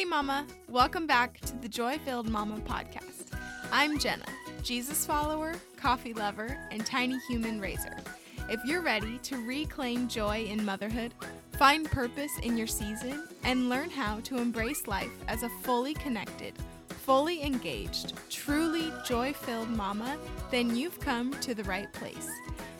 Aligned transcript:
Hey, 0.00 0.06
Mama. 0.06 0.46
Welcome 0.66 1.06
back 1.06 1.38
to 1.40 1.54
the 1.58 1.68
Joy 1.68 1.98
Filled 1.98 2.26
Mama 2.26 2.58
podcast. 2.60 3.38
I'm 3.70 3.98
Jenna, 3.98 4.24
Jesus 4.62 5.04
follower, 5.04 5.56
coffee 5.76 6.14
lover, 6.14 6.56
and 6.70 6.86
tiny 6.86 7.18
human 7.28 7.60
raiser. 7.60 7.94
If 8.48 8.64
you're 8.64 8.80
ready 8.80 9.18
to 9.18 9.36
reclaim 9.46 10.08
joy 10.08 10.44
in 10.44 10.64
motherhood, 10.64 11.12
find 11.52 11.84
purpose 11.84 12.32
in 12.42 12.56
your 12.56 12.66
season, 12.66 13.28
and 13.44 13.68
learn 13.68 13.90
how 13.90 14.20
to 14.20 14.38
embrace 14.38 14.86
life 14.86 15.12
as 15.28 15.42
a 15.42 15.50
fully 15.60 15.92
connected, 15.92 16.54
fully 16.88 17.42
engaged, 17.42 18.14
truly 18.30 18.90
joy 19.04 19.34
filled 19.34 19.68
mama, 19.68 20.16
then 20.50 20.74
you've 20.74 20.98
come 20.98 21.30
to 21.42 21.54
the 21.54 21.64
right 21.64 21.92
place. 21.92 22.30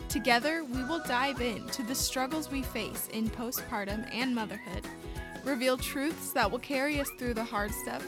Together, 0.09 0.65
we 0.65 0.83
will 0.85 1.03
dive 1.07 1.43
into 1.43 1.83
the 1.83 1.95
struggles 1.95 2.51
we 2.51 2.63
face 2.63 3.11
in 3.13 3.29
postpartum 3.29 4.09
and 4.11 4.35
motherhood 4.35 4.87
reveal 5.45 5.77
truths 5.77 6.33
that 6.33 6.51
will 6.51 6.59
carry 6.59 7.01
us 7.01 7.11
through 7.19 7.35
the 7.35 7.45
hard 7.45 7.73
stuff, 7.73 8.05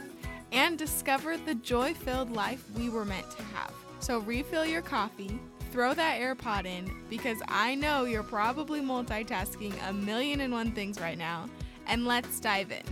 and 0.52 0.78
discover 0.78 1.36
the 1.36 1.54
joy 1.56 1.94
filled 1.94 2.30
life 2.30 2.64
we 2.76 2.90
were 2.90 3.04
meant 3.04 3.30
to 3.30 3.42
have. 3.42 3.72
So 4.00 4.18
refill 4.18 4.66
your 4.66 4.82
coffee, 4.82 5.38
throw 5.70 5.94
that 5.94 6.20
AirPod 6.20 6.66
in, 6.66 6.90
because 7.08 7.40
I 7.48 7.74
know 7.74 8.04
you're 8.04 8.22
probably 8.22 8.80
multitasking 8.80 9.72
a 9.88 9.92
million 9.92 10.40
and 10.40 10.52
one 10.52 10.72
things 10.72 11.00
right 11.00 11.16
now, 11.16 11.48
and 11.86 12.06
let's 12.06 12.40
dive 12.40 12.70
in. 12.72 12.82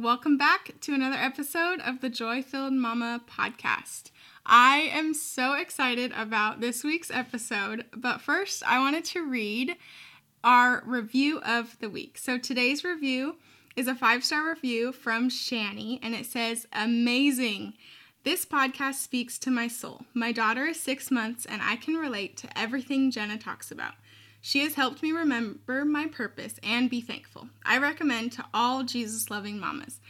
Welcome 0.00 0.38
back 0.38 0.74
to 0.82 0.94
another 0.94 1.16
episode 1.16 1.80
of 1.80 2.00
the 2.00 2.08
Joy 2.08 2.40
Filled 2.40 2.72
Mama 2.72 3.20
podcast. 3.28 4.12
I 4.46 4.92
am 4.92 5.12
so 5.12 5.54
excited 5.54 6.12
about 6.16 6.60
this 6.60 6.84
week's 6.84 7.10
episode, 7.10 7.84
but 7.96 8.20
first, 8.20 8.62
I 8.64 8.78
wanted 8.78 9.04
to 9.06 9.28
read 9.28 9.74
our 10.44 10.84
review 10.86 11.40
of 11.40 11.76
the 11.80 11.90
week. 11.90 12.16
So 12.16 12.38
today's 12.38 12.84
review 12.84 13.38
is 13.74 13.88
a 13.88 13.94
five 13.96 14.22
star 14.22 14.48
review 14.48 14.92
from 14.92 15.30
Shani, 15.30 15.98
and 16.00 16.14
it 16.14 16.26
says, 16.26 16.68
Amazing. 16.72 17.72
This 18.22 18.46
podcast 18.46 18.96
speaks 18.96 19.36
to 19.40 19.50
my 19.50 19.66
soul. 19.66 20.02
My 20.14 20.30
daughter 20.30 20.66
is 20.66 20.78
six 20.78 21.10
months, 21.10 21.44
and 21.44 21.60
I 21.60 21.74
can 21.74 21.96
relate 21.96 22.36
to 22.36 22.56
everything 22.56 23.10
Jenna 23.10 23.36
talks 23.36 23.72
about. 23.72 23.94
She 24.40 24.60
has 24.60 24.74
helped 24.74 25.02
me 25.02 25.12
remember 25.12 25.84
my 25.84 26.06
purpose 26.06 26.54
and 26.62 26.88
be 26.88 27.00
thankful. 27.00 27.48
I 27.64 27.78
recommend 27.78 28.32
to 28.32 28.44
all 28.54 28.84
Jesus 28.84 29.30
loving 29.30 29.58
mamas. 29.58 30.00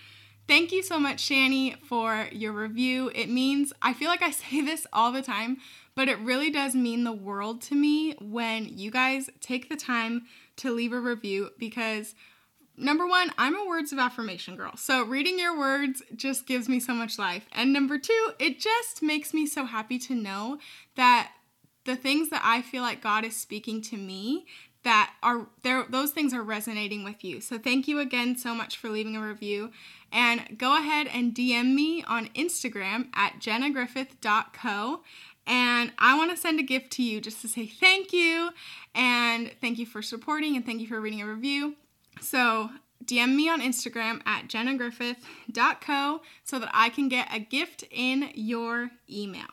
Thank 0.46 0.72
you 0.72 0.82
so 0.82 0.98
much, 0.98 1.28
Shani, 1.28 1.78
for 1.84 2.28
your 2.32 2.52
review. 2.52 3.10
It 3.14 3.28
means, 3.28 3.72
I 3.82 3.92
feel 3.92 4.08
like 4.08 4.22
I 4.22 4.30
say 4.32 4.62
this 4.62 4.86
all 4.92 5.12
the 5.12 5.22
time, 5.22 5.58
but 5.94 6.08
it 6.08 6.18
really 6.20 6.50
does 6.50 6.74
mean 6.74 7.04
the 7.04 7.12
world 7.12 7.60
to 7.62 7.74
me 7.74 8.12
when 8.20 8.66
you 8.66 8.90
guys 8.90 9.28
take 9.40 9.68
the 9.68 9.76
time 9.76 10.22
to 10.56 10.72
leave 10.72 10.92
a 10.92 11.00
review 11.00 11.50
because 11.58 12.14
number 12.78 13.06
one, 13.06 13.32
I'm 13.36 13.56
a 13.56 13.66
words 13.66 13.92
of 13.92 13.98
affirmation 13.98 14.56
girl. 14.56 14.76
So 14.76 15.02
reading 15.02 15.38
your 15.38 15.58
words 15.58 16.02
just 16.14 16.46
gives 16.46 16.68
me 16.68 16.80
so 16.80 16.94
much 16.94 17.18
life. 17.18 17.46
And 17.52 17.72
number 17.72 17.98
two, 17.98 18.30
it 18.38 18.58
just 18.60 19.02
makes 19.02 19.34
me 19.34 19.46
so 19.46 19.64
happy 19.64 19.98
to 20.00 20.14
know 20.14 20.58
that 20.96 21.32
the 21.88 21.96
things 21.96 22.28
that 22.28 22.42
I 22.44 22.60
feel 22.60 22.82
like 22.82 23.02
God 23.02 23.24
is 23.24 23.34
speaking 23.34 23.80
to 23.82 23.96
me 23.96 24.46
that 24.84 25.14
are 25.22 25.46
there 25.62 25.86
those 25.88 26.10
things 26.10 26.34
are 26.34 26.42
resonating 26.42 27.02
with 27.02 27.24
you. 27.24 27.40
So 27.40 27.58
thank 27.58 27.88
you 27.88 27.98
again 27.98 28.36
so 28.36 28.54
much 28.54 28.76
for 28.76 28.90
leaving 28.90 29.16
a 29.16 29.26
review 29.26 29.72
and 30.12 30.58
go 30.58 30.76
ahead 30.76 31.06
and 31.06 31.34
DM 31.34 31.74
me 31.74 32.04
on 32.04 32.26
Instagram 32.28 33.06
at 33.14 33.40
jennagriffith.co 33.40 35.00
and 35.46 35.92
I 35.98 36.14
want 36.18 36.30
to 36.30 36.36
send 36.36 36.60
a 36.60 36.62
gift 36.62 36.90
to 36.92 37.02
you 37.02 37.22
just 37.22 37.40
to 37.40 37.48
say 37.48 37.66
thank 37.66 38.12
you 38.12 38.50
and 38.94 39.50
thank 39.62 39.78
you 39.78 39.86
for 39.86 40.02
supporting 40.02 40.56
and 40.56 40.66
thank 40.66 40.82
you 40.82 40.88
for 40.88 41.00
reading 41.00 41.22
a 41.22 41.26
review. 41.26 41.74
So 42.20 42.68
DM 43.02 43.34
me 43.34 43.48
on 43.48 43.62
Instagram 43.62 44.20
at 44.26 44.46
jennagriffith.co 44.46 46.20
so 46.44 46.58
that 46.58 46.70
I 46.74 46.90
can 46.90 47.08
get 47.08 47.34
a 47.34 47.40
gift 47.40 47.84
in 47.90 48.30
your 48.34 48.90
email. 49.10 49.46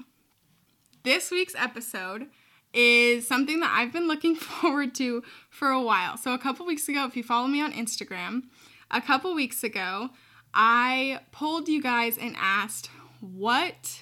This 1.06 1.30
week's 1.30 1.54
episode 1.54 2.30
is 2.74 3.28
something 3.28 3.60
that 3.60 3.72
I've 3.72 3.94
been 3.94 4.08
looking 4.08 4.36
forward 4.36 4.96
to 4.96 5.22
for 5.52 5.70
a 5.70 5.80
while. 5.80 6.18
So, 6.18 6.34
a 6.34 6.40
couple 6.40 6.66
weeks 6.66 6.90
ago, 6.90 7.06
if 7.06 7.16
you 7.16 7.22
follow 7.22 7.48
me 7.48 7.62
on 7.62 7.72
Instagram, 7.74 8.46
a 8.90 9.02
couple 9.02 9.36
weeks 9.36 9.64
ago, 9.64 10.10
I 10.52 11.20
polled 11.32 11.70
you 11.70 11.80
guys 11.80 12.18
and 12.18 12.36
asked 12.40 12.90
what 13.20 14.02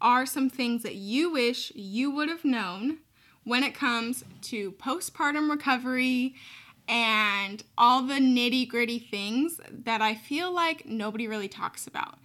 are 0.00 0.24
some 0.24 0.48
things 0.48 0.84
that 0.84 0.94
you 0.94 1.32
wish 1.32 1.72
you 1.74 2.12
would 2.12 2.28
have 2.28 2.44
known 2.44 2.98
when 3.42 3.64
it 3.64 3.74
comes 3.74 4.24
to 4.42 4.70
postpartum 4.72 5.50
recovery 5.50 6.36
and 6.86 7.64
all 7.76 8.02
the 8.02 8.20
nitty 8.20 8.68
gritty 8.68 9.00
things 9.00 9.60
that 9.68 10.00
I 10.00 10.14
feel 10.14 10.52
like 10.52 10.86
nobody 10.86 11.26
really 11.26 11.48
talks 11.48 11.88
about. 11.88 12.18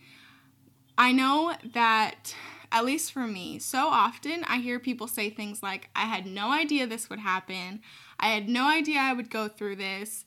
I 0.95 1.11
know 1.11 1.55
that 1.73 2.35
at 2.75 2.83
least 2.83 3.13
for 3.13 3.25
me, 3.25 3.57
so 3.57 3.87
often 3.87 4.43
I 4.43 4.57
hear 4.57 4.79
people 4.79 5.07
say 5.07 5.29
things 5.29 5.63
like, 5.63 5.87
I 5.95 6.01
had 6.01 6.25
no 6.25 6.51
idea 6.51 6.85
this 6.85 7.09
would 7.09 7.19
happen. 7.19 7.79
I 8.19 8.27
had 8.27 8.49
no 8.49 8.67
idea 8.67 8.99
I 8.99 9.13
would 9.13 9.29
go 9.29 9.47
through 9.47 9.77
this. 9.77 10.25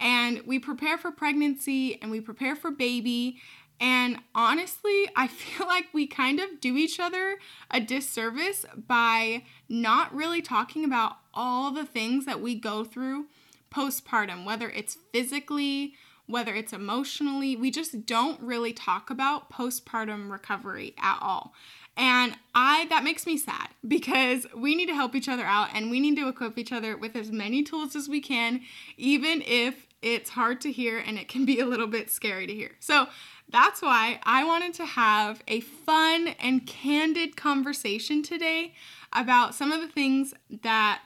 And 0.00 0.40
we 0.46 0.58
prepare 0.58 0.96
for 0.96 1.10
pregnancy 1.10 2.00
and 2.00 2.10
we 2.10 2.22
prepare 2.22 2.56
for 2.56 2.70
baby. 2.70 3.38
And 3.78 4.20
honestly, 4.34 5.10
I 5.14 5.28
feel 5.28 5.66
like 5.66 5.88
we 5.92 6.06
kind 6.06 6.40
of 6.40 6.58
do 6.58 6.78
each 6.78 6.98
other 6.98 7.36
a 7.70 7.82
disservice 7.82 8.64
by 8.74 9.42
not 9.68 10.14
really 10.14 10.40
talking 10.40 10.86
about 10.86 11.18
all 11.34 11.70
the 11.70 11.84
things 11.84 12.24
that 12.24 12.40
we 12.40 12.54
go 12.54 12.82
through 12.82 13.26
postpartum, 13.70 14.46
whether 14.46 14.70
it's 14.70 14.96
physically, 15.12 15.96
whether 16.30 16.54
it's 16.54 16.72
emotionally. 16.72 17.56
We 17.56 17.70
just 17.70 18.06
don't 18.06 18.40
really 18.40 18.72
talk 18.72 19.10
about 19.10 19.50
postpartum 19.50 20.30
recovery 20.30 20.94
at 20.96 21.18
all. 21.20 21.52
And 21.96 22.34
I 22.54 22.86
that 22.88 23.04
makes 23.04 23.26
me 23.26 23.36
sad 23.36 23.68
because 23.86 24.46
we 24.56 24.74
need 24.74 24.86
to 24.86 24.94
help 24.94 25.14
each 25.14 25.28
other 25.28 25.44
out 25.44 25.68
and 25.74 25.90
we 25.90 26.00
need 26.00 26.16
to 26.16 26.28
equip 26.28 26.56
each 26.58 26.72
other 26.72 26.96
with 26.96 27.16
as 27.16 27.30
many 27.30 27.62
tools 27.62 27.94
as 27.94 28.08
we 28.08 28.20
can, 28.20 28.62
even 28.96 29.42
if 29.46 29.86
it's 30.02 30.30
hard 30.30 30.60
to 30.62 30.72
hear 30.72 30.98
and 30.98 31.18
it 31.18 31.28
can 31.28 31.44
be 31.44 31.60
a 31.60 31.66
little 31.66 31.86
bit 31.86 32.10
scary 32.10 32.46
to 32.46 32.54
hear. 32.54 32.72
So 32.80 33.06
that's 33.50 33.82
why 33.82 34.20
I 34.22 34.44
wanted 34.44 34.74
to 34.74 34.86
have 34.86 35.42
a 35.48 35.60
fun 35.60 36.28
and 36.38 36.66
candid 36.66 37.36
conversation 37.36 38.22
today 38.22 38.74
about 39.12 39.54
some 39.54 39.72
of 39.72 39.80
the 39.80 39.88
things 39.88 40.32
that 40.62 41.02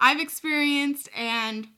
I've 0.00 0.20
experienced 0.20 1.08
and 1.16 1.68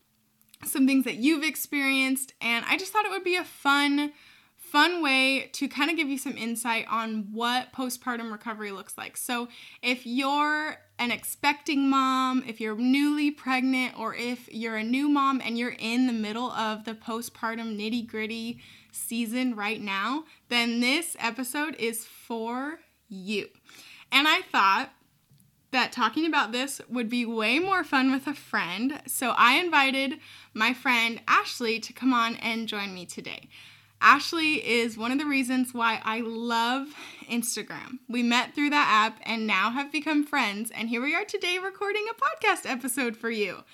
some 0.65 0.87
things 0.87 1.05
that 1.05 1.17
you've 1.17 1.45
experienced. 1.45 2.35
And 2.41 2.65
I 2.69 2.77
just 2.77 2.93
thought 2.93 3.05
it 3.05 3.11
would 3.11 3.25
be 3.25 3.37
a 3.37 3.45
fun 3.45 4.13
fun 4.71 5.03
way 5.03 5.49
to 5.53 5.69
kind 5.69 5.91
of 5.91 5.97
give 5.97 6.09
you 6.09 6.19
some 6.19 6.37
insight 6.37 6.87
on 6.89 7.29
what 7.33 7.73
postpartum 7.73 8.31
recovery 8.31 8.71
looks 8.71 8.99
like. 8.99 9.17
So, 9.17 9.49
if 9.83 10.07
you're 10.07 10.77
an 10.99 11.11
expecting 11.11 11.89
mom, 11.89 12.45
if 12.47 12.61
you're 12.61 12.77
newly 12.77 13.31
pregnant, 13.31 13.99
or 13.99 14.15
if 14.15 14.53
you're 14.53 14.77
a 14.77 14.85
new 14.85 15.09
mom 15.09 15.41
and 15.45 15.59
you're 15.59 15.77
in 15.79 16.07
the 16.07 16.13
middle 16.13 16.51
of 16.51 16.85
the 16.85 16.95
postpartum 16.95 17.79
nitty 17.79 18.07
gritty 18.07 18.61
season 18.93 19.55
right 19.55 19.81
now, 19.81 20.25
then 20.49 20.81
this 20.81 21.17
episode 21.19 21.75
is 21.77 22.05
for 22.05 22.81
you. 23.09 23.49
And 24.11 24.27
I 24.27 24.43
thought 24.43 24.91
that 25.71 25.93
talking 25.93 26.27
about 26.27 26.53
this 26.53 26.81
would 26.89 27.09
be 27.09 27.27
way 27.27 27.59
more 27.59 27.85
fun 27.85 28.11
with 28.11 28.27
a 28.27 28.35
friend, 28.35 29.01
so 29.07 29.35
I 29.37 29.55
invited 29.59 30.19
my 30.55 30.73
friend 30.73 31.21
Ashley 31.29 31.79
to 31.81 31.93
come 31.93 32.13
on 32.13 32.37
and 32.37 32.67
join 32.67 32.95
me 32.95 33.05
today. 33.05 33.49
Ashley 34.01 34.67
is 34.67 34.97
one 34.97 35.11
of 35.11 35.19
the 35.19 35.27
reasons 35.27 35.75
why 35.75 36.01
I 36.05 36.21
love 36.21 36.89
Instagram. 37.29 37.99
We 38.09 38.23
met 38.23 38.55
through 38.55 38.71
that 38.71 38.89
app 38.89 39.21
and 39.25 39.47
now 39.47 39.71
have 39.71 39.91
become 39.91 40.25
friends, 40.25 40.71
and 40.71 40.89
here 40.89 41.03
we 41.03 41.17
are 41.17 41.25
today 41.25 41.59
recording 41.59 42.07
a 42.09 42.15
podcast 42.15 42.71
episode 42.71 43.17
for 43.17 43.31
you. 43.31 43.65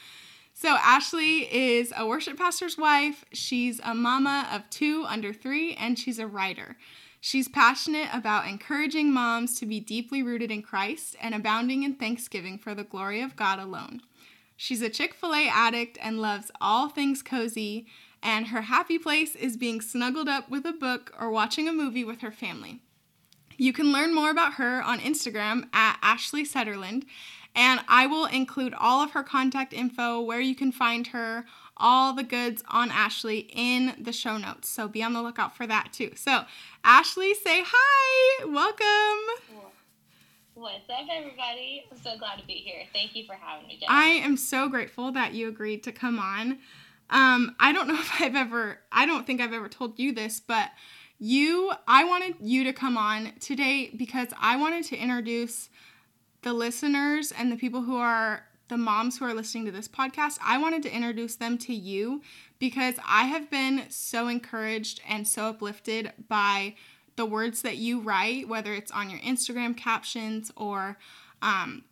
So, 0.55 0.77
Ashley 0.81 1.53
is 1.55 1.93
a 1.95 2.07
worship 2.07 2.39
pastor's 2.39 2.79
wife. 2.79 3.27
She's 3.33 3.81
a 3.85 3.95
mama 3.95 4.49
of 4.51 4.71
two 4.71 5.05
under 5.07 5.35
three, 5.35 5.75
and 5.75 5.99
she's 5.99 6.19
a 6.19 6.27
writer. 6.27 6.79
She's 7.21 7.49
passionate 7.49 8.09
about 8.15 8.47
encouraging 8.47 9.13
moms 9.13 9.59
to 9.59 9.67
be 9.67 9.81
deeply 9.81 10.23
rooted 10.23 10.51
in 10.51 10.63
Christ 10.63 11.17
and 11.21 11.35
abounding 11.35 11.83
in 11.83 11.97
thanksgiving 11.97 12.57
for 12.59 12.75
the 12.75 12.85
glory 12.85 13.21
of 13.21 13.37
God 13.37 13.59
alone. 13.59 14.01
She's 14.57 14.83
a 14.83 14.89
Chick 14.89 15.15
fil 15.15 15.35
A 15.35 15.49
addict 15.49 15.99
and 16.01 16.21
loves 16.21 16.51
all 16.61 16.89
things 16.89 17.23
cozy 17.23 17.87
and 18.25 18.49
her 18.49 18.63
happy 18.63 18.99
place 18.99 19.37
is 19.37 19.59
being 19.59 19.83
snuggled 19.83 20.29
up 20.29 20.49
with 20.49 20.65
a 20.65 20.73
book 20.73 21.15
or 21.21 21.31
watching 21.31 21.69
a 21.69 21.73
movie 21.73 22.05
with 22.05 22.23
her 22.23 22.33
family. 22.33 22.81
You 23.57 23.73
can 23.73 23.93
learn 23.93 24.15
more 24.15 24.31
about 24.31 24.55
her 24.55 24.83
on 24.83 24.99
Instagram 24.99 25.69
at 25.73 25.99
Ashley 26.03 26.45
Setterlind, 26.45 27.05
and 27.55 27.81
I 27.87 28.07
will 28.07 28.25
include 28.25 28.75
all 28.75 29.03
of 29.03 29.13
her 29.13 29.23
contact 29.23 29.73
info, 29.73 30.21
where 30.21 30.41
you 30.41 30.57
can 30.57 30.73
find 30.73 31.07
her, 31.09 31.45
all 31.77 32.13
the 32.13 32.25
goods 32.25 32.65
on 32.69 32.91
Ashley 32.91 33.51
in 33.53 33.95
the 34.01 34.13
show 34.13 34.39
notes. 34.39 34.69
So 34.69 34.89
be 34.89 35.03
on 35.03 35.13
the 35.13 35.23
lookout 35.23 35.57
for 35.57 35.67
that 35.67 35.93
too. 35.93 36.13
So, 36.17 36.45
Ashley, 36.83 37.35
say 37.35 37.63
hi. 37.65 38.45
Welcome. 38.47 39.71
What's 40.55 40.89
up, 40.89 41.07
everybody? 41.13 41.85
I'm 41.91 41.99
so 41.99 42.17
glad 42.17 42.39
to 42.39 42.47
be 42.47 42.55
here. 42.55 42.85
Thank 42.93 43.15
you 43.15 43.25
for 43.27 43.35
having 43.35 43.67
me, 43.67 43.77
Jen. 43.79 43.89
I 43.89 44.07
am 44.07 44.37
so 44.37 44.69
grateful 44.69 45.13
that 45.13 45.35
you 45.35 45.49
agreed 45.49 45.83
to 45.83 45.93
come 45.93 46.19
on. 46.19 46.59
Um, 47.11 47.55
I 47.61 47.73
don't 47.73 47.89
know 47.89 47.95
if 47.99 48.21
I've 48.21 48.37
ever, 48.37 48.79
I 48.93 49.07
don't 49.07 49.27
think 49.27 49.41
I've 49.41 49.53
ever 49.53 49.69
told 49.69 49.99
you 49.99 50.13
this, 50.13 50.41
but 50.41 50.71
you, 51.19 51.73
I 51.87 52.05
wanted 52.05 52.37
you 52.41 52.65
to 52.65 52.73
come 52.73 52.97
on 52.97 53.33
today 53.41 53.91
because 53.97 54.29
I 54.39 54.57
wanted 54.57 54.85
to 54.87 54.97
introduce 54.97 55.71
the 56.43 56.53
listeners 56.53 57.33
and 57.33 57.51
the 57.51 57.57
people 57.57 57.83
who 57.83 57.97
are 57.97 58.45
the 58.69 58.77
moms 58.77 59.19
who 59.19 59.25
are 59.25 59.35
listening 59.35 59.67
to 59.67 59.71
this 59.71 59.89
podcast. 59.89 60.39
I 60.43 60.59
wanted 60.59 60.83
to 60.85 60.95
introduce 60.95 61.37
them 61.37 61.59
to 61.59 61.75
you 61.75 62.23
because 62.59 62.95
I 63.07 63.25
have 63.25 63.51
been 63.51 63.85
so 63.91 64.29
encouraged 64.29 65.01
and 65.09 65.29
so 65.29 65.47
uplifted 65.47 66.13
by 66.29 66.75
the 67.17 67.27
words 67.27 67.63
that 67.63 67.77
you 67.77 68.01
write, 68.01 68.49
whether 68.49 68.73
it's 68.75 68.91
on 68.91 69.11
your 69.11 69.21
Instagram 69.21 69.77
captions 69.77 70.51
or 70.57 70.99
um, 71.43 71.85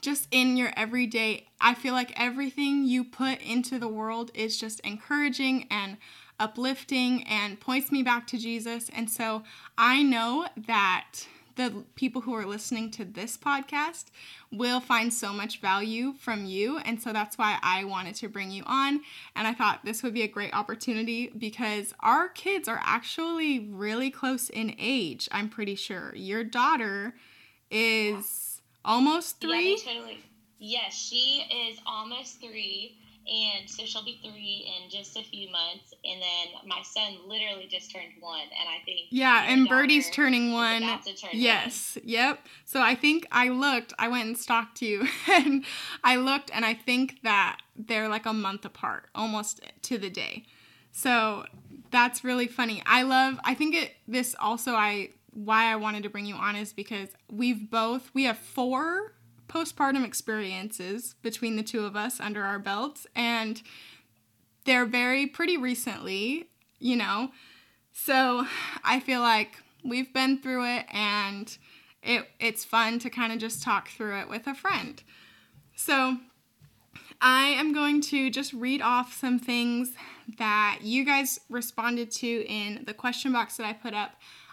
just 0.00 0.28
in 0.30 0.56
your 0.56 0.72
everyday. 0.76 1.48
I 1.60 1.74
feel 1.74 1.94
like 1.94 2.12
everything 2.16 2.84
you 2.84 3.04
put 3.04 3.40
into 3.40 3.78
the 3.78 3.88
world 3.88 4.30
is 4.34 4.58
just 4.58 4.80
encouraging 4.80 5.66
and 5.70 5.96
uplifting 6.38 7.24
and 7.28 7.60
points 7.60 7.92
me 7.92 8.02
back 8.02 8.26
to 8.28 8.38
Jesus. 8.38 8.90
And 8.94 9.08
so 9.10 9.42
I 9.78 10.02
know 10.02 10.46
that 10.66 11.26
the 11.56 11.84
people 11.94 12.22
who 12.22 12.34
are 12.34 12.46
listening 12.46 12.90
to 12.90 13.04
this 13.04 13.36
podcast 13.36 14.06
will 14.50 14.80
find 14.80 15.12
so 15.12 15.32
much 15.32 15.60
value 15.60 16.14
from 16.14 16.46
you. 16.46 16.78
And 16.78 17.00
so 17.00 17.12
that's 17.12 17.36
why 17.36 17.58
I 17.62 17.84
wanted 17.84 18.14
to 18.16 18.28
bring 18.28 18.50
you 18.50 18.62
on. 18.66 19.02
And 19.36 19.46
I 19.46 19.52
thought 19.52 19.84
this 19.84 20.02
would 20.02 20.14
be 20.14 20.22
a 20.22 20.28
great 20.28 20.54
opportunity 20.54 21.30
because 21.36 21.94
our 22.00 22.28
kids 22.28 22.68
are 22.68 22.80
actually 22.82 23.68
really 23.68 24.10
close 24.10 24.48
in 24.48 24.74
age, 24.78 25.28
I'm 25.30 25.48
pretty 25.48 25.74
sure. 25.74 26.14
Your 26.16 26.42
daughter 26.42 27.14
is 27.70 28.41
almost 28.84 29.40
three. 29.40 29.78
Yeah, 29.84 29.92
totally. 29.92 30.18
Yes, 30.58 30.94
she 30.94 31.44
is 31.68 31.78
almost 31.86 32.40
three 32.40 32.98
and 33.26 33.70
so 33.70 33.84
she'll 33.84 34.04
be 34.04 34.18
three 34.22 34.72
in 34.76 34.90
just 34.90 35.16
a 35.16 35.22
few 35.22 35.50
months 35.50 35.94
and 36.04 36.20
then 36.20 36.60
my 36.66 36.82
son 36.82 37.18
literally 37.26 37.66
just 37.68 37.92
turned 37.92 38.12
one 38.18 38.40
and 38.40 38.68
i 38.68 38.84
think 38.84 39.06
yeah 39.10 39.44
and 39.48 39.68
birdie's 39.68 40.10
turning 40.10 40.52
one 40.52 40.82
turn 40.82 41.30
yes 41.32 41.96
one. 41.96 42.08
yep 42.08 42.46
so 42.64 42.80
i 42.80 42.94
think 42.94 43.26
i 43.30 43.48
looked 43.48 43.92
i 43.98 44.08
went 44.08 44.26
and 44.26 44.36
stalked 44.36 44.82
you 44.82 45.06
and 45.30 45.64
i 46.02 46.16
looked 46.16 46.50
and 46.52 46.64
i 46.64 46.74
think 46.74 47.18
that 47.22 47.58
they're 47.76 48.08
like 48.08 48.26
a 48.26 48.32
month 48.32 48.64
apart 48.64 49.08
almost 49.14 49.60
to 49.82 49.98
the 49.98 50.10
day 50.10 50.44
so 50.90 51.44
that's 51.90 52.24
really 52.24 52.48
funny 52.48 52.82
i 52.86 53.02
love 53.02 53.38
i 53.44 53.54
think 53.54 53.74
it 53.74 53.92
this 54.08 54.34
also 54.40 54.72
i 54.72 55.08
why 55.32 55.64
i 55.64 55.76
wanted 55.76 56.02
to 56.02 56.10
bring 56.10 56.26
you 56.26 56.34
on 56.34 56.56
is 56.56 56.72
because 56.72 57.08
we've 57.30 57.70
both 57.70 58.10
we 58.14 58.24
have 58.24 58.38
four 58.38 59.12
postpartum 59.52 60.04
experiences 60.04 61.14
between 61.22 61.56
the 61.56 61.62
two 61.62 61.84
of 61.84 61.94
us 61.94 62.20
under 62.20 62.42
our 62.42 62.58
belts, 62.58 63.06
and 63.14 63.62
they're 64.64 64.86
very 64.86 65.26
pretty 65.26 65.56
recently, 65.56 66.48
you 66.78 66.96
know. 66.96 67.30
So 67.92 68.46
I 68.82 69.00
feel 69.00 69.20
like 69.20 69.58
we've 69.84 70.12
been 70.12 70.38
through 70.38 70.64
it, 70.76 70.86
and 70.90 71.56
it 72.02 72.28
it's 72.40 72.64
fun 72.64 72.98
to 73.00 73.10
kind 73.10 73.32
of 73.32 73.38
just 73.38 73.62
talk 73.62 73.88
through 73.88 74.18
it 74.20 74.28
with 74.28 74.46
a 74.46 74.54
friend. 74.54 75.02
So 75.76 76.16
I 77.20 77.48
am 77.48 77.74
going 77.74 78.00
to 78.02 78.30
just 78.30 78.52
read 78.52 78.80
off 78.80 79.12
some 79.12 79.38
things 79.38 79.94
that 80.38 80.78
you 80.82 81.04
guys 81.04 81.38
responded 81.50 82.10
to 82.10 82.44
in 82.46 82.84
the 82.86 82.94
question 82.94 83.32
box 83.32 83.58
that 83.58 83.66
I 83.66 83.72
put 83.74 83.92
up 83.92 84.12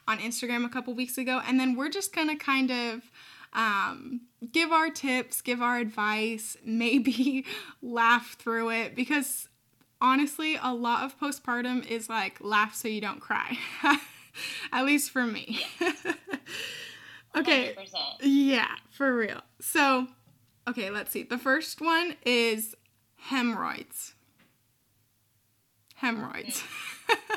on 0.09 0.17
Instagram 0.17 0.65
a 0.65 0.69
couple 0.69 0.93
weeks 0.95 1.17
ago, 1.17 1.39
and 1.47 1.59
then 1.59 1.75
we're 1.75 1.89
just 1.89 2.13
gonna 2.13 2.35
kind 2.35 2.71
of 2.71 3.11
um, 3.53 4.21
give 4.51 4.71
our 4.71 4.89
tips, 4.89 5.41
give 5.41 5.61
our 5.61 5.77
advice, 5.77 6.57
maybe 6.65 7.45
laugh 7.81 8.35
through 8.39 8.71
it 8.71 8.95
because 8.95 9.47
honestly, 10.01 10.57
a 10.61 10.73
lot 10.73 11.03
of 11.03 11.19
postpartum 11.19 11.85
is 11.85 12.09
like 12.09 12.37
laugh 12.41 12.73
so 12.73 12.87
you 12.87 13.01
don't 13.01 13.19
cry. 13.19 13.57
At 14.71 14.85
least 14.85 15.11
for 15.11 15.25
me. 15.25 15.61
okay. 17.35 17.75
100%. 17.77 17.93
Yeah, 18.21 18.73
for 18.89 19.15
real. 19.15 19.41
So, 19.59 20.07
okay, 20.67 20.89
let's 20.89 21.11
see. 21.11 21.23
The 21.23 21.37
first 21.37 21.81
one 21.81 22.15
is 22.25 22.75
hemorrhoids. 23.17 24.13
Hemorrhoids. 25.95 26.63
Mm. 27.09 27.35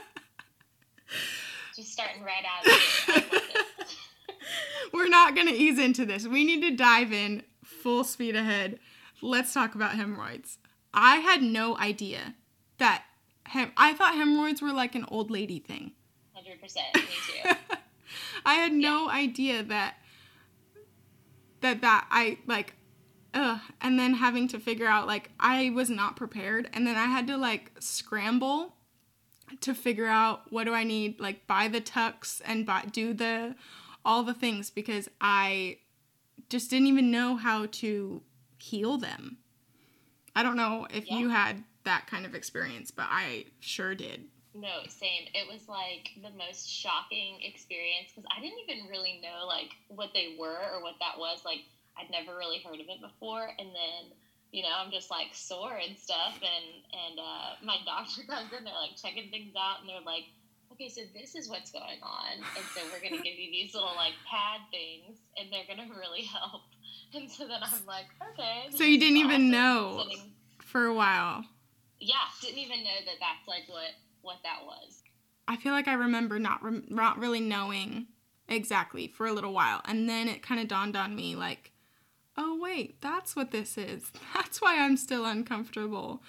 Just 1.83 1.95
starting 1.95 2.23
right 2.23 2.45
out. 2.47 3.23
We're 4.93 5.09
not 5.09 5.35
going 5.35 5.49
to 5.49 5.53
ease 5.53 5.81
into 5.81 6.07
this. 6.07 6.29
We 6.29 6.45
need 6.45 6.61
to 6.61 6.77
dive 6.77 7.13
in 7.13 7.43
full 7.65 8.05
speed 8.05 8.37
ahead. 8.37 8.79
Let's 9.21 9.53
talk 9.53 9.75
about 9.75 9.97
hemorrhoids. 9.97 10.59
I 10.95 11.17
had 11.17 11.43
no 11.43 11.77
idea 11.77 12.37
that 12.79 13.03
hem- 13.47 13.73
I 13.77 13.95
thought 13.95 14.15
hemorrhoids 14.15 14.63
were 14.63 14.73
like 14.73 14.95
an 14.95 15.05
old 15.09 15.29
lady 15.29 15.59
thing. 15.59 15.91
100%. 16.37 16.77
Me 16.95 17.03
too. 17.03 17.51
I 18.47 18.55
had 18.55 18.73
no 18.73 19.09
idea 19.09 19.65
that 19.65 19.97
that 21.63 21.81
that 21.81 22.07
I 22.13 22.39
like 22.47 22.75
ugh, 23.35 23.59
and 23.81 23.99
then 23.99 24.15
having 24.15 24.47
to 24.49 24.61
figure 24.61 24.87
out 24.87 25.09
like 25.09 25.31
I 25.41 25.71
was 25.71 25.91
not 25.91 26.15
prepared 26.15 26.71
and 26.73 26.87
then 26.87 26.97
I 26.97 27.07
had 27.07 27.27
to 27.27 27.37
like 27.37 27.73
scramble 27.81 28.77
to 29.63 29.75
figure 29.75 30.07
out 30.07 30.51
what 30.51 30.65
do 30.65 30.75
I 30.75 30.85
need 30.85 31.21
like 31.21 31.47
buy 31.47 31.69
the 31.69 31.81
tucks 31.81 32.43
and 32.45 32.67
buy 32.67 32.85
do 32.91 33.15
the 33.15 33.55
all 34.05 34.23
the 34.23 34.35
things 34.35 34.71
because 34.71 35.09
I 35.21 35.79
just 36.49 36.71
didn't 36.71 36.89
even 36.89 37.11
know 37.11 37.37
how 37.37 37.67
to 37.67 38.23
heal 38.59 38.99
them. 38.99 39.39
I 40.35 40.43
don't 40.43 40.57
know 40.57 40.87
if 40.93 41.09
yeah. 41.09 41.19
you 41.19 41.29
had 41.29 41.63
that 41.85 42.07
kind 42.07 42.27
of 42.27 42.35
experience, 42.35 42.91
but 42.91 43.07
I 43.09 43.47
sure 43.61 43.95
did. 43.95 44.25
No, 44.55 44.83
same. 44.89 45.25
It 45.35 45.51
was 45.51 45.69
like 45.69 46.11
the 46.23 46.31
most 46.37 46.69
shocking 46.69 47.41
experience 47.43 48.13
because 48.15 48.29
I 48.37 48.41
didn't 48.41 48.59
even 48.69 48.89
really 48.91 49.21
know 49.23 49.47
like 49.47 49.71
what 49.89 50.11
they 50.13 50.37
were 50.39 50.61
or 50.75 50.83
what 50.83 50.95
that 51.01 51.19
was. 51.19 51.43
Like 51.45 51.61
I'd 51.97 52.11
never 52.11 52.37
really 52.37 52.59
heard 52.59 52.81
of 52.81 52.87
it 52.89 53.01
before, 53.01 53.49
and 53.59 53.69
then 53.69 54.13
you 54.53 54.63
know 54.63 54.71
I'm 54.73 54.93
just 54.93 55.11
like 55.11 55.35
sore 55.35 55.75
and 55.75 55.99
stuff, 55.99 56.39
and 56.39 56.67
and 56.93 57.19
uh, 57.19 57.49
my 57.65 57.77
doctor 57.85 58.23
comes 58.29 58.53
in, 58.53 58.65
they're 58.65 58.75
like 58.75 58.97
checking 58.97 59.31
things 59.31 59.55
out, 59.59 59.81
and 59.81 59.89
they're 59.89 60.07
like, 60.07 60.31
okay, 60.73 60.89
so 60.89 61.03
this 61.15 61.35
is 61.35 61.49
what's 61.49 61.71
going 61.71 62.01
on. 62.03 62.39
And 62.57 62.65
so 62.75 62.81
we're 62.93 63.01
going 63.01 63.17
to 63.17 63.23
give 63.23 63.39
you 63.39 63.51
these 63.51 63.75
little 63.75 63.95
like 63.97 64.15
pad 64.29 64.61
things 64.71 65.19
and 65.37 65.49
they're 65.53 65.67
going 65.67 65.89
to 65.89 65.95
really 65.99 66.23
help. 66.23 66.63
And 67.15 67.31
so 67.31 67.47
then 67.47 67.61
I'm 67.63 67.87
like, 67.87 68.07
okay. 68.33 68.67
So 68.77 68.85
you 68.85 68.99
didn't 68.99 69.19
even 69.19 69.51
know 69.51 70.03
sitting, 70.03 70.33
for 70.61 70.87
a 70.87 70.95
while. 70.95 71.45
Yeah, 72.01 72.15
didn't 72.41 72.59
even 72.59 72.83
know 72.83 72.99
that 73.05 73.17
that's 73.21 73.47
like 73.47 73.69
what 73.69 73.91
what 74.23 74.37
that 74.45 74.61
was. 74.65 75.03
I 75.47 75.57
feel 75.57 75.73
like 75.73 75.89
I 75.89 75.95
remember 75.95 76.39
not 76.39 76.63
re- 76.63 76.83
not 76.89 77.19
really 77.19 77.41
knowing 77.41 78.07
exactly 78.49 79.09
for 79.09 79.27
a 79.27 79.33
little 79.33 79.53
while. 79.53 79.83
And 79.85 80.09
then 80.09 80.29
it 80.29 80.43
kind 80.43 80.61
of 80.61 80.69
dawned 80.69 80.97
on 80.97 81.15
me 81.15 81.37
like, 81.37 81.72
oh 82.37 82.59
wait, 82.61 83.01
that's 83.01 83.37
what 83.37 83.51
this 83.51 83.77
is. 83.77 84.11
That's 84.35 84.61
why 84.61 84.79
I'm 84.79 84.97
still 84.97 85.25
uncomfortable. 85.25 86.23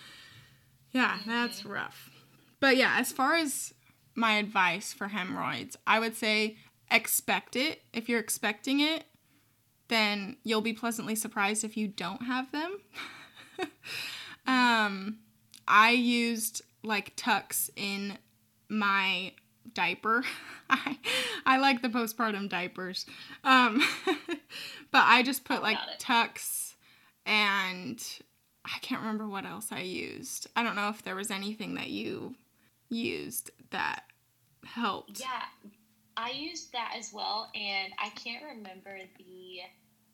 Yeah, 0.91 1.17
that's 1.25 1.65
rough. 1.65 2.11
But 2.59 2.77
yeah, 2.77 2.97
as 2.99 3.11
far 3.11 3.35
as 3.35 3.73
my 4.15 4.33
advice 4.33 4.93
for 4.93 5.07
hemorrhoids. 5.09 5.77
I 5.87 5.99
would 5.99 6.15
say 6.15 6.57
expect 6.91 7.55
it. 7.55 7.81
If 7.93 8.09
you're 8.09 8.19
expecting 8.19 8.79
it, 8.79 9.05
then 9.87 10.37
you'll 10.43 10.61
be 10.61 10.73
pleasantly 10.73 11.15
surprised 11.15 11.63
if 11.63 11.77
you 11.77 11.87
don't 11.87 12.23
have 12.23 12.51
them. 12.51 12.79
um, 14.47 15.17
I 15.67 15.91
used 15.91 16.61
like 16.83 17.13
tucks 17.15 17.69
in 17.75 18.17
my 18.69 19.33
diaper. 19.73 20.23
I, 20.69 20.97
I 21.45 21.57
like 21.57 21.81
the 21.81 21.89
postpartum 21.89 22.49
diapers. 22.49 23.05
Um, 23.43 23.83
but 24.91 25.03
I 25.05 25.23
just 25.23 25.45
put 25.45 25.61
like 25.61 25.77
tucks 25.99 26.75
and 27.25 28.03
I 28.65 28.79
can't 28.81 29.01
remember 29.01 29.27
what 29.27 29.45
else 29.45 29.71
I 29.71 29.81
used. 29.81 30.47
I 30.55 30.63
don't 30.63 30.75
know 30.75 30.89
if 30.89 31.03
there 31.03 31.15
was 31.15 31.31
anything 31.31 31.75
that 31.75 31.89
you 31.89 32.35
used 32.89 33.51
that 33.71 34.03
helped. 34.65 35.19
Yeah, 35.19 35.43
I 36.15 36.31
used 36.31 36.71
that 36.73 36.93
as 36.97 37.11
well, 37.11 37.49
and 37.55 37.93
I 38.01 38.09
can't 38.09 38.43
remember 38.43 38.97
the 39.17 39.59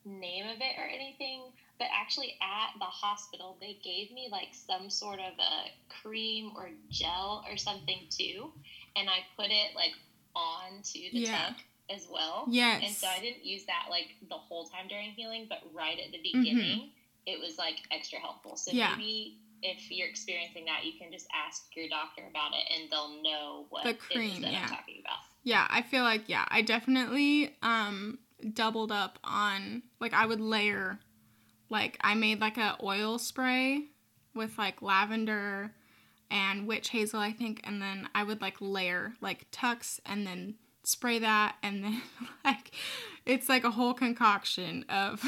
name 0.04 0.46
of 0.46 0.56
it 0.56 0.78
or 0.78 0.86
anything, 0.86 1.42
but 1.78 1.88
actually 1.98 2.36
at 2.42 2.78
the 2.78 2.84
hospital, 2.84 3.56
they 3.60 3.78
gave 3.82 4.12
me 4.12 4.28
like 4.30 4.48
some 4.52 4.90
sort 4.90 5.18
of 5.18 5.32
a 5.38 5.70
cream 6.02 6.52
or 6.56 6.70
gel 6.90 7.44
or 7.50 7.56
something 7.56 8.00
too, 8.10 8.52
and 8.96 9.08
I 9.08 9.24
put 9.36 9.50
it 9.50 9.74
like 9.74 9.92
onto 10.34 11.10
the 11.12 11.20
yeah. 11.20 11.46
tuck 11.46 11.56
as 11.94 12.06
well. 12.10 12.46
Yes. 12.48 12.82
And 12.84 12.94
so 12.94 13.06
I 13.06 13.20
didn't 13.20 13.44
use 13.44 13.64
that 13.64 13.86
like 13.90 14.14
the 14.28 14.36
whole 14.36 14.66
time 14.66 14.88
during 14.88 15.10
healing, 15.10 15.46
but 15.48 15.58
right 15.74 15.98
at 15.98 16.12
the 16.12 16.18
mm-hmm. 16.18 16.40
beginning, 16.40 16.78
mm-hmm. 16.78 17.26
it 17.26 17.40
was 17.40 17.58
like 17.58 17.76
extra 17.90 18.18
helpful. 18.18 18.56
So 18.56 18.72
yeah. 18.72 18.94
maybe 18.96 19.38
if 19.62 19.90
you're 19.90 20.08
experiencing 20.08 20.64
that, 20.66 20.84
you 20.84 20.92
can 20.98 21.12
just 21.12 21.26
ask 21.34 21.64
your 21.74 21.88
doctor 21.88 22.22
about 22.28 22.52
it, 22.52 22.64
and 22.74 22.90
they'll 22.90 23.22
know 23.22 23.66
what 23.70 23.84
the 23.84 23.94
cream, 23.94 24.42
yeah. 24.42 24.62
I'm 24.62 24.68
talking 24.68 24.96
about. 25.00 25.18
Yeah, 25.42 25.66
I 25.68 25.82
feel 25.82 26.02
like 26.02 26.28
yeah, 26.28 26.44
I 26.48 26.62
definitely 26.62 27.56
um 27.62 28.18
doubled 28.54 28.92
up 28.92 29.18
on 29.24 29.82
like 30.00 30.12
I 30.14 30.26
would 30.26 30.40
layer 30.40 30.98
like 31.68 31.96
I 32.00 32.14
made 32.14 32.40
like 32.40 32.56
a 32.56 32.76
oil 32.82 33.18
spray 33.18 33.84
with 34.34 34.58
like 34.58 34.82
lavender 34.82 35.72
and 36.30 36.66
witch 36.66 36.90
hazel 36.90 37.20
I 37.20 37.32
think 37.32 37.60
and 37.64 37.80
then 37.82 38.08
I 38.14 38.22
would 38.24 38.40
like 38.40 38.56
layer 38.60 39.12
like 39.20 39.46
Tucks 39.50 40.00
and 40.06 40.26
then 40.26 40.54
spray 40.82 41.18
that 41.18 41.56
and 41.62 41.84
then 41.84 42.02
like 42.44 42.72
it's 43.26 43.48
like 43.48 43.64
a 43.64 43.70
whole 43.70 43.94
concoction 43.94 44.84
of 44.88 45.22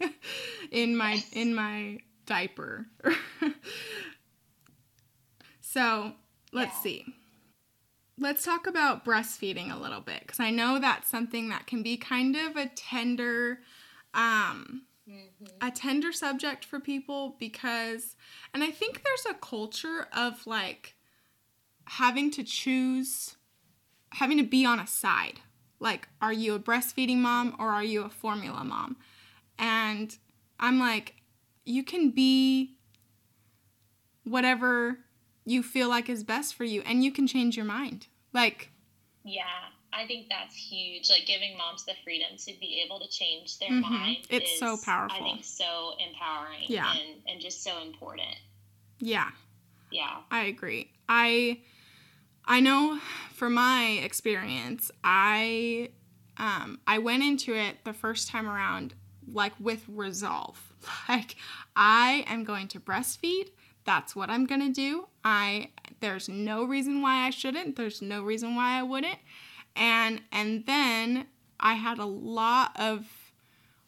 in 0.70 0.96
my 0.96 1.14
Yes. 1.14 1.32
in 1.32 1.54
my 1.54 1.98
diaper. 2.26 2.86
so, 5.60 6.12
let's 6.52 6.74
Yeah. 6.76 6.80
see. 6.82 7.14
Let's 8.22 8.44
talk 8.44 8.68
about 8.68 9.04
breastfeeding 9.04 9.74
a 9.74 9.80
little 9.80 10.00
bit 10.00 10.20
because 10.20 10.38
I 10.38 10.50
know 10.50 10.78
that's 10.78 11.10
something 11.10 11.48
that 11.48 11.66
can 11.66 11.82
be 11.82 11.96
kind 11.96 12.36
of 12.36 12.56
a 12.56 12.66
tender 12.66 13.62
um 14.14 14.82
Mhm. 15.08 15.48
a 15.60 15.72
tender 15.72 16.12
subject 16.12 16.64
for 16.64 16.78
people 16.78 17.34
because 17.40 18.14
and 18.54 18.62
I 18.62 18.70
think 18.70 19.02
there's 19.02 19.26
a 19.28 19.34
culture 19.34 20.06
of 20.12 20.46
like 20.46 20.94
having 21.86 22.30
to 22.30 22.44
choose 22.44 23.36
having 24.12 24.38
to 24.38 24.44
be 24.44 24.64
on 24.64 24.78
a 24.78 24.86
side. 24.86 25.40
Like 25.80 26.06
are 26.20 26.32
you 26.32 26.54
a 26.54 26.60
breastfeeding 26.60 27.18
mom 27.18 27.56
or 27.58 27.70
are 27.70 27.82
you 27.82 28.02
a 28.02 28.08
formula 28.08 28.62
mom? 28.62 28.98
And 29.58 30.16
I'm 30.60 30.78
like 30.78 31.16
you 31.64 31.82
can 31.82 32.10
be 32.10 32.76
whatever 34.22 35.00
you 35.44 35.60
feel 35.60 35.88
like 35.88 36.08
is 36.08 36.22
best 36.22 36.54
for 36.54 36.62
you 36.62 36.82
and 36.82 37.02
you 37.02 37.10
can 37.10 37.26
change 37.26 37.56
your 37.56 37.66
mind. 37.66 38.06
Like 38.32 38.70
Yeah, 39.24 39.44
I 39.92 40.06
think 40.06 40.28
that's 40.28 40.54
huge. 40.54 41.08
Like 41.10 41.26
giving 41.26 41.56
moms 41.56 41.84
the 41.84 41.94
freedom 42.02 42.36
to 42.38 42.52
be 42.60 42.82
able 42.84 42.98
to 43.00 43.08
change 43.08 43.58
their 43.58 43.70
Mhm. 43.70 43.80
mind. 43.82 44.16
It's 44.30 44.52
is, 44.52 44.58
so 44.58 44.76
powerful. 44.76 45.16
I 45.18 45.22
think 45.22 45.44
so 45.44 45.94
empowering. 45.98 46.64
Yeah. 46.68 46.92
And, 46.92 47.22
and 47.28 47.40
just 47.40 47.62
so 47.62 47.80
important. 47.82 48.36
yeah, 49.00 49.30
Yeah. 49.90 50.22
I 50.30 50.44
agree. 50.44 50.90
I 51.08 51.60
I 52.44 52.60
know 52.60 52.98
from 53.32 53.54
my 53.54 54.00
experience, 54.02 54.90
I 55.04 55.90
um 56.38 56.80
I 56.86 56.98
went 56.98 57.22
into 57.22 57.54
it 57.54 57.84
the 57.84 57.92
first 57.92 58.28
time 58.28 58.48
around 58.48 58.94
like 59.26 59.52
with 59.60 59.84
resolve. 59.88 60.58
Like 61.08 61.36
I 61.76 62.24
am 62.26 62.42
going 62.44 62.68
to 62.68 62.80
breastfeed. 62.80 63.50
That's 63.84 64.14
what 64.14 64.30
I'm 64.30 64.46
going 64.46 64.60
to 64.60 64.72
do. 64.72 65.06
I 65.24 65.70
there's 66.00 66.28
no 66.28 66.64
reason 66.64 67.00
why 67.00 67.26
I 67.26 67.30
shouldn't. 67.30 67.76
There's 67.76 68.02
no 68.02 68.22
reason 68.22 68.56
why 68.56 68.78
I 68.78 68.82
wouldn't. 68.82 69.18
And 69.76 70.22
and 70.30 70.66
then 70.66 71.26
I 71.60 71.74
had 71.74 71.98
a 71.98 72.04
lot 72.04 72.72
of 72.78 73.06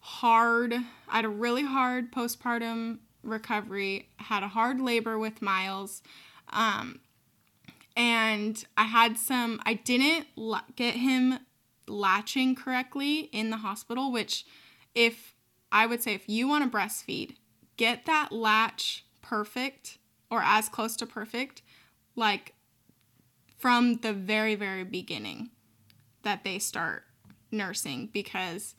hard 0.01 0.75
I 0.75 1.17
had 1.17 1.25
a 1.25 1.31
really 1.31 1.65
hard 1.65 2.13
postpartum 2.13 2.99
recovery, 3.25 4.09
had 4.17 4.43
a 4.43 4.49
hard 4.49 4.81
labor 4.81 5.19
with 5.19 5.43
Miles. 5.43 6.03
Um, 6.51 7.01
and 7.97 8.65
I 8.77 8.85
had 8.85 9.17
some, 9.17 9.61
I 9.65 9.75
didn't 9.75 10.27
get 10.77 10.95
him 10.95 11.39
latching 11.87 12.55
correctly 12.55 13.29
in 13.33 13.51
the 13.51 13.59
hospital, 13.59 14.11
which, 14.11 14.45
if 14.95 15.35
I 15.71 15.87
would 15.87 16.03
say, 16.03 16.15
if 16.15 16.29
you 16.29 16.49
want 16.49 16.71
to 16.71 16.77
breastfeed, 16.77 17.37
get 17.77 18.07
that 18.07 18.33
latch 18.33 19.04
perfect 19.25 19.99
or 20.31 20.43
as 20.43 20.69
close 20.69 20.95
to 20.97 21.07
perfect, 21.07 21.63
like 22.15 22.55
from 23.57 23.97
the 23.97 24.13
very, 24.13 24.55
very 24.55 24.85
beginning 24.85 25.51
that 26.23 26.45
they 26.45 26.59
start 26.59 27.05
nursing, 27.51 28.11
because 28.13 28.75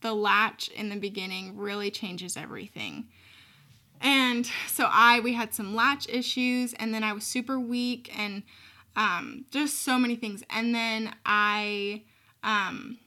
the 0.00 0.14
latch 0.14 0.68
in 0.68 0.88
the 0.88 0.96
beginning 0.96 1.56
really 1.56 1.90
changes 1.90 2.36
everything. 2.36 3.08
And 4.00 4.50
so 4.66 4.88
I 4.90 5.20
we 5.20 5.34
had 5.34 5.54
some 5.54 5.76
latch 5.76 6.08
issues 6.08 6.72
and 6.74 6.92
then 6.92 7.04
I 7.04 7.12
was 7.12 7.24
super 7.24 7.60
weak 7.60 8.10
and 8.18 8.42
um, 8.96 9.44
just 9.50 9.82
so 9.82 9.98
many 9.98 10.16
things. 10.16 10.42
And 10.50 10.74
then 10.74 11.14
I 11.24 12.02
um, 12.42 12.98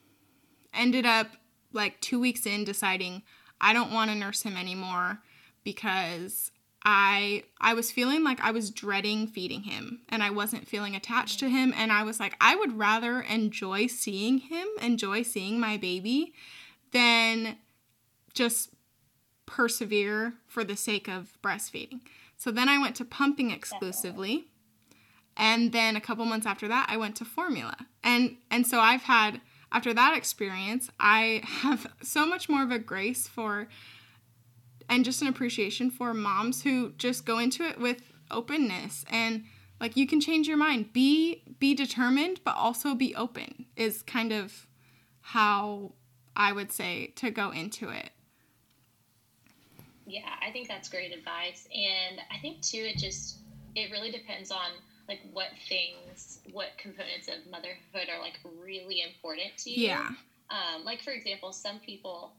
ended 0.74 1.06
up 1.06 1.28
like 1.74 2.00
two 2.00 2.20
weeks 2.20 2.46
in 2.46 2.64
deciding 2.64 3.24
I 3.60 3.74
don't 3.74 3.92
want 3.92 4.10
to 4.12 4.16
nurse 4.16 4.44
him 4.44 4.56
anymore 4.56 5.20
because 5.64 6.52
I 6.86 7.44
I 7.60 7.74
was 7.74 7.92
feeling 7.92 8.24
like 8.24 8.40
I 8.42 8.52
was 8.52 8.70
dreading 8.70 9.28
feeding 9.28 9.64
him 9.64 10.02
and 10.08 10.22
I 10.22 10.30
wasn't 10.30 10.68
feeling 10.68 10.96
attached 10.96 11.40
to 11.40 11.50
him 11.50 11.74
and 11.76 11.92
I 11.92 12.04
was 12.04 12.20
like 12.20 12.36
I 12.40 12.56
would 12.56 12.78
rather 12.78 13.22
enjoy 13.22 13.88
seeing 13.88 14.38
him, 14.38 14.68
enjoy 14.82 15.24
seeing 15.24 15.60
my 15.60 15.78
baby 15.78 16.34
than 16.92 17.58
just 18.34 18.70
persevere 19.48 20.34
for 20.48 20.64
the 20.64 20.76
sake 20.76 21.08
of 21.08 21.38
breastfeeding. 21.44 22.02
So 22.38 22.52
then 22.52 22.70
I 22.70 22.78
went 22.78 22.96
to 22.98 23.06
pumping 23.06 23.52
exclusively. 23.52 24.46
And 25.38 25.72
then 25.72 25.96
a 25.96 26.02
couple 26.02 26.26
months 26.26 26.46
after 26.46 26.68
that 26.68 26.88
I 26.90 26.98
went 26.98 27.16
to 27.18 27.26
formula. 27.26 27.76
And 28.04 28.38
and 28.52 28.68
so 28.68 28.80
I've 28.80 29.04
had 29.04 29.42
after 29.72 29.94
that 29.94 30.16
experience, 30.16 30.90
I 31.00 31.42
have 31.62 31.88
so 32.02 32.26
much 32.26 32.48
more 32.48 32.64
of 32.64 32.72
a 32.72 32.80
grace 32.80 33.28
for 33.28 33.68
and 34.90 35.06
just 35.06 35.22
an 35.22 35.28
appreciation 35.28 35.90
for 35.90 36.14
moms 36.14 36.64
who 36.64 36.94
just 36.98 37.26
go 37.26 37.40
into 37.40 37.64
it 37.64 37.80
with 37.80 38.02
openness 38.32 39.06
and 39.10 39.44
like 39.80 39.98
you 39.98 40.08
can 40.08 40.22
change 40.22 40.48
your 40.48 40.58
mind. 40.58 40.94
Be 40.94 41.44
be 41.60 41.74
determined 41.74 42.42
but 42.44 42.56
also 42.56 42.96
be 42.96 43.16
open 43.16 43.66
is 43.76 44.02
kind 44.02 44.32
of 44.32 44.68
how 45.22 45.94
I 46.36 46.52
would 46.52 46.72
say 46.72 47.14
to 47.18 47.32
go 47.32 47.52
into 47.52 47.90
it. 47.90 48.10
Yeah, 50.06 50.30
I 50.46 50.52
think 50.52 50.68
that's 50.68 50.88
great 50.88 51.12
advice. 51.12 51.68
And 51.74 52.20
I 52.32 52.38
think 52.40 52.62
too 52.62 52.78
it 52.78 52.98
just 52.98 53.40
it 53.76 53.92
really 53.92 54.12
depends 54.12 54.52
on 54.52 54.72
like 55.08 55.20
what 55.34 55.48
things, 55.70 56.40
what 56.52 56.70
components 56.78 57.28
of 57.28 57.50
motherhood 57.52 58.10
are 58.10 58.20
like 58.22 58.40
really 58.64 59.02
important 59.02 59.58
to 59.60 59.70
you. 59.70 59.88
Yeah. 59.88 60.10
Um, 60.50 60.84
like 60.84 61.02
for 61.02 61.12
example, 61.12 61.52
some 61.52 61.80
people 61.80 62.34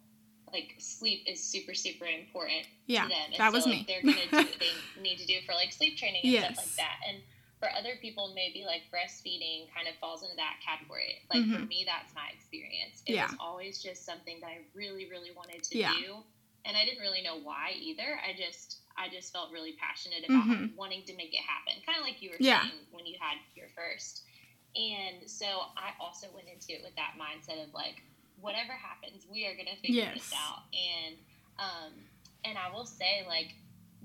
like 0.53 0.75
sleep 0.79 1.25
is 1.27 1.43
super 1.43 1.75
super 1.75 2.07
important 2.07 2.67
Yeah. 2.87 3.05
to 3.05 3.09
them. 3.09 3.27
And 3.33 3.41
that 3.41 3.51
so 3.53 3.57
was 3.59 3.67
like, 3.67 3.75
me. 3.83 3.85
they're 3.89 4.03
gonna 4.03 4.31
do 4.31 4.37
what 4.51 4.59
they 4.61 4.75
need 5.01 5.19
to 5.19 5.27
do 5.27 5.41
for 5.47 5.53
like 5.55 5.73
sleep 5.73 5.97
training 5.99 6.23
and 6.25 6.33
stuff 6.55 6.57
like 6.65 6.77
that. 6.77 6.97
And 7.09 7.19
for 7.59 7.69
other 7.73 7.97
people, 8.01 8.33
maybe 8.35 8.65
like 8.65 8.83
breastfeeding 8.93 9.73
kind 9.75 9.89
of 9.89 9.97
falls 9.97 10.23
into 10.23 10.37
that 10.37 10.61
category. 10.65 11.23
Like 11.33 11.45
for 11.51 11.65
Mhm. 11.65 11.69
me, 11.69 11.85
that's 11.89 12.15
my 12.15 12.29
experience. 12.33 13.03
It 13.07 13.15
Yeah. 13.15 13.27
was 13.27 13.37
always 13.41 13.83
just 13.83 14.05
something 14.05 14.41
that 14.41 14.49
I 14.49 14.59
really, 14.75 15.09
really 15.11 15.33
wanted 15.33 15.63
to 15.65 15.79
Yeah. 15.79 15.93
do, 15.99 16.23
and 16.65 16.77
I 16.77 16.85
didn't 16.85 17.01
really 17.01 17.23
know 17.23 17.37
why 17.39 17.73
either. 17.75 18.21
I 18.23 18.35
just, 18.37 18.83
I 18.97 19.09
just 19.09 19.33
felt 19.33 19.51
really 19.53 19.73
passionate 19.73 20.29
about 20.29 20.47
Mhm. 20.47 20.77
wanting 20.77 21.05
to 21.05 21.15
make 21.15 21.33
it 21.33 21.41
happen, 21.41 21.81
kind 21.85 21.99
of 21.99 22.05
like 22.05 22.21
you 22.21 22.31
were 22.31 22.37
Yeah. 22.39 22.63
saying 22.63 22.87
when 22.91 23.07
you 23.07 23.19
had 23.19 23.39
your 23.55 23.69
first. 23.71 24.23
And 24.77 25.29
so 25.29 25.47
I 25.77 25.95
also 25.99 26.31
went 26.33 26.49
into 26.49 26.73
it 26.75 26.83
with 26.83 26.95
that 26.97 27.15
mindset 27.17 27.63
of 27.65 27.73
like, 27.73 28.03
whatever 28.41 28.73
happens, 28.73 29.27
we 29.31 29.47
are 29.47 29.55
gonna 29.57 29.77
figure 29.83 30.05
Yes. 30.05 30.15
this 30.15 30.33
out. 30.35 30.63
And 30.73 31.17
um, 31.59 31.93
and 32.45 32.59
I 32.59 32.71
will 32.73 32.87
say 32.87 33.25
like 33.27 33.55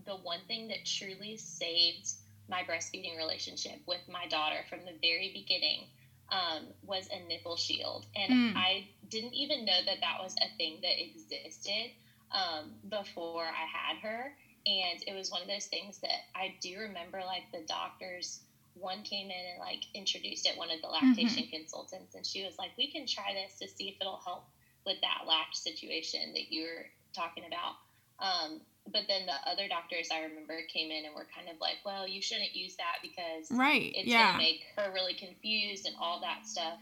the 0.06 0.16
one 0.16 0.40
thing 0.48 0.68
that 0.70 0.86
truly 0.86 1.38
saved 1.38 2.14
my 2.50 2.64
breastfeeding 2.64 3.18
relationship 3.18 3.80
with 3.88 4.02
my 4.10 4.28
daughter 4.28 4.58
from 4.70 4.80
the 4.80 4.94
very 5.02 5.32
beginning 5.34 5.88
um, 6.32 6.68
was 6.84 7.08
a 7.12 7.28
nipple 7.28 7.58
shield, 7.58 8.06
and 8.16 8.32
Mm. 8.32 8.56
I 8.56 8.88
didn't 9.10 9.34
even 9.34 9.66
know 9.66 9.80
that 9.86 9.98
that 10.02 10.18
was 10.22 10.36
a 10.42 10.48
thing 10.58 10.80
that 10.82 11.02
existed 11.02 11.92
um, 12.32 12.72
before 12.90 13.44
I 13.44 13.66
had 13.66 13.98
her. 14.02 14.34
And 14.66 15.02
it 15.08 15.16
was 15.16 15.32
one 15.32 15.42
of 15.42 15.48
those 15.48 15.66
things 15.66 15.98
that 16.00 16.30
I 16.36 16.56
do 16.62 16.80
remember, 16.80 17.20
like 17.26 17.52
the 17.52 17.66
doctors. 17.68 18.42
One 18.74 19.04
came 19.04 19.30
in 19.30 19.46
and 19.52 19.60
like 19.60 19.84
introduced 19.94 20.46
it, 20.46 20.58
one 20.58 20.72
of 20.72 20.82
the 20.82 20.88
lactation 20.88 21.48
consultants, 21.48 22.16
and 22.16 22.26
she 22.26 22.44
was 22.44 22.58
like, 22.58 22.72
"We 22.78 22.92
can 22.92 23.06
try 23.06 23.34
this 23.34 23.58
to 23.60 23.68
see 23.68 23.90
if 23.90 23.96
it'll 24.02 24.22
help 24.24 24.46
with 24.86 24.98
that 25.02 25.26
latch 25.28 25.56
situation 25.56 26.34
that 26.34 26.52
you 26.52 26.64
were 26.64 26.90
talking 27.14 27.46
about." 27.46 27.76
Um, 28.20 28.62
but 28.88 29.04
then 29.08 29.26
the 29.26 29.36
other 29.50 29.68
doctors 29.68 30.10
I 30.12 30.22
remember 30.22 30.62
came 30.74 30.90
in 30.92 31.06
and 31.06 31.14
were 31.14 31.28
kind 31.36 31.50
of 31.50 31.60
like, 31.60 31.80
"Well, 31.86 32.08
you 32.08 32.22
shouldn't 32.22 32.56
use 32.56 32.76
that 32.78 32.98
because 33.02 33.50
Right. 33.52 33.92
it's 33.96 34.08
yeah. 34.08 34.34
gonna 34.34 34.38
make 34.44 34.64
her 34.78 34.92
really 34.92 35.14
confused 35.14 35.86
and 35.86 35.96
all 36.00 36.20
that 36.22 36.46
stuff." 36.46 36.80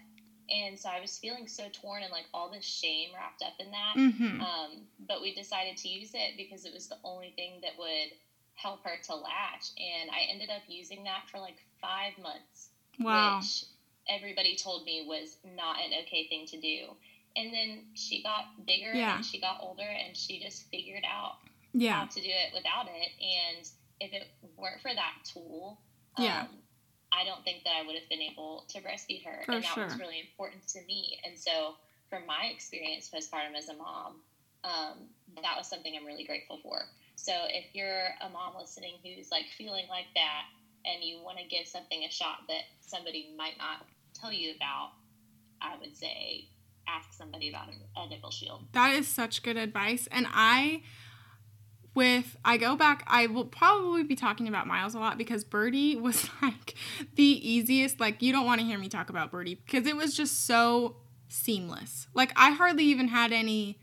And 0.50 0.79
so 0.79 0.89
I 0.89 1.00
was 1.00 1.17
feeling 1.17 1.48
so 1.48 1.69
torn 1.69 2.01
and 2.03 2.12
like 2.12 2.25
all 2.34 2.50
this 2.50 2.65
shame 2.65 3.13
wrapped 3.13 3.41
up 3.43 3.53
in 3.60 3.72
that. 3.72 3.96
Mhm. 3.96 4.41
Um, 4.41 4.88
but 5.00 5.22
we 5.22 5.34
decided 5.34 5.77
to 5.77 5.88
use 5.89 6.12
it 6.13 6.38
because 6.38 6.65
it 6.65 6.74
was 6.74 6.88
the 6.88 6.98
only 7.03 7.31
thing 7.36 7.60
that 7.62 7.77
would 7.77 8.13
help 8.62 8.84
her 8.84 8.98
to 9.04 9.16
latch. 9.16 9.72
And 9.78 10.10
I 10.12 10.32
ended 10.32 10.50
up 10.50 10.63
using 10.68 11.04
that 11.06 11.24
for 11.32 11.39
like 11.39 11.58
five 11.82 12.18
months, 12.18 12.70
Wow. 13.00 13.38
which 13.38 13.63
everybody 14.08 14.56
told 14.56 14.84
me 14.84 15.06
was 15.08 15.38
not 15.44 15.78
an 15.80 15.92
okay 16.01 16.28
thing 16.28 16.46
to 16.48 16.60
do. 16.60 16.96
And 17.36 17.54
then 17.54 17.86
she 17.94 18.22
got 18.24 18.46
bigger 18.66 18.94
Yeah. 18.94 19.16
and 19.16 19.25
she 19.25 19.39
got 19.39 19.58
older 19.62 19.88
and 19.88 20.16
she 20.16 20.39
just 20.39 20.70
figured 20.70 21.04
out 21.08 21.38
Yeah. 21.74 21.94
how 22.00 22.06
to 22.06 22.22
do 22.22 22.30
it 22.30 22.54
without 22.54 22.88
it. 22.88 23.12
And 23.22 23.70
if 24.00 24.13
it 24.13 24.28
weren't 24.58 24.82
for 24.82 24.94
that 24.94 25.13
tool, 25.24 25.80
Yeah. 26.18 26.42
um, 26.42 26.63
I 27.12 27.24
don't 27.24 27.44
think 27.44 27.63
that 27.63 27.75
I 27.75 27.82
would 27.84 27.96
have 27.96 28.10
been 28.10 28.22
able 28.22 28.66
to 28.70 28.82
breastfeed 28.82 29.24
her. 29.25 29.44
For 29.46 29.54
and 29.54 29.63
that 29.63 29.78
was 29.78 29.98
really 29.98 30.20
important 30.20 30.68
to 30.70 30.82
me. 30.84 31.20
And 31.24 31.39
so 31.39 31.75
from 32.10 32.25
my 32.25 32.46
experience 32.46 33.10
postpartum 33.10 33.56
as 33.56 33.70
a 33.70 33.74
mom, 33.75 34.22
um, 34.63 35.10
that 35.42 35.56
was 35.58 35.68
something 35.68 35.96
I'm 35.96 36.06
really 36.06 36.25
grateful 36.25 36.58
for. 36.62 36.89
So 37.19 37.33
if 37.49 37.65
you're 37.73 38.07
a 38.21 38.29
mom 38.31 38.53
listening 38.57 38.93
who's 39.03 39.29
like 39.29 39.45
feeling 39.57 39.85
like 39.89 40.05
that 40.15 40.43
and 40.85 41.03
you 41.03 41.21
want 41.21 41.38
to 41.38 41.43
give 41.43 41.67
something 41.67 42.03
a 42.03 42.09
shot 42.09 42.38
that 42.47 42.61
somebody 42.79 43.33
might 43.38 43.57
not 43.57 43.85
tell 44.13 44.31
you 44.31 44.55
about, 44.55 44.91
I 45.61 45.77
would 45.81 45.97
say 45.97 46.47
ask 46.88 47.11
somebody 47.13 47.49
about 47.49 47.67
a, 47.67 47.99
a 47.99 48.09
nipple 48.09 48.31
shield. 48.31 48.61
That 48.71 48.93
is 48.93 49.05
such 49.05 49.43
good 49.43 49.57
advice. 49.57 50.07
And 50.11 50.27
I 50.31 50.81
with 51.93 52.38
I 52.45 52.55
go 52.55 52.77
back, 52.77 53.03
I 53.05 53.27
will 53.27 53.45
probably 53.45 54.03
be 54.03 54.15
talking 54.15 54.47
about 54.47 54.65
Miles 54.65 54.95
a 54.95 54.99
lot 54.99 55.17
because 55.17 55.43
Birdie 55.43 55.95
was 55.97 56.29
like 56.41 56.75
the 57.15 57.23
easiest. 57.23 57.99
Like 57.99 58.21
you 58.21 58.31
don't 58.31 58.45
want 58.45 58.61
to 58.61 58.65
hear 58.65 58.79
me 58.79 58.88
talk 58.88 59.09
about 59.09 59.29
Birdie 59.29 59.55
because 59.55 59.85
it 59.85 59.97
was 59.97 60.15
just 60.15 60.45
so 60.45 60.95
seamless. 61.27 62.07
Like 62.13 62.31
I 62.38 62.51
hardly 62.51 62.85
even 62.85 63.09
had 63.09 63.33
any 63.33 63.77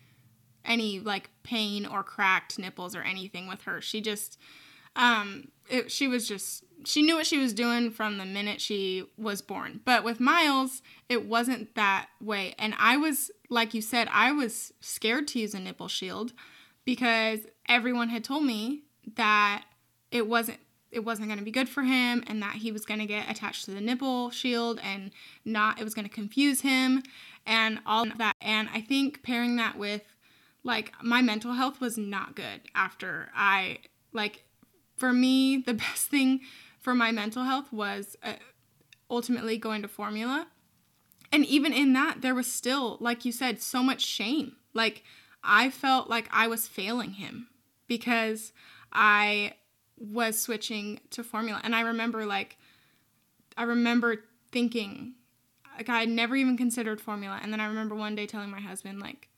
any 0.66 1.00
like 1.00 1.30
pain 1.42 1.86
or 1.86 2.02
cracked 2.02 2.58
nipples 2.58 2.94
or 2.94 3.02
anything 3.02 3.48
with 3.48 3.62
her. 3.62 3.80
She 3.80 4.00
just 4.00 4.38
um 4.94 5.48
it, 5.68 5.90
she 5.90 6.08
was 6.08 6.28
just 6.28 6.64
she 6.84 7.02
knew 7.02 7.16
what 7.16 7.26
she 7.26 7.38
was 7.38 7.52
doing 7.52 7.90
from 7.90 8.18
the 8.18 8.24
minute 8.24 8.60
she 8.60 9.04
was 9.16 9.42
born. 9.42 9.80
But 9.84 10.04
with 10.04 10.20
Miles, 10.20 10.82
it 11.08 11.26
wasn't 11.26 11.74
that 11.74 12.08
way. 12.20 12.54
And 12.58 12.74
I 12.78 12.96
was 12.96 13.30
like 13.48 13.74
you 13.74 13.82
said, 13.82 14.08
I 14.10 14.32
was 14.32 14.72
scared 14.80 15.28
to 15.28 15.38
use 15.38 15.54
a 15.54 15.60
nipple 15.60 15.88
shield 15.88 16.32
because 16.84 17.40
everyone 17.68 18.08
had 18.08 18.24
told 18.24 18.44
me 18.44 18.82
that 19.16 19.64
it 20.10 20.26
wasn't 20.26 20.58
it 20.90 21.04
wasn't 21.04 21.28
going 21.28 21.38
to 21.38 21.44
be 21.44 21.50
good 21.50 21.68
for 21.68 21.82
him 21.82 22.24
and 22.26 22.42
that 22.42 22.54
he 22.54 22.72
was 22.72 22.86
going 22.86 23.00
to 23.00 23.06
get 23.06 23.30
attached 23.30 23.64
to 23.64 23.70
the 23.70 23.80
nipple 23.80 24.30
shield 24.30 24.80
and 24.82 25.10
not 25.44 25.78
it 25.80 25.84
was 25.84 25.94
going 25.94 26.08
to 26.08 26.14
confuse 26.14 26.60
him 26.62 27.02
and 27.44 27.80
all 27.84 28.06
that 28.16 28.34
and 28.40 28.68
i 28.72 28.80
think 28.80 29.22
pairing 29.22 29.56
that 29.56 29.76
with 29.76 30.15
like 30.66 30.92
my 31.00 31.22
mental 31.22 31.52
health 31.52 31.80
was 31.80 31.96
not 31.96 32.34
good 32.34 32.60
after 32.74 33.30
I 33.34 33.78
like 34.12 34.44
for 34.96 35.12
me 35.12 35.58
the 35.58 35.74
best 35.86 36.08
thing 36.08 36.40
for 36.80 36.94
my 36.94 37.12
mental 37.12 37.44
health 37.44 37.72
was 37.72 38.16
uh, 38.22 38.34
ultimately 39.10 39.56
going 39.56 39.82
to 39.82 39.88
formula. 39.88 40.48
And 41.32 41.44
even 41.46 41.72
in 41.72 41.92
that 41.94 42.20
there 42.20 42.34
was 42.34 42.50
still 42.50 42.98
like 43.00 43.24
you 43.24 43.32
said 43.32 43.62
so 43.62 43.82
much 43.82 44.04
shame. 44.04 44.56
Like 44.74 45.04
I 45.42 45.70
felt 45.70 46.10
like 46.10 46.28
I 46.32 46.48
was 46.48 46.66
failing 46.66 47.12
him 47.12 47.48
because 47.86 48.52
I 48.92 49.54
was 49.96 50.38
switching 50.38 51.00
to 51.10 51.22
formula. 51.22 51.60
And 51.62 51.76
I 51.76 51.82
remember 51.82 52.26
like 52.26 52.58
I 53.56 53.62
remember 53.62 54.24
thinking 54.50 55.14
like 55.76 55.88
I 55.88 56.00
had 56.00 56.08
never 56.08 56.34
even 56.34 56.56
considered 56.56 57.00
formula 57.00 57.38
and 57.42 57.52
then 57.52 57.60
I 57.60 57.66
remember 57.66 57.94
one 57.94 58.16
day 58.16 58.26
telling 58.26 58.50
my 58.50 58.60
husband 58.60 59.00
like 59.00 59.28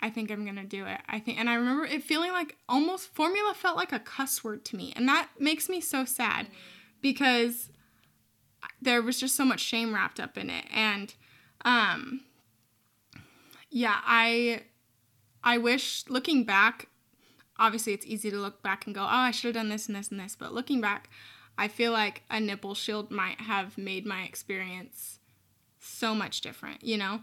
I 0.00 0.10
think 0.10 0.30
I'm 0.30 0.44
gonna 0.44 0.64
do 0.64 0.86
it. 0.86 1.00
I 1.08 1.18
think, 1.20 1.38
and 1.38 1.48
I 1.48 1.54
remember 1.54 1.84
it 1.84 2.02
feeling 2.02 2.32
like 2.32 2.56
almost 2.68 3.14
formula 3.14 3.54
felt 3.54 3.76
like 3.76 3.92
a 3.92 3.98
cuss 3.98 4.42
word 4.42 4.64
to 4.66 4.76
me, 4.76 4.92
and 4.96 5.08
that 5.08 5.28
makes 5.38 5.68
me 5.68 5.80
so 5.80 6.04
sad 6.04 6.46
because 7.00 7.68
there 8.80 9.02
was 9.02 9.20
just 9.20 9.36
so 9.36 9.44
much 9.44 9.60
shame 9.60 9.94
wrapped 9.94 10.18
up 10.18 10.38
in 10.38 10.50
it, 10.50 10.64
and 10.72 11.14
um, 11.64 12.22
yeah, 13.70 14.00
I, 14.04 14.62
I 15.44 15.58
wish 15.58 16.04
looking 16.08 16.44
back, 16.44 16.88
obviously 17.58 17.92
it's 17.92 18.06
easy 18.06 18.30
to 18.30 18.36
look 18.36 18.62
back 18.62 18.86
and 18.86 18.94
go, 18.94 19.02
oh, 19.02 19.06
I 19.06 19.30
should 19.30 19.54
have 19.54 19.62
done 19.62 19.68
this 19.68 19.86
and 19.86 19.96
this 19.96 20.10
and 20.10 20.18
this, 20.18 20.36
but 20.36 20.52
looking 20.52 20.80
back, 20.80 21.08
I 21.56 21.68
feel 21.68 21.92
like 21.92 22.22
a 22.30 22.40
nipple 22.40 22.74
shield 22.74 23.10
might 23.10 23.42
have 23.42 23.76
made 23.76 24.06
my 24.06 24.22
experience 24.22 25.18
so 25.78 26.14
much 26.14 26.40
different, 26.40 26.82
you 26.82 26.96
know, 26.96 27.20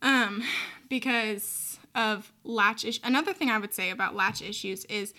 um, 0.00 0.42
because 0.88 1.78
of 1.98 2.32
latch 2.44 2.84
issues. 2.84 3.00
Another 3.04 3.32
thing 3.34 3.50
I 3.50 3.58
would 3.58 3.74
say 3.74 3.90
about 3.90 4.14
latch 4.14 4.40
issues 4.40 4.84
is 4.86 5.12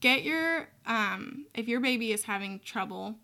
get 0.00 0.22
your 0.22 0.68
um, 0.86 1.46
if 1.54 1.66
your 1.66 1.80
baby 1.80 2.12
is 2.12 2.24
having 2.24 2.60
trouble, 2.60 3.16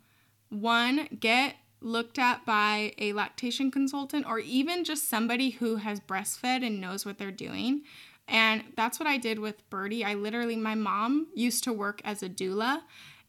one 0.49 1.09
get 1.21 1.57
looked 1.81 2.19
at 2.19 2.47
by 2.47 2.93
a 2.99 3.13
lactation 3.13 3.71
consultant 3.71 4.25
or 4.27 4.39
even 4.39 4.83
just 4.85 5.09
somebody 5.09 5.51
who 5.51 5.77
has 5.77 6.01
breastfed 6.01 6.65
and 6.65 6.81
knows 6.81 7.05
what 7.05 7.19
they're 7.19 7.31
doing. 7.31 7.83
And 8.29 8.65
that's 8.77 8.99
what 8.99 9.09
I 9.09 9.19
did 9.19 9.39
with 9.39 9.69
Birdie. 9.69 10.05
I 10.05 10.15
literally, 10.15 10.57
my 10.57 10.75
mom 10.75 11.27
used 11.35 11.65
to 11.65 11.73
work 11.73 12.01
as 12.05 12.23
a 12.23 12.29
doula. 12.29 12.83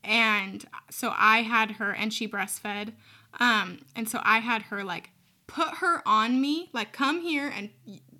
And 0.03 0.63
so 0.91 1.13
I 1.15 1.41
had 1.41 1.71
her, 1.71 1.91
and 1.91 2.13
she 2.13 2.27
breastfed. 2.27 2.93
Um, 3.39 3.79
and 3.95 4.07
so 4.07 4.21
I 4.23 4.39
had 4.39 4.63
her 4.63 4.83
like 4.83 5.09
put 5.47 5.75
her 5.75 6.07
on 6.07 6.39
me, 6.39 6.69
like 6.73 6.93
come 6.93 7.21
here 7.21 7.51
and 7.53 7.69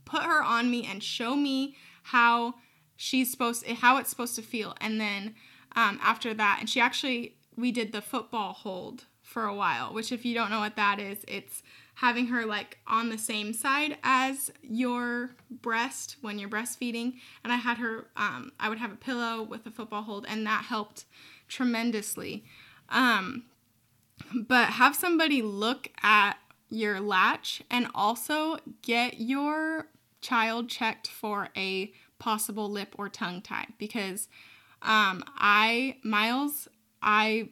put 0.05 0.23
her 0.23 0.43
on 0.43 0.69
me 0.69 0.85
and 0.85 1.03
show 1.03 1.35
me 1.35 1.75
how 2.03 2.55
she's 2.95 3.31
supposed 3.31 3.65
to, 3.65 3.73
how 3.75 3.97
it's 3.97 4.09
supposed 4.09 4.35
to 4.35 4.41
feel. 4.41 4.75
And 4.79 4.99
then 4.99 5.35
um, 5.75 5.99
after 6.01 6.33
that 6.33 6.57
and 6.59 6.69
she 6.69 6.79
actually 6.79 7.35
we 7.55 7.71
did 7.71 7.91
the 7.91 8.01
football 8.01 8.53
hold 8.53 9.05
for 9.21 9.45
a 9.45 9.55
while 9.55 9.93
which 9.93 10.11
if 10.11 10.25
you 10.25 10.33
don't 10.33 10.49
know 10.51 10.59
what 10.59 10.75
that 10.75 10.99
is 10.99 11.19
it's 11.27 11.63
having 11.95 12.27
her 12.27 12.45
like 12.45 12.79
on 12.87 13.09
the 13.09 13.17
same 13.17 13.53
side 13.53 13.97
as 14.03 14.51
your 14.61 15.31
breast 15.49 16.17
when 16.21 16.39
you're 16.39 16.49
breastfeeding. 16.49 17.13
And 17.43 17.53
i 17.53 17.57
had 17.57 17.77
her 17.77 18.07
um, 18.17 18.51
i 18.59 18.69
would 18.69 18.79
have 18.79 18.91
a 18.91 18.97
pillow 18.97 19.41
with 19.43 19.65
a 19.65 19.71
football 19.71 20.03
hold 20.03 20.25
and 20.27 20.45
that 20.45 20.65
helped 20.65 21.05
tremendously. 21.47 22.43
Um, 22.89 23.43
but 24.33 24.69
have 24.69 24.95
somebody 24.95 25.41
look 25.41 25.89
at 26.01 26.37
your 26.69 26.99
latch 26.99 27.61
and 27.69 27.87
also 27.93 28.57
get 28.81 29.19
your 29.19 29.87
child 30.23 30.69
checked 30.69 31.07
for 31.07 31.49
a 31.55 31.93
possible 32.17 32.69
lip 32.69 32.95
or 32.97 33.09
tongue 33.09 33.41
tie 33.41 33.67
because 33.77 34.27
um, 34.81 35.23
I, 35.38 35.97
Miles, 36.03 36.67
I, 37.01 37.49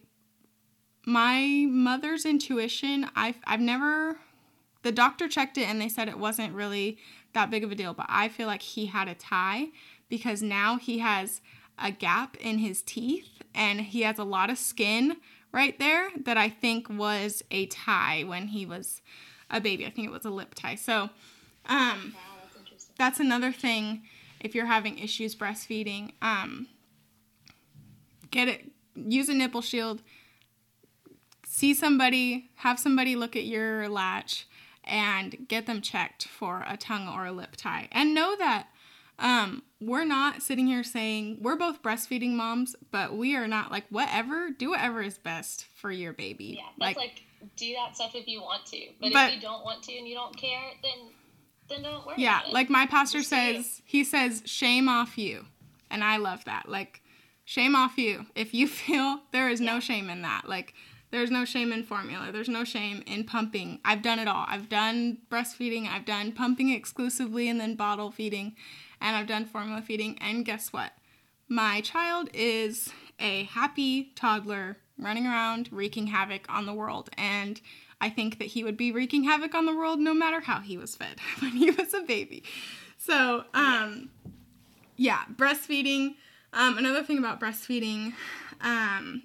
my 1.05 1.65
mother's 1.69 2.25
intuition, 2.25 3.07
I've, 3.15 3.37
I've 3.45 3.59
never, 3.59 4.17
the 4.83 4.91
doctor 4.91 5.27
checked 5.27 5.57
it 5.57 5.67
and 5.67 5.79
they 5.79 5.89
said 5.89 6.07
it 6.07 6.17
wasn't 6.17 6.53
really 6.53 6.97
that 7.33 7.51
big 7.51 7.63
of 7.63 7.71
a 7.71 7.75
deal, 7.75 7.93
but 7.93 8.07
I 8.09 8.29
feel 8.29 8.47
like 8.47 8.61
he 8.61 8.87
had 8.87 9.07
a 9.07 9.15
tie 9.15 9.67
because 10.09 10.41
now 10.41 10.77
he 10.77 10.99
has 10.99 11.41
a 11.77 11.91
gap 11.91 12.37
in 12.37 12.57
his 12.59 12.81
teeth 12.81 13.41
and 13.53 13.81
he 13.81 14.01
has 14.01 14.17
a 14.17 14.23
lot 14.23 14.49
of 14.49 14.57
skin 14.57 15.17
right 15.51 15.77
there 15.79 16.09
that 16.23 16.37
I 16.37 16.49
think 16.49 16.89
was 16.89 17.43
a 17.51 17.65
tie 17.67 18.23
when 18.23 18.47
he 18.47 18.65
was 18.65 19.01
a 19.49 19.59
baby. 19.59 19.85
I 19.85 19.89
think 19.89 20.07
it 20.07 20.11
was 20.11 20.25
a 20.25 20.29
lip 20.29 20.55
tie. 20.55 20.75
So, 20.75 21.09
um, 21.65 22.15
that's 23.01 23.19
another 23.19 23.51
thing 23.51 24.03
if 24.39 24.53
you're 24.53 24.67
having 24.67 24.99
issues 24.99 25.35
breastfeeding. 25.35 26.11
Um, 26.21 26.67
get 28.29 28.47
it, 28.47 28.71
use 28.93 29.27
a 29.27 29.33
nipple 29.33 29.63
shield. 29.63 30.03
See 31.47 31.73
somebody, 31.73 32.51
have 32.57 32.79
somebody 32.79 33.15
look 33.15 33.35
at 33.35 33.45
your 33.45 33.89
latch 33.89 34.47
and 34.83 35.47
get 35.47 35.65
them 35.65 35.81
checked 35.81 36.27
for 36.27 36.63
a 36.67 36.77
tongue 36.77 37.07
or 37.07 37.25
a 37.25 37.31
lip 37.31 37.55
tie. 37.57 37.89
And 37.91 38.13
know 38.13 38.35
that 38.37 38.67
um, 39.17 39.63
we're 39.79 40.05
not 40.05 40.43
sitting 40.43 40.67
here 40.67 40.83
saying 40.83 41.39
we're 41.41 41.55
both 41.55 41.81
breastfeeding 41.81 42.33
moms, 42.33 42.75
but 42.91 43.17
we 43.17 43.35
are 43.35 43.47
not 43.47 43.71
like 43.71 43.85
whatever, 43.89 44.51
do 44.51 44.69
whatever 44.69 45.01
is 45.01 45.17
best 45.17 45.65
for 45.73 45.91
your 45.91 46.13
baby. 46.13 46.59
Yeah, 46.59 46.65
that's 46.77 46.97
like, 46.97 46.97
like 46.97 47.23
do 47.55 47.73
that 47.73 47.95
stuff 47.95 48.13
if 48.13 48.27
you 48.27 48.41
want 48.41 48.67
to. 48.67 48.79
But, 48.99 49.11
but, 49.11 49.29
if 49.29 49.35
you 49.37 49.41
don't 49.41 49.65
want 49.65 49.81
to 49.85 49.97
and 49.97 50.07
you 50.07 50.13
don't 50.13 50.37
care, 50.37 50.69
then 50.83 51.09
then 51.71 51.83
don't 51.83 52.05
worry. 52.05 52.15
Yeah, 52.17 52.41
like 52.51 52.69
my 52.69 52.85
pastor 52.85 53.19
Just 53.19 53.29
says, 53.29 53.81
he 53.85 54.03
says, 54.03 54.43
shame 54.45 54.89
off 54.89 55.17
you. 55.17 55.45
And 55.89 56.03
I 56.03 56.17
love 56.17 56.45
that. 56.45 56.69
Like, 56.69 57.01
shame 57.45 57.75
off 57.75 57.97
you. 57.97 58.25
If 58.35 58.53
you 58.53 58.67
feel 58.67 59.19
there 59.31 59.49
is 59.49 59.61
yeah. 59.61 59.73
no 59.73 59.79
shame 59.79 60.09
in 60.09 60.21
that. 60.21 60.47
Like, 60.47 60.73
there's 61.11 61.31
no 61.31 61.43
shame 61.43 61.73
in 61.73 61.83
formula. 61.83 62.31
There's 62.31 62.49
no 62.49 62.63
shame 62.63 63.03
in 63.05 63.25
pumping. 63.25 63.79
I've 63.83 64.01
done 64.01 64.19
it 64.19 64.27
all. 64.27 64.45
I've 64.47 64.69
done 64.69 65.17
breastfeeding, 65.29 65.87
I've 65.87 66.05
done 66.05 66.31
pumping 66.31 66.69
exclusively 66.69 67.49
and 67.49 67.59
then 67.59 67.75
bottle 67.75 68.11
feeding, 68.11 68.55
and 69.01 69.17
I've 69.17 69.27
done 69.27 69.45
formula 69.45 69.81
feeding. 69.81 70.17
And 70.21 70.45
guess 70.45 70.71
what? 70.71 70.93
My 71.49 71.81
child 71.81 72.29
is 72.33 72.89
a 73.19 73.43
happy 73.43 74.13
toddler 74.15 74.77
running 74.97 75.25
around 75.25 75.67
wreaking 75.71 76.07
havoc 76.07 76.45
on 76.47 76.65
the 76.65 76.73
world. 76.73 77.09
And 77.17 77.59
I 78.01 78.09
think 78.09 78.39
that 78.39 78.47
he 78.49 78.63
would 78.63 78.75
be 78.75 78.91
wreaking 78.91 79.23
havoc 79.23 79.53
on 79.53 79.65
the 79.65 79.75
world 79.75 79.99
no 79.99 80.13
matter 80.13 80.41
how 80.41 80.59
he 80.59 80.77
was 80.77 80.95
fed 80.95 81.19
when 81.39 81.51
he 81.51 81.69
was 81.69 81.93
a 81.93 82.01
baby. 82.01 82.43
So, 82.97 83.45
um, 83.53 84.09
yeah, 84.97 85.21
breastfeeding. 85.35 86.15
Um, 86.51 86.77
another 86.77 87.03
thing 87.03 87.17
about 87.17 87.39
breastfeeding, 87.39 88.13
um, 88.59 89.23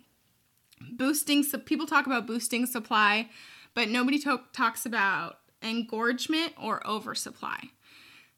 boosting. 0.92 1.42
So 1.42 1.58
people 1.58 1.86
talk 1.86 2.06
about 2.06 2.26
boosting 2.26 2.66
supply, 2.66 3.30
but 3.74 3.88
nobody 3.88 4.18
to- 4.20 4.42
talks 4.52 4.86
about 4.86 5.38
engorgement 5.62 6.52
or 6.62 6.86
oversupply. 6.86 7.70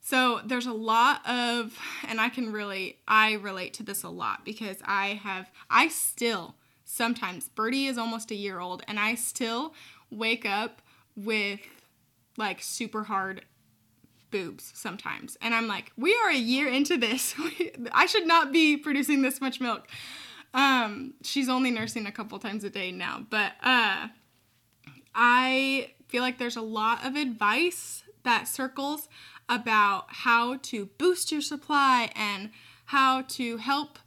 So 0.01 0.39
there's 0.45 0.65
a 0.65 0.73
lot 0.73 1.27
of, 1.27 1.77
and 2.07 2.19
I 2.19 2.29
can 2.29 2.51
really, 2.51 2.97
I 3.07 3.33
relate 3.33 3.73
to 3.75 3.83
this 3.83 4.03
a 4.03 4.09
lot 4.09 4.45
because 4.45 4.77
I 4.85 5.19
have, 5.21 5.51
I 5.69 5.89
still 5.89 6.55
sometimes, 6.89 7.49
Birdie 7.49 7.85
is 7.85 7.97
almost 7.97 8.31
a 8.31 8.35
year 8.35 8.59
old, 8.59 8.83
and 8.87 8.99
I 8.99 9.15
still 9.15 9.73
wake 10.11 10.45
up 10.45 10.81
with 11.15 11.59
like 12.37 12.61
super 12.61 13.03
hard 13.03 13.45
boobs 14.31 14.71
sometimes. 14.75 15.37
And 15.41 15.53
I'm 15.53 15.67
like, 15.67 15.91
we 15.97 16.17
are 16.23 16.29
a 16.29 16.37
year 16.37 16.67
into 16.67 16.97
this. 16.97 17.35
I 17.91 18.05
should 18.05 18.27
not 18.27 18.51
be 18.51 18.77
producing 18.77 19.21
this 19.21 19.41
much 19.41 19.59
milk. 19.59 19.87
Um, 20.53 21.13
she's 21.23 21.49
only 21.49 21.71
nursing 21.71 22.05
a 22.05 22.11
couple 22.11 22.39
times 22.39 22.63
a 22.63 22.69
day 22.69 22.91
now, 22.91 23.25
but 23.29 23.53
uh, 23.61 24.07
I 25.13 25.91
feel 26.07 26.23
like 26.23 26.39
there's 26.39 26.55
a 26.55 26.61
lot 26.61 27.05
of 27.05 27.15
advice 27.15 28.03
that 28.23 28.47
circles 28.47 29.07
about 29.47 30.05
how 30.07 30.57
to 30.57 30.85
boost 30.97 31.31
your 31.31 31.41
supply 31.41 32.11
and 32.15 32.49
how 32.85 33.21
to 33.21 33.57
help 33.57 33.99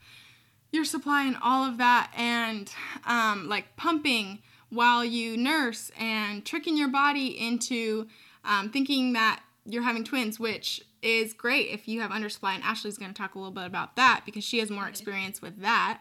your 0.73 0.85
supply 0.85 1.25
and 1.25 1.37
all 1.43 1.65
of 1.69 1.79
that, 1.79 2.11
and 2.17 2.73
um, 3.05 3.49
like 3.49 3.77
pumping 3.77 4.39
while 4.73 5.05
you 5.05 5.37
nurse 5.37 5.91
and 5.99 6.47
tricking 6.47 6.79
your 6.79 6.89
body 6.89 7.29
into 7.39 8.09
um, 8.45 8.71
thinking 8.71 9.13
that 9.13 9.43
you're 9.67 9.83
having 9.83 10.03
twins, 10.03 10.41
which 10.41 10.83
is 11.03 11.35
great 11.35 11.69
if 11.69 11.87
you 11.87 12.01
have 12.01 12.11
undersupply. 12.11 12.55
And 12.55 12.65
Ashley's 12.65 12.97
going 12.97 13.13
to 13.13 13.17
talk 13.17 13.35
a 13.35 13.39
little 13.39 13.53
bit 13.53 13.67
about 13.67 13.97
that 13.97 14.23
because 14.25 14.45
she 14.45 14.61
has 14.61 14.71
more 14.71 14.89
experience 14.89 15.43
with 15.43 15.61
that. 15.61 16.01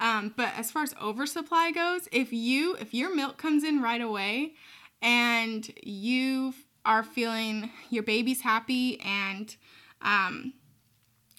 Um, 0.00 0.34
but 0.36 0.52
as 0.56 0.70
far 0.70 0.82
as 0.82 0.94
oversupply 1.00 1.70
goes, 1.70 2.08
if 2.10 2.32
you 2.32 2.76
if 2.80 2.92
your 2.92 3.14
milk 3.14 3.36
comes 3.38 3.62
in 3.62 3.82
right 3.82 4.00
away 4.00 4.54
and 5.00 5.70
you 5.82 6.54
are 6.84 7.02
feeling 7.02 7.70
your 7.90 8.02
baby's 8.02 8.40
happy 8.40 9.00
and 9.00 9.56
um, 10.02 10.54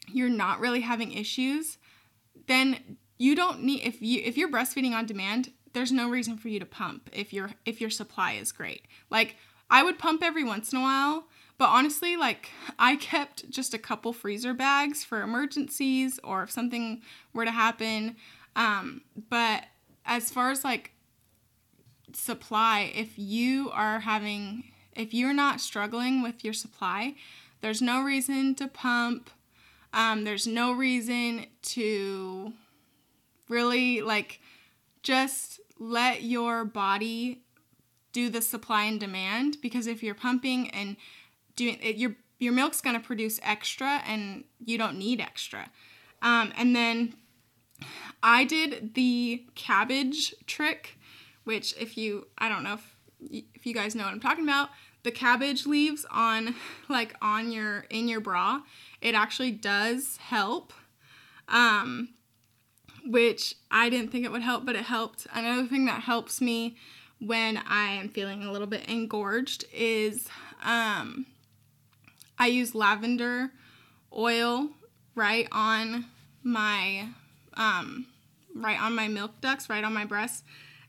you're 0.07 0.29
not 0.29 0.59
really 0.59 0.81
having 0.81 1.11
issues, 1.11 1.77
then 2.47 2.97
you 3.17 3.35
don't 3.35 3.63
need 3.63 3.81
if 3.81 4.01
you 4.01 4.21
if 4.23 4.37
you're 4.37 4.51
breastfeeding 4.51 4.93
on 4.93 5.05
demand, 5.05 5.51
there's 5.73 5.91
no 5.91 6.09
reason 6.09 6.37
for 6.37 6.49
you 6.49 6.59
to 6.59 6.65
pump 6.65 7.09
if 7.13 7.33
your 7.33 7.51
if 7.65 7.81
your 7.81 7.89
supply 7.89 8.33
is 8.33 8.51
great. 8.51 8.85
Like 9.09 9.35
I 9.69 9.83
would 9.83 9.99
pump 9.99 10.23
every 10.23 10.43
once 10.43 10.71
in 10.71 10.79
a 10.79 10.81
while, 10.81 11.25
but 11.57 11.69
honestly, 11.69 12.15
like 12.15 12.49
I 12.77 12.95
kept 12.95 13.49
just 13.49 13.73
a 13.73 13.77
couple 13.77 14.13
freezer 14.13 14.53
bags 14.53 15.03
for 15.03 15.21
emergencies 15.21 16.19
or 16.23 16.43
if 16.43 16.51
something 16.51 17.01
were 17.33 17.45
to 17.45 17.51
happen. 17.51 18.15
Um, 18.55 19.01
but 19.29 19.65
as 20.05 20.31
far 20.31 20.51
as 20.51 20.63
like 20.63 20.91
supply, 22.13 22.91
if 22.95 23.13
you 23.17 23.69
are 23.71 23.99
having 23.99 24.63
if 24.93 25.13
you're 25.13 25.33
not 25.33 25.61
struggling 25.61 26.21
with 26.21 26.43
your 26.43 26.53
supply, 26.53 27.15
there's 27.61 27.81
no 27.81 28.01
reason 28.01 28.55
to 28.55 28.67
pump. 28.67 29.29
Um, 29.93 30.23
there's 30.23 30.45
no 30.45 30.71
reason 30.71 31.45
to 31.63 32.53
really 33.47 34.01
like 34.01 34.39
just 35.03 35.58
let 35.79 36.23
your 36.23 36.65
body 36.65 37.43
do 38.11 38.29
the 38.29 38.41
supply 38.41 38.83
and 38.83 38.99
demand 38.99 39.57
because 39.61 39.87
if 39.87 40.03
you're 40.03 40.15
pumping 40.15 40.69
and 40.71 40.97
doing 41.55 41.77
it, 41.81 41.95
your 41.95 42.15
your 42.37 42.53
milk's 42.53 42.81
going 42.81 42.95
to 42.95 43.05
produce 43.05 43.39
extra 43.43 44.01
and 44.07 44.45
you 44.63 44.77
don't 44.77 44.97
need 44.97 45.19
extra. 45.19 45.69
Um, 46.21 46.53
and 46.57 46.75
then 46.75 47.13
I 48.23 48.45
did 48.45 48.93
the 48.93 49.45
cabbage 49.55 50.33
trick, 50.47 50.97
which 51.43 51.75
if 51.79 51.97
you 51.97 52.27
I 52.37 52.49
don't 52.49 52.63
know 52.63 52.75
if 52.75 52.95
if 53.21 53.65
you 53.65 53.73
guys 53.73 53.95
know 53.95 54.05
what 54.05 54.13
I'm 54.13 54.19
talking 54.19 54.43
about, 54.43 54.69
the 55.03 55.11
cabbage 55.11 55.65
leaves 55.65 56.05
on 56.11 56.55
like 56.89 57.15
on 57.21 57.51
your 57.51 57.85
in 57.89 58.07
your 58.07 58.21
bra, 58.21 58.61
it 59.01 59.15
actually 59.15 59.51
does 59.51 60.17
help. 60.17 60.73
Um, 61.47 62.09
which 63.05 63.55
I 63.71 63.89
didn't 63.89 64.11
think 64.11 64.25
it 64.25 64.31
would 64.31 64.41
help, 64.41 64.65
but 64.65 64.75
it 64.75 64.85
helped. 64.85 65.27
Another 65.33 65.67
thing 65.67 65.85
that 65.85 66.01
helps 66.01 66.41
me 66.41 66.75
when 67.19 67.57
I 67.57 67.91
am 67.91 68.09
feeling 68.09 68.43
a 68.43 68.51
little 68.51 68.67
bit 68.67 68.87
engorged 68.87 69.65
is 69.73 70.27
um, 70.63 71.25
I 72.37 72.47
use 72.47 72.73
lavender 72.73 73.51
oil 74.15 74.69
right 75.15 75.47
on 75.51 76.05
my 76.43 77.09
um, 77.55 78.07
right 78.55 78.79
on 78.81 78.95
my 78.95 79.07
milk 79.07 79.41
ducts, 79.41 79.69
right 79.69 79.83
on 79.83 79.93
my 79.93 80.05
breasts, 80.05 80.43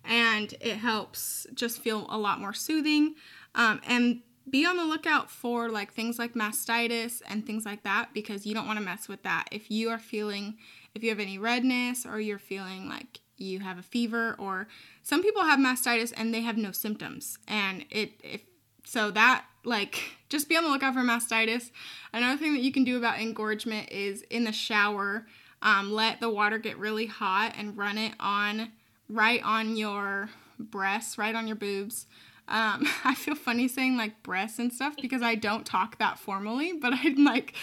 and 0.04 0.54
it 0.60 0.76
helps 0.76 1.46
just 1.54 1.80
feel 1.80 2.06
a 2.08 2.18
lot 2.18 2.40
more 2.40 2.54
soothing. 2.54 3.14
Um, 3.54 3.80
and 3.86 4.20
be 4.48 4.64
on 4.64 4.76
the 4.76 4.84
lookout 4.84 5.30
for 5.30 5.68
like 5.68 5.92
things 5.92 6.18
like 6.18 6.34
mastitis 6.34 7.22
and 7.28 7.46
things 7.46 7.64
like 7.64 7.82
that 7.84 8.12
because 8.14 8.46
you 8.46 8.54
don't 8.54 8.66
want 8.66 8.78
to 8.78 8.84
mess 8.84 9.08
with 9.08 9.22
that. 9.22 9.46
If 9.50 9.70
you 9.70 9.90
are 9.90 9.98
feeling, 9.98 10.56
if 10.94 11.03
you 11.03 11.11
have 11.11 11.20
any 11.20 11.38
redness 11.38 12.07
or 12.07 12.20
you're 12.20 12.38
feeling 12.38 12.88
like 12.88 13.20
you 13.37 13.61
have 13.61 13.79
a 13.79 13.83
fever 13.83 14.37
or 14.38 14.68
some 15.03 15.22
people 15.22 15.42
have 15.42 15.59
mastitis 15.59 16.12
and 16.16 16.35
they 16.35 16.42
have 16.42 16.57
no 16.57 16.72
symptoms 16.72 17.38
and 17.48 17.85
it 17.90 18.12
if 18.22 18.42
so 18.85 19.11
that 19.11 19.44
like 19.64 20.16
just 20.29 20.48
be 20.48 20.57
on 20.57 20.64
the 20.64 20.70
lookout 20.70 20.94
for 20.94 21.00
mastitis. 21.00 21.70
Another 22.12 22.38
thing 22.38 22.55
that 22.55 22.62
you 22.62 22.72
can 22.72 22.85
do 22.85 22.96
about 22.96 23.20
engorgement 23.20 23.90
is 23.90 24.22
in 24.31 24.44
the 24.44 24.53
shower, 24.53 25.26
um, 25.61 25.92
let 25.92 26.20
the 26.20 26.31
water 26.31 26.57
get 26.59 26.79
really 26.79 27.07
hot 27.07 27.55
and 27.59 27.76
run 27.76 27.98
it 27.98 28.14
on 28.20 28.70
right 29.09 29.42
on 29.42 29.76
your 29.76 30.31
breasts, 30.59 31.18
right 31.18 31.35
on 31.35 31.46
your 31.46 31.57
boobs 31.57 32.07
um, 32.50 32.87
I 33.05 33.14
feel 33.14 33.35
funny 33.35 33.68
saying 33.68 33.96
like 33.96 34.22
breasts 34.22 34.59
and 34.59 34.72
stuff 34.72 34.94
because 35.00 35.22
I 35.22 35.37
don't 35.37 35.64
talk 35.64 35.98
that 35.98 36.18
formally, 36.18 36.72
but 36.72 36.92
I'm 36.94 37.24
like, 37.24 37.55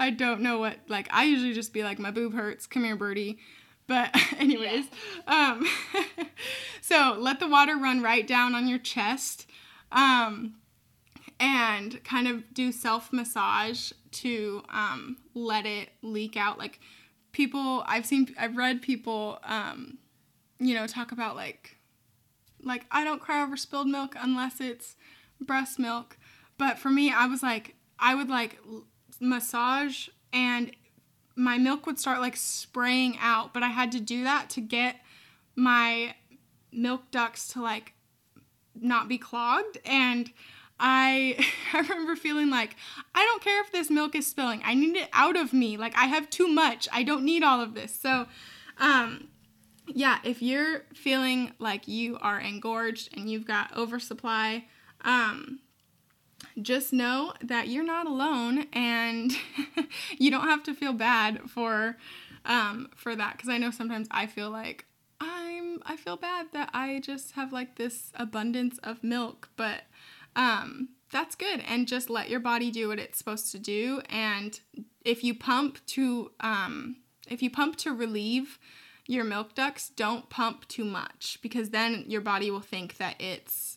I 0.00 0.10
don't 0.10 0.40
know 0.40 0.58
what, 0.58 0.78
like, 0.88 1.08
I 1.12 1.24
usually 1.24 1.52
just 1.52 1.72
be 1.72 1.84
like, 1.84 1.98
my 1.98 2.10
boob 2.10 2.34
hurts, 2.34 2.66
come 2.66 2.84
here, 2.84 2.96
birdie. 2.96 3.38
But, 3.86 4.16
anyways, 4.38 4.86
yeah. 5.28 5.56
um, 5.58 5.66
so 6.80 7.16
let 7.18 7.38
the 7.38 7.46
water 7.46 7.76
run 7.76 8.02
right 8.02 8.26
down 8.26 8.54
on 8.54 8.66
your 8.66 8.78
chest 8.78 9.46
um, 9.92 10.54
and 11.38 12.02
kind 12.02 12.26
of 12.26 12.54
do 12.54 12.72
self 12.72 13.12
massage 13.12 13.92
to 14.12 14.62
um, 14.70 15.18
let 15.34 15.66
it 15.66 15.90
leak 16.02 16.36
out. 16.36 16.58
Like, 16.58 16.80
people, 17.32 17.84
I've 17.86 18.06
seen, 18.06 18.34
I've 18.38 18.56
read 18.56 18.80
people, 18.80 19.38
um, 19.44 19.98
you 20.58 20.74
know, 20.74 20.86
talk 20.86 21.12
about 21.12 21.36
like, 21.36 21.76
like 22.62 22.86
I 22.90 23.04
don't 23.04 23.20
cry 23.20 23.42
over 23.42 23.56
spilled 23.56 23.88
milk 23.88 24.14
unless 24.18 24.60
it's 24.60 24.96
breast 25.40 25.78
milk. 25.78 26.16
But 26.58 26.78
for 26.78 26.90
me, 26.90 27.12
I 27.12 27.26
was 27.26 27.42
like 27.42 27.74
I 28.00 28.14
would 28.14 28.28
like 28.28 28.58
massage 29.20 30.08
and 30.32 30.72
my 31.36 31.58
milk 31.58 31.86
would 31.86 31.98
start 31.98 32.20
like 32.20 32.36
spraying 32.36 33.16
out, 33.20 33.54
but 33.54 33.62
I 33.62 33.68
had 33.68 33.92
to 33.92 34.00
do 34.00 34.24
that 34.24 34.50
to 34.50 34.60
get 34.60 34.96
my 35.56 36.14
milk 36.72 37.10
ducts 37.10 37.52
to 37.52 37.62
like 37.62 37.94
not 38.74 39.08
be 39.08 39.18
clogged 39.18 39.78
and 39.84 40.30
I 40.78 41.36
I 41.72 41.80
remember 41.80 42.16
feeling 42.16 42.50
like 42.50 42.76
I 43.14 43.24
don't 43.24 43.42
care 43.42 43.60
if 43.60 43.72
this 43.72 43.90
milk 43.90 44.14
is 44.14 44.26
spilling. 44.26 44.62
I 44.64 44.74
need 44.74 44.96
it 44.96 45.08
out 45.12 45.36
of 45.36 45.52
me. 45.52 45.76
Like 45.76 45.96
I 45.96 46.06
have 46.06 46.30
too 46.30 46.48
much. 46.48 46.88
I 46.92 47.02
don't 47.02 47.24
need 47.24 47.42
all 47.42 47.60
of 47.60 47.74
this. 47.74 47.94
So 47.94 48.26
um 48.78 49.28
yeah, 49.94 50.18
if 50.24 50.42
you're 50.42 50.84
feeling 50.94 51.52
like 51.58 51.88
you 51.88 52.18
are 52.20 52.40
engorged 52.40 53.16
and 53.16 53.28
you've 53.28 53.46
got 53.46 53.76
oversupply, 53.76 54.66
um, 55.02 55.60
just 56.60 56.92
know 56.92 57.32
that 57.42 57.68
you're 57.68 57.84
not 57.84 58.06
alone 58.06 58.66
and 58.72 59.32
you 60.18 60.30
don't 60.30 60.48
have 60.48 60.62
to 60.64 60.74
feel 60.74 60.92
bad 60.92 61.50
for 61.50 61.96
um, 62.44 62.88
for 62.96 63.14
that. 63.16 63.36
Because 63.36 63.48
I 63.48 63.58
know 63.58 63.70
sometimes 63.70 64.08
I 64.10 64.26
feel 64.26 64.50
like 64.50 64.86
I'm 65.20 65.82
I 65.84 65.96
feel 65.96 66.16
bad 66.16 66.46
that 66.52 66.70
I 66.72 67.00
just 67.00 67.32
have 67.32 67.52
like 67.52 67.76
this 67.76 68.10
abundance 68.14 68.78
of 68.82 69.04
milk, 69.04 69.50
but 69.56 69.82
um, 70.36 70.90
that's 71.12 71.34
good. 71.34 71.60
And 71.66 71.88
just 71.88 72.08
let 72.08 72.30
your 72.30 72.40
body 72.40 72.70
do 72.70 72.88
what 72.88 72.98
it's 72.98 73.18
supposed 73.18 73.52
to 73.52 73.58
do. 73.58 74.00
And 74.08 74.58
if 75.04 75.24
you 75.24 75.34
pump 75.34 75.84
to 75.88 76.32
um, 76.40 76.96
if 77.28 77.42
you 77.42 77.50
pump 77.50 77.76
to 77.76 77.92
relieve 77.92 78.58
your 79.06 79.24
milk 79.24 79.54
ducts, 79.54 79.88
don't 79.88 80.30
pump 80.30 80.68
too 80.68 80.84
much 80.84 81.38
because 81.42 81.70
then 81.70 82.04
your 82.06 82.20
body 82.20 82.50
will 82.50 82.60
think 82.60 82.96
that 82.98 83.20
it's 83.20 83.69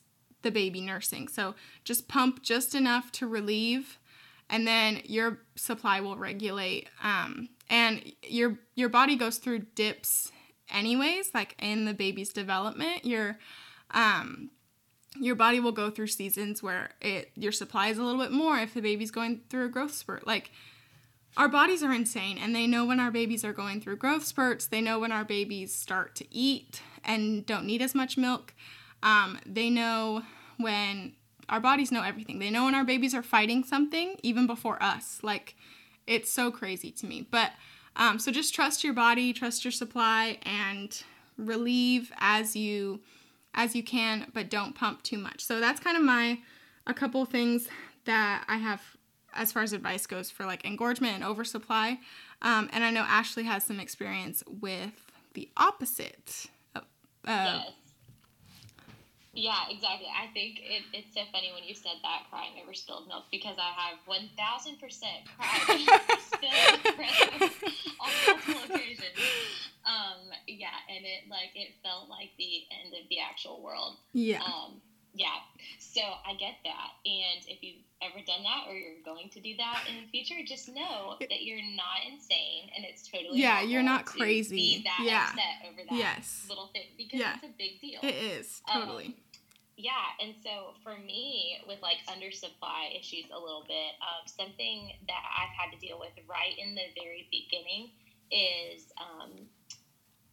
the 0.43 0.51
baby 0.51 0.82
nursing. 0.82 1.27
So 1.27 1.56
just 1.84 2.08
pump 2.08 2.43
just 2.43 2.75
enough 2.75 3.12
to 3.13 3.27
relieve, 3.27 3.99
and 4.49 4.67
then 4.67 5.01
your 5.06 5.39
supply 5.56 5.99
will 5.99 6.17
regulate. 6.17 6.88
Um, 7.01 7.49
and 7.69 8.12
your 8.21 8.60
your 8.75 8.89
body 8.89 9.15
goes 9.15 9.38
through 9.38 9.60
dips 9.75 10.32
anyways, 10.69 11.32
like 11.34 11.56
in 11.60 11.86
the 11.86 11.93
baby's 11.93 12.32
development. 12.32 13.06
Your 13.06 13.38
um, 13.91 14.51
your 15.19 15.36
body 15.36 15.60
will 15.60 15.71
go 15.71 15.89
through 15.89 16.08
seasons 16.08 16.63
where 16.63 16.91
it 17.01 17.32
your 17.36 17.51
supply 17.51 17.88
is 17.88 17.97
a 17.97 18.03
little 18.03 18.21
bit 18.21 18.32
more 18.32 18.58
if 18.58 18.73
the 18.73 18.82
baby's 18.82 19.12
going 19.12 19.41
through 19.49 19.65
a 19.65 19.69
growth 19.69 19.93
spurt. 19.93 20.25
Like 20.25 20.51
our 21.38 21.49
bodies 21.49 21.84
are 21.84 21.93
insane 21.93 22.38
and 22.38 22.56
they 22.56 22.67
know 22.67 22.86
when 22.86 22.99
our 22.99 23.12
babies 23.12 23.43
are 23.43 23.53
going 23.53 23.82
through 23.82 23.97
growth 23.97 24.25
spurts. 24.25 24.67
They 24.67 24.82
know 24.82 24.99
when 24.99 25.12
our 25.12 25.25
babies 25.25 25.73
start 25.75 26.15
to 26.15 26.36
eat 26.36 26.82
and 27.03 27.45
don't 27.45 27.65
need 27.65 27.82
as 27.82 27.95
much 27.95 28.17
milk. 28.17 28.53
Um, 29.04 29.39
they 29.46 29.70
know 29.70 30.24
when 30.58 31.13
our 31.50 31.60
bodies 31.60 31.92
know 31.92 32.02
everything. 32.02 32.39
They 32.39 32.50
know 32.50 32.66
when 32.66 32.74
our 32.74 32.86
babies 32.86 33.13
are 33.13 33.22
fighting 33.22 33.63
something 33.63 34.16
even 34.24 34.48
before 34.48 34.82
us. 34.82 35.20
Like, 35.22 35.56
it's 36.08 36.32
so 36.32 36.50
crazy 36.50 36.89
to 36.92 37.06
me. 37.06 37.28
But 37.30 37.52
um, 37.96 38.18
so 38.18 38.32
just 38.32 38.56
trust 38.56 38.84
your 38.84 38.94
body, 38.94 39.34
trust 39.34 39.63
your 39.63 39.72
supply, 39.72 40.39
and 40.44 41.04
relieve 41.38 42.12
as 42.18 42.56
you 42.56 43.02
as 43.56 43.76
you 43.76 43.84
can, 43.84 44.32
but 44.34 44.50
don't 44.50 44.74
pump 44.74 45.04
too 45.04 45.18
much. 45.18 45.42
So 45.42 45.60
that's 45.60 45.80
kind 45.80 45.96
of 45.96 46.04
my 46.04 46.39
a 46.88 46.94
couple 46.94 47.24
things 47.26 47.68
that 48.06 48.44
I 48.48 48.58
have 48.58 48.82
as 49.36 49.52
far 49.52 49.63
as 49.63 49.74
advice 49.74 50.08
goes 50.08 50.32
for 50.32 50.46
like 50.46 50.66
engorgement 50.66 51.16
and 51.16 51.24
oversupply. 51.24 52.00
Um, 52.42 52.70
and 52.74 52.84
I 52.84 52.89
know 52.89 53.02
Ashley 53.02 53.44
has 53.44 53.63
some 53.63 53.80
experience 53.80 54.44
with 54.62 55.12
the 55.34 55.50
opposite. 55.56 56.48
Uh, 56.76 56.82
yes. 57.28 57.72
Yeah, 59.34 59.65
exactly. 59.69 60.08
I 60.13 60.28
think 60.32 60.62
it, 60.62 60.84
it's 60.93 61.13
so 61.13 61.22
funny 61.32 61.52
when 61.54 61.63
you 61.63 61.74
said 61.74 61.98
that 62.04 62.30
crying 62.30 62.54
over 62.62 62.74
spilled 62.74 63.08
milk 63.08 63.26
because 63.32 63.58
I 63.58 63.74
have 63.74 63.98
1000% 64.06 64.30
cried 64.38 65.89
over 65.89 66.22
spilled 66.22 66.84
milk 66.86 67.52
on 67.98 68.12
multiple 68.28 68.76
occasions. 68.76 69.17
Um, 69.86 70.30
yeah, 70.48 70.78
and 70.88 71.04
it 71.04 71.28
like 71.30 71.50
it 71.56 71.74
felt 71.84 72.10
like 72.10 72.30
the 72.38 72.63
end 72.72 72.93
of 72.93 73.10
the 73.10 73.19
actual 73.19 73.62
world. 73.62 73.98
Yeah. 74.13 74.41
Um, 74.43 74.82
yeah. 75.13 75.39
So 75.80 76.02
I 76.02 76.34
get 76.34 76.56
that. 76.63 76.89
And 77.06 77.45
if 77.47 77.62
you've 77.62 77.84
ever 78.02 78.19
done 78.26 78.43
that 78.43 78.65
or 78.67 78.73
you're 78.76 79.02
going 79.06 79.30
to 79.30 79.39
do 79.39 79.56
that 79.58 79.86
in 79.88 80.04
the 80.04 80.08
future, 80.10 80.36
just 80.45 80.69
know 80.69 81.15
that 81.19 81.43
you're 81.43 81.62
not 81.76 82.02
insane 82.12 82.69
and 82.76 82.84
it's 82.86 83.08
totally 83.08 83.39
Yeah, 83.39 83.62
you're 83.62 83.84
not 83.84 84.06
crazy. 84.06 84.56
Be 84.80 84.84
that 84.84 84.99
Yeah. 85.06 85.28
upset 85.30 85.69
over 85.69 85.82
that 85.89 85.97
Yes. 85.97 86.45
little 86.49 86.67
thing 86.73 86.88
because 86.97 87.19
Yeah. 87.19 87.36
it's 87.36 87.43
a 87.43 87.56
big 87.58 87.80
deal. 87.80 87.99
It 88.04 88.15
is 88.15 88.62
Um, 88.67 88.82
totally. 88.82 89.15
Yeah, 89.76 90.06
and 90.21 90.36
so 90.43 90.76
for 90.84 90.97
me, 90.99 91.58
with 91.67 91.82
like 91.82 91.97
undersupply 92.08 92.99
issues 92.99 93.26
a 93.32 93.39
little 93.39 93.63
bit, 93.67 93.95
um, 94.02 94.28
something 94.28 94.93
that 95.08 95.23
I've 95.38 95.49
had 95.49 95.71
to 95.71 95.78
deal 95.80 95.97
with 95.99 96.12
right 96.28 96.58
in 96.58 96.76
the 96.76 96.86
very 96.95 97.28
beginning 97.32 97.91
is 98.30 98.91
um, 98.97 99.49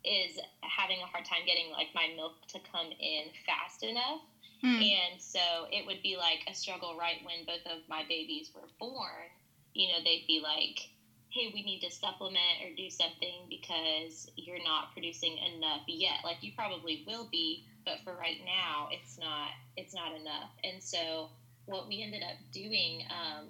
is 0.05 0.39
having 0.63 1.01
a 1.03 1.07
hard 1.07 1.25
time 1.25 1.45
getting 1.47 1.71
like 1.73 1.89
my 1.95 2.09
milk 2.17 2.33
to 2.49 2.59
come 2.73 2.91
in 2.99 3.31
fast 3.47 3.83
enough. 3.83 4.21
Hmm. 4.61 4.83
And 4.83 5.21
so 5.21 5.41
it 5.71 5.87
would 5.87 6.03
be 6.03 6.17
like 6.17 6.41
a 6.49 6.55
struggle 6.55 6.97
right 6.99 7.19
when 7.25 7.47
both 7.47 7.65
of 7.67 7.81
my 7.89 8.03
babies 8.09 8.51
were 8.55 8.69
born. 8.79 9.31
You 9.75 9.89
know, 9.89 9.99
they'd 10.05 10.25
be 10.27 10.41
like, 10.43 10.89
hey, 11.31 11.51
we 11.55 11.63
need 11.63 11.81
to 11.81 11.91
supplement 11.91 12.61
or 12.63 12.75
do 12.77 12.91
something 12.91 13.47
because 13.49 14.31
you're 14.37 14.63
not 14.63 14.93
producing 14.93 15.39
enough 15.57 15.83
yet. 15.87 16.19
Like 16.25 16.43
you 16.43 16.53
probably 16.57 17.05
will 17.07 17.29
be, 17.31 17.65
but 17.85 17.99
for 18.05 18.15
right 18.15 18.41
now, 18.45 18.89
it's 18.91 19.19
not. 19.19 19.51
It's 19.77 19.95
not 19.95 20.13
enough. 20.13 20.51
And 20.65 20.83
so 20.83 21.31
what 21.67 21.89
we 21.89 22.03
ended 22.03 22.23
up 22.23 22.37
doing 22.53 23.05
um, 23.11 23.47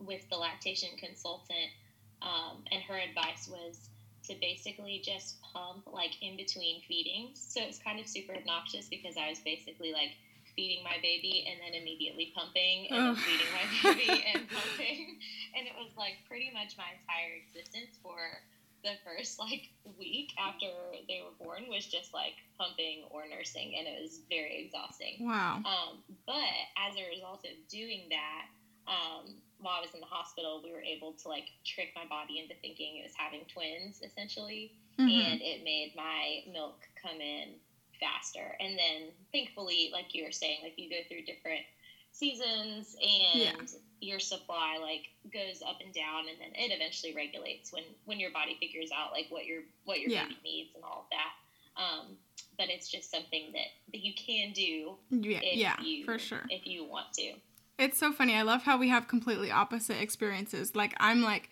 with 0.00 0.28
the 0.30 0.36
lactation 0.36 0.88
consultant 0.98 1.70
um, 2.22 2.64
and 2.72 2.82
her 2.82 2.96
advice 2.98 3.48
was 3.48 3.90
to 4.24 4.34
basically 4.40 5.02
just 5.04 5.40
pump 5.42 5.86
like 5.92 6.12
in 6.22 6.36
between 6.36 6.82
feedings. 6.88 7.44
So 7.48 7.60
it's 7.62 7.78
kind 7.78 8.00
of 8.00 8.06
super 8.06 8.34
obnoxious 8.34 8.88
because 8.88 9.16
I 9.16 9.28
was 9.28 9.38
basically 9.40 9.92
like 9.92 10.12
feeding 10.60 10.84
my 10.84 11.00
baby 11.00 11.48
and 11.48 11.56
then 11.64 11.72
immediately 11.80 12.32
pumping 12.36 12.86
and 12.92 13.16
Ugh. 13.16 13.16
feeding 13.16 13.48
my 13.56 13.64
baby 13.96 14.24
and 14.28 14.44
pumping. 14.44 15.16
And 15.56 15.64
it 15.66 15.72
was 15.80 15.88
like 15.96 16.20
pretty 16.28 16.50
much 16.52 16.76
my 16.76 16.92
entire 17.00 17.32
existence 17.40 17.96
for 18.02 18.20
the 18.84 18.92
first 19.04 19.38
like 19.40 19.72
week 19.98 20.32
after 20.38 20.68
they 21.08 21.24
were 21.24 21.32
born 21.42 21.64
was 21.68 21.86
just 21.86 22.12
like 22.12 22.36
pumping 22.58 23.04
or 23.10 23.24
nursing 23.28 23.72
and 23.78 23.88
it 23.88 23.96
was 24.04 24.20
very 24.28 24.60
exhausting. 24.68 25.24
Wow. 25.24 25.64
Um, 25.64 26.04
but 26.26 26.52
as 26.76 26.92
a 27.00 27.08
result 27.08 27.40
of 27.48 27.56
doing 27.72 28.08
that, 28.12 28.44
um, 28.84 29.32
while 29.60 29.76
I 29.78 29.80
was 29.80 29.94
in 29.94 30.00
the 30.00 30.06
hospital, 30.12 30.60
we 30.64 30.72
were 30.72 30.82
able 30.84 31.12
to 31.24 31.28
like 31.28 31.48
trick 31.64 31.92
my 31.96 32.04
body 32.04 32.38
into 32.40 32.52
thinking 32.60 33.00
it 33.00 33.04
was 33.08 33.16
having 33.16 33.44
twins 33.48 34.00
essentially, 34.04 34.72
Mhm. 34.98 35.08
and 35.08 35.40
it 35.40 35.64
made 35.64 35.92
my 35.96 36.44
milk 36.52 36.80
come 37.00 37.20
in 37.20 37.54
faster. 38.00 38.56
And 38.58 38.78
then 38.78 39.12
thankfully, 39.32 39.90
like 39.92 40.14
you 40.14 40.24
were 40.24 40.32
saying, 40.32 40.58
like 40.62 40.74
you 40.76 40.88
go 40.90 40.96
through 41.08 41.22
different 41.22 41.62
seasons 42.12 42.96
and 43.00 43.40
Yeah. 43.40 43.78
your 44.00 44.18
supply 44.18 44.78
like 44.80 45.10
goes 45.32 45.62
up 45.62 45.76
and 45.84 45.94
down 45.94 46.24
and 46.28 46.40
then 46.40 46.50
it 46.56 46.74
eventually 46.74 47.14
regulates 47.14 47.72
when 47.72 47.84
when 48.04 48.18
your 48.18 48.32
body 48.32 48.56
figures 48.58 48.90
out 48.92 49.12
like 49.12 49.26
what 49.28 49.46
your 49.46 49.62
what 49.84 50.00
your 50.00 50.10
Yeah. 50.10 50.24
baby 50.24 50.38
needs 50.42 50.74
and 50.74 50.82
all 50.82 51.02
of 51.02 51.04
that 51.10 51.80
um, 51.80 52.16
but 52.58 52.68
it's 52.68 52.88
just 52.90 53.12
something 53.12 53.52
that, 53.52 53.68
that 53.92 54.00
you 54.00 54.12
can 54.14 54.52
do 54.52 54.96
Yeah, 55.10 55.38
if 55.40 55.56
yeah, 55.56 55.80
you 55.80 56.04
for 56.04 56.18
sure. 56.18 56.42
if 56.50 56.66
you 56.66 56.84
want 56.84 57.12
to 57.14 57.34
It's 57.78 57.96
so 57.98 58.12
funny. 58.12 58.34
I 58.34 58.42
love 58.42 58.64
how 58.64 58.76
we 58.76 58.88
have 58.88 59.06
completely 59.06 59.50
opposite 59.52 60.02
experiences. 60.02 60.74
Like 60.74 60.94
I'm 60.98 61.22
like, 61.22 61.48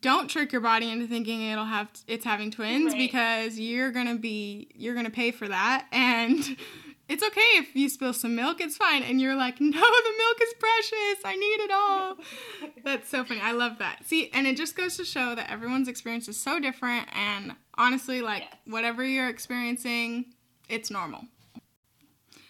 don't 0.00 0.28
trick 0.28 0.52
your 0.52 0.60
body 0.60 0.88
into 0.90 1.06
thinking 1.06 1.42
it'll 1.42 1.64
have 1.64 1.88
it's 2.06 2.24
having 2.24 2.50
twins 2.50 2.92
Right. 2.92 2.98
because 2.98 3.58
you're 3.58 3.90
gonna 3.90 4.16
be 4.16 4.68
you're 4.74 4.94
gonna 4.94 5.10
pay 5.10 5.30
for 5.30 5.48
that. 5.48 5.86
And 5.90 6.38
it's 7.08 7.22
okay 7.24 7.40
if 7.56 7.74
you 7.74 7.88
spill 7.88 8.12
some 8.12 8.36
milk 8.36 8.60
it's 8.60 8.76
fine. 8.76 9.02
And 9.02 9.20
you're 9.20 9.34
like 9.34 9.60
no 9.60 9.70
the 9.70 10.12
milk 10.18 10.36
is 10.42 10.54
precious. 10.58 11.24
I 11.24 11.34
need 11.36 11.60
it 11.64 11.70
all. 11.72 12.16
That's 12.84 13.08
so 13.08 13.24
funny. 13.24 13.40
I 13.40 13.52
love 13.52 13.78
that. 13.78 14.06
See 14.06 14.30
and 14.32 14.46
it 14.46 14.56
just 14.56 14.76
goes 14.76 14.96
to 14.98 15.04
show 15.04 15.34
that 15.34 15.50
everyone's 15.50 15.88
experience 15.88 16.28
is 16.28 16.40
so 16.40 16.60
different. 16.60 17.08
And 17.16 17.56
honestly 17.76 18.20
like 18.22 18.42
Yes. 18.42 18.54
whatever 18.66 19.04
you're 19.04 19.28
experiencing 19.28 20.26
it's 20.68 20.90
normal. 20.90 21.22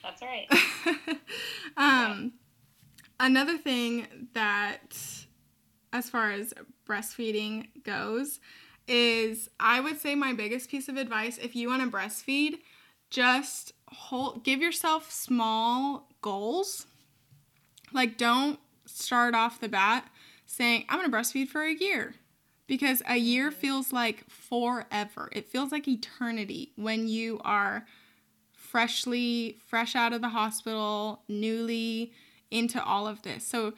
That's 0.02 0.20
right. 0.22 0.46
Um, 1.76 2.32
another 3.18 3.56
thing 3.56 4.28
that, 4.34 4.98
as 5.92 6.10
far 6.10 6.30
as 6.32 6.52
breastfeeding 6.88 7.68
goes, 7.84 8.40
is 8.88 9.48
I 9.58 9.80
would 9.80 10.00
say 10.00 10.14
my 10.14 10.32
biggest 10.32 10.70
piece 10.70 10.88
of 10.88 10.96
advice 10.96 11.38
if 11.38 11.54
you 11.54 11.68
want 11.68 11.82
to 11.82 11.96
breastfeed, 11.96 12.58
just 13.08 13.72
hold, 13.88 14.44
give 14.44 14.60
yourself 14.60 15.10
small 15.10 16.08
goals. 16.22 16.86
Like, 17.92 18.16
don't 18.16 18.58
start 18.86 19.34
off 19.34 19.60
the 19.60 19.68
bat 19.68 20.08
saying, 20.46 20.84
I'm 20.88 20.98
going 20.98 21.10
to 21.10 21.16
breastfeed 21.16 21.48
for 21.48 21.62
a 21.62 21.74
year. 21.74 22.14
Because 22.66 23.02
a 23.08 23.16
year 23.16 23.50
feels 23.50 23.92
like 23.92 24.28
forever. 24.30 25.28
It 25.32 25.48
feels 25.48 25.72
like 25.72 25.88
eternity 25.88 26.72
when 26.76 27.08
you 27.08 27.40
are 27.44 27.84
freshly 28.54 29.58
fresh 29.66 29.96
out 29.96 30.12
of 30.12 30.20
the 30.20 30.28
hospital, 30.28 31.22
newly 31.28 32.12
into 32.50 32.82
all 32.82 33.08
of 33.08 33.22
this. 33.22 33.44
So 33.44 33.74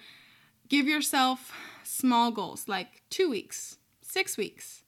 give 0.69 0.87
yourself 0.87 1.53
small 1.87 2.31
goals 2.31 2.69
like 2.69 3.03
2 3.11 3.29
weeks, 3.31 3.79
6 4.03 4.37
weeks, 4.37 4.85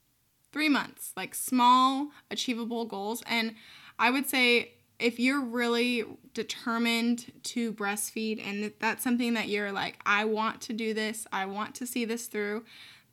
3 0.51 0.69
months, 0.69 1.11
like 1.15 1.35
small 1.35 2.09
achievable 2.31 2.85
goals. 2.85 3.23
And 3.27 3.55
I 3.97 4.09
would 4.09 4.29
say 4.29 4.73
if 4.99 5.19
you're 5.19 5.41
really 5.41 6.05
determined 6.33 7.31
to 7.43 7.73
breastfeed 7.73 8.41
and 8.45 8.71
that's 8.79 9.03
something 9.03 9.33
that 9.33 9.49
you're 9.49 9.71
like 9.71 9.99
I 10.05 10.25
want 10.25 10.61
to 10.61 10.73
do 10.73 10.93
this, 10.93 11.27
I 11.31 11.45
want 11.45 11.75
to 11.75 11.87
see 11.87 12.05
this 12.05 12.27
through, 12.27 12.63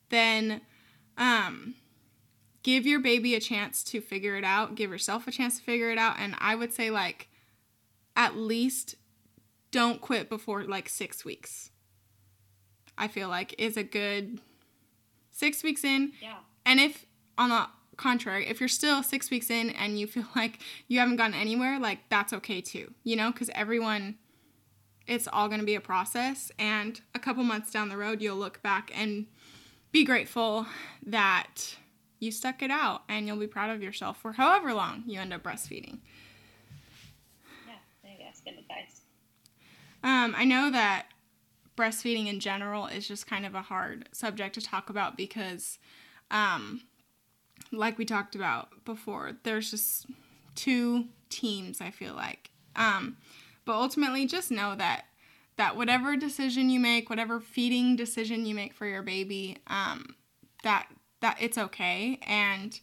then 0.09 0.61
um 1.19 1.75
give 2.63 2.87
your 2.87 3.01
baby 3.01 3.35
a 3.35 3.41
chance 3.41 3.83
to 3.83 4.01
figure 4.01 4.37
it 4.37 4.45
out, 4.45 4.77
give 4.77 4.91
yourself 4.91 5.27
a 5.27 5.33
chance 5.33 5.59
to 5.59 5.65
figure 5.65 5.91
it 5.91 5.99
out, 5.99 6.17
and 6.19 6.37
I 6.39 6.55
would 6.55 6.73
say 6.73 6.91
like 6.91 7.29
at 8.15 8.37
least 8.37 8.95
don't 9.73 10.01
quit 10.01 10.29
before 10.29 10.63
like 10.65 10.89
6 10.89 11.25
weeks. 11.25 11.71
I 12.99 13.09
feel 13.09 13.29
like 13.29 13.55
is 13.59 13.77
a 13.77 13.83
good 13.83 14.41
6 15.33 15.63
weeks 15.63 15.85
in. 15.85 16.13
yeah 16.21 16.37
And 16.67 16.79
if 16.81 17.07
on 17.39 17.49
the 17.51 17.67
contrary, 17.97 18.47
if 18.49 18.61
you're 18.61 18.69
still 18.69 19.03
6 19.03 19.31
weeks 19.31 19.51
in 19.51 19.71
and 19.71 19.99
you 19.99 20.07
feel 20.07 20.27
like 20.37 20.59
you 20.89 20.99
haven't 20.99 21.17
gotten 21.17 21.35
anywhere, 21.35 21.79
like 21.79 22.01
that's 22.09 22.33
okay 22.33 22.61
too. 22.61 22.93
You 23.05 23.17
know, 23.17 23.33
cuz 23.33 23.51
everyone 23.55 24.17
it's 25.07 25.27
all 25.33 25.49
going 25.49 25.59
to 25.61 25.67
be 25.67 25.75
a 25.75 25.81
process 25.81 26.53
and 26.61 27.01
a 27.13 27.19
couple 27.19 27.43
months 27.43 27.73
down 27.73 27.89
the 27.89 27.97
road 27.97 28.23
you'll 28.23 28.37
look 28.37 28.63
back 28.63 28.93
and 28.95 29.27
be 29.91 30.05
grateful 30.05 30.65
that 31.05 31.77
you 32.21 32.31
stuck 32.31 32.63
it 32.63 32.71
out 32.71 33.03
and 33.09 33.27
you'll 33.27 33.37
be 33.37 33.49
proud 33.49 33.69
of 33.71 33.83
yourself 33.83 34.17
for 34.23 34.35
however 34.35 34.73
long 34.73 35.03
you 35.07 35.19
end 35.19 35.33
up 35.33 35.43
breastfeeding. 35.43 35.99
yeah 37.67 37.75
I 37.75 38.07
think 38.07 38.21
that's 38.21 38.41
good 38.43 38.55
advice 38.59 39.01
Um, 40.05 40.35
I 40.37 40.45
know 40.45 40.71
that 40.71 41.07
breastfeeding 41.77 42.29
in 42.29 42.41
general 42.41 42.87
is 42.87 43.07
just 43.07 43.27
kind 43.27 43.47
of 43.47 43.55
a 43.55 43.63
hard 43.63 44.09
subject 44.13 44.55
to 44.55 44.61
talk 44.61 44.91
about 44.91 45.17
because, 45.17 45.79
um, 46.31 46.83
like 47.71 47.99
we 47.99 48.05
talked 48.05 48.35
about 48.35 48.85
before, 48.85 49.33
there's 49.45 49.71
just 49.71 50.07
two 50.55 51.07
teams. 51.29 51.81
I 51.81 51.91
feel 51.91 52.15
like, 52.15 52.51
um, 52.77 53.17
but 53.65 53.75
ultimately, 53.75 54.27
just 54.27 54.51
know 54.51 54.75
that 54.77 55.05
that 55.57 55.77
whatever 55.77 56.17
decision 56.17 56.71
you 56.71 56.81
make, 56.81 57.11
whatever 57.11 57.41
feeding 57.41 57.97
decision 57.97 58.47
you 58.47 58.55
make 58.55 58.75
for 58.75 58.87
your 58.87 59.03
baby, 59.03 59.59
um, 59.67 60.17
that 60.63 60.89
that 61.21 61.37
it's 61.41 61.59
okay. 61.59 62.19
And 62.27 62.79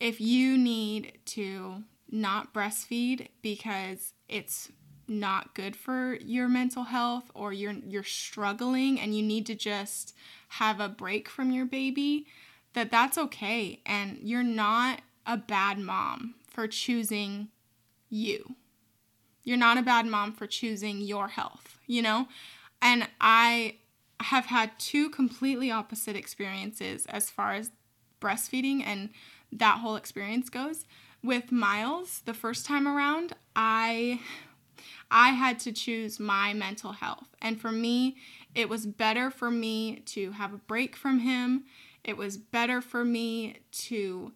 if 0.00 0.20
you 0.20 0.58
need 0.58 1.18
to 1.26 1.82
not 2.10 2.52
breastfeed 2.52 3.28
because 3.40 4.12
it's 4.28 4.70
not 5.12 5.54
good 5.54 5.76
for 5.76 6.16
your 6.24 6.48
mental 6.48 6.84
health 6.84 7.30
or 7.34 7.52
you're 7.52 7.72
you're 7.86 8.02
struggling 8.02 8.98
and 8.98 9.16
you 9.16 9.22
need 9.22 9.46
to 9.46 9.54
just 9.54 10.14
have 10.48 10.80
a 10.80 10.88
break 10.88 11.28
from 11.28 11.50
your 11.50 11.66
baby 11.66 12.26
that 12.74 12.90
that's 12.90 13.18
okay. 13.18 13.80
And 13.84 14.18
you're 14.22 14.42
not 14.42 15.02
a 15.26 15.36
bad 15.36 15.78
mom 15.78 16.34
for 16.48 16.66
choosing 16.66 17.48
you. 18.08 18.56
You're 19.44 19.58
not 19.58 19.78
a 19.78 19.82
bad 19.82 20.06
mom 20.06 20.32
for 20.32 20.46
choosing 20.46 21.00
your 21.00 21.28
health 21.28 21.72
you 21.92 22.02
know? 22.02 22.26
And 22.80 23.08
i 23.20 23.76
have 24.20 24.46
had 24.46 24.78
two 24.78 25.10
completely 25.10 25.70
opposite 25.70 26.14
experiences 26.14 27.06
as 27.06 27.28
far 27.28 27.54
as 27.54 27.72
breastfeeding 28.20 28.80
and 28.86 29.10
that 29.50 29.78
whole 29.78 29.96
experience 29.96 30.48
goes. 30.48 30.84
With 31.24 31.50
Miles, 31.50 32.22
the 32.24 32.34
first 32.34 32.64
time 32.64 32.86
around, 32.86 33.32
I 33.56 34.20
I 35.10 35.30
had 35.30 35.58
to 35.60 35.72
choose 35.72 36.20
my 36.20 36.52
mental 36.52 36.92
health. 36.92 37.28
And 37.40 37.60
for 37.60 37.72
me, 37.72 38.16
it 38.54 38.68
was 38.68 38.86
better 38.86 39.30
for 39.30 39.50
me 39.50 40.02
to 40.06 40.32
have 40.32 40.52
a 40.52 40.58
break 40.58 40.96
from 40.96 41.20
him. 41.20 41.64
It 42.04 42.16
was 42.16 42.36
better 42.36 42.80
for 42.80 43.04
me 43.04 43.58
to 43.72 44.32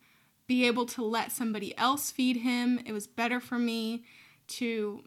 be 0.46 0.66
able 0.66 0.86
to 0.86 1.04
let 1.04 1.32
somebody 1.32 1.76
else 1.76 2.10
feed 2.10 2.38
him. 2.38 2.80
It 2.86 2.92
was 2.92 3.06
better 3.06 3.40
for 3.40 3.58
me 3.58 4.04
to 4.48 5.04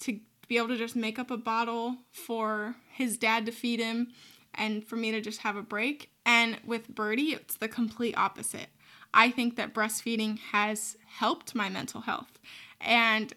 to 0.00 0.18
be 0.48 0.56
able 0.56 0.68
to 0.68 0.76
just 0.76 0.96
make 0.96 1.18
up 1.18 1.30
a 1.30 1.36
bottle 1.36 1.98
for 2.10 2.74
his 2.90 3.16
dad 3.16 3.46
to 3.46 3.52
feed 3.52 3.78
him 3.78 4.08
and 4.54 4.84
for 4.84 4.96
me 4.96 5.10
to 5.10 5.20
just 5.20 5.40
have 5.40 5.56
a 5.56 5.62
break. 5.62 6.10
And 6.26 6.58
with 6.66 6.94
Birdie, 6.94 7.32
it's 7.32 7.54
the 7.54 7.68
complete 7.68 8.16
opposite. 8.16 8.68
I 9.14 9.30
think 9.30 9.56
that 9.56 9.74
breastfeeding 9.74 10.38
has 10.38 10.96
helped 11.06 11.54
my 11.54 11.68
mental 11.68 12.02
health. 12.02 12.38
And 12.80 13.32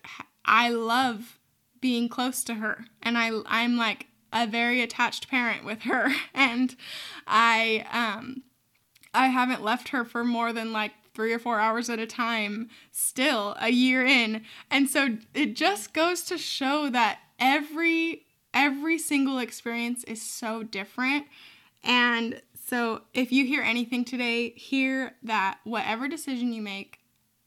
I 0.46 0.70
love 0.70 1.40
being 1.82 2.08
close 2.08 2.44
to 2.46 2.56
her. 2.56 2.86
And 3.02 3.18
I 3.18 3.32
I'm 3.46 3.78
like 3.78 4.08
a 4.32 4.48
very 4.48 4.82
attached 4.82 5.30
parent 5.30 5.64
with 5.64 5.84
her 5.84 6.10
and 6.34 6.76
I 7.28 7.86
um 7.92 8.44
I 9.14 9.28
haven't 9.28 9.64
left 9.64 9.90
her 9.90 10.04
for 10.04 10.24
more 10.24 10.52
than 10.52 10.74
like 10.74 10.92
3 11.14 11.32
or 11.32 11.40
4 11.40 11.60
hours 11.60 11.90
at 11.90 12.00
a 12.00 12.06
time 12.06 12.70
still 12.92 13.56
a 13.60 13.70
year 13.70 14.06
in. 14.06 14.44
And 14.70 14.90
so 14.90 15.18
it 15.34 15.56
just 15.56 15.94
goes 15.94 16.24
to 16.24 16.38
show 16.38 16.90
that 16.90 17.20
every 17.40 18.26
every 18.54 18.98
single 18.98 19.38
experience 19.38 20.04
is 20.06 20.22
so 20.22 20.64
different. 20.64 21.26
And 21.84 22.42
so 22.68 23.02
if 23.14 23.32
you 23.32 23.46
hear 23.46 23.62
anything 23.62 24.06
today, 24.06 24.50
hear 24.52 25.16
that 25.24 25.60
whatever 25.66 26.08
decision 26.08 26.52
you 26.52 26.62
make, 26.62 27.00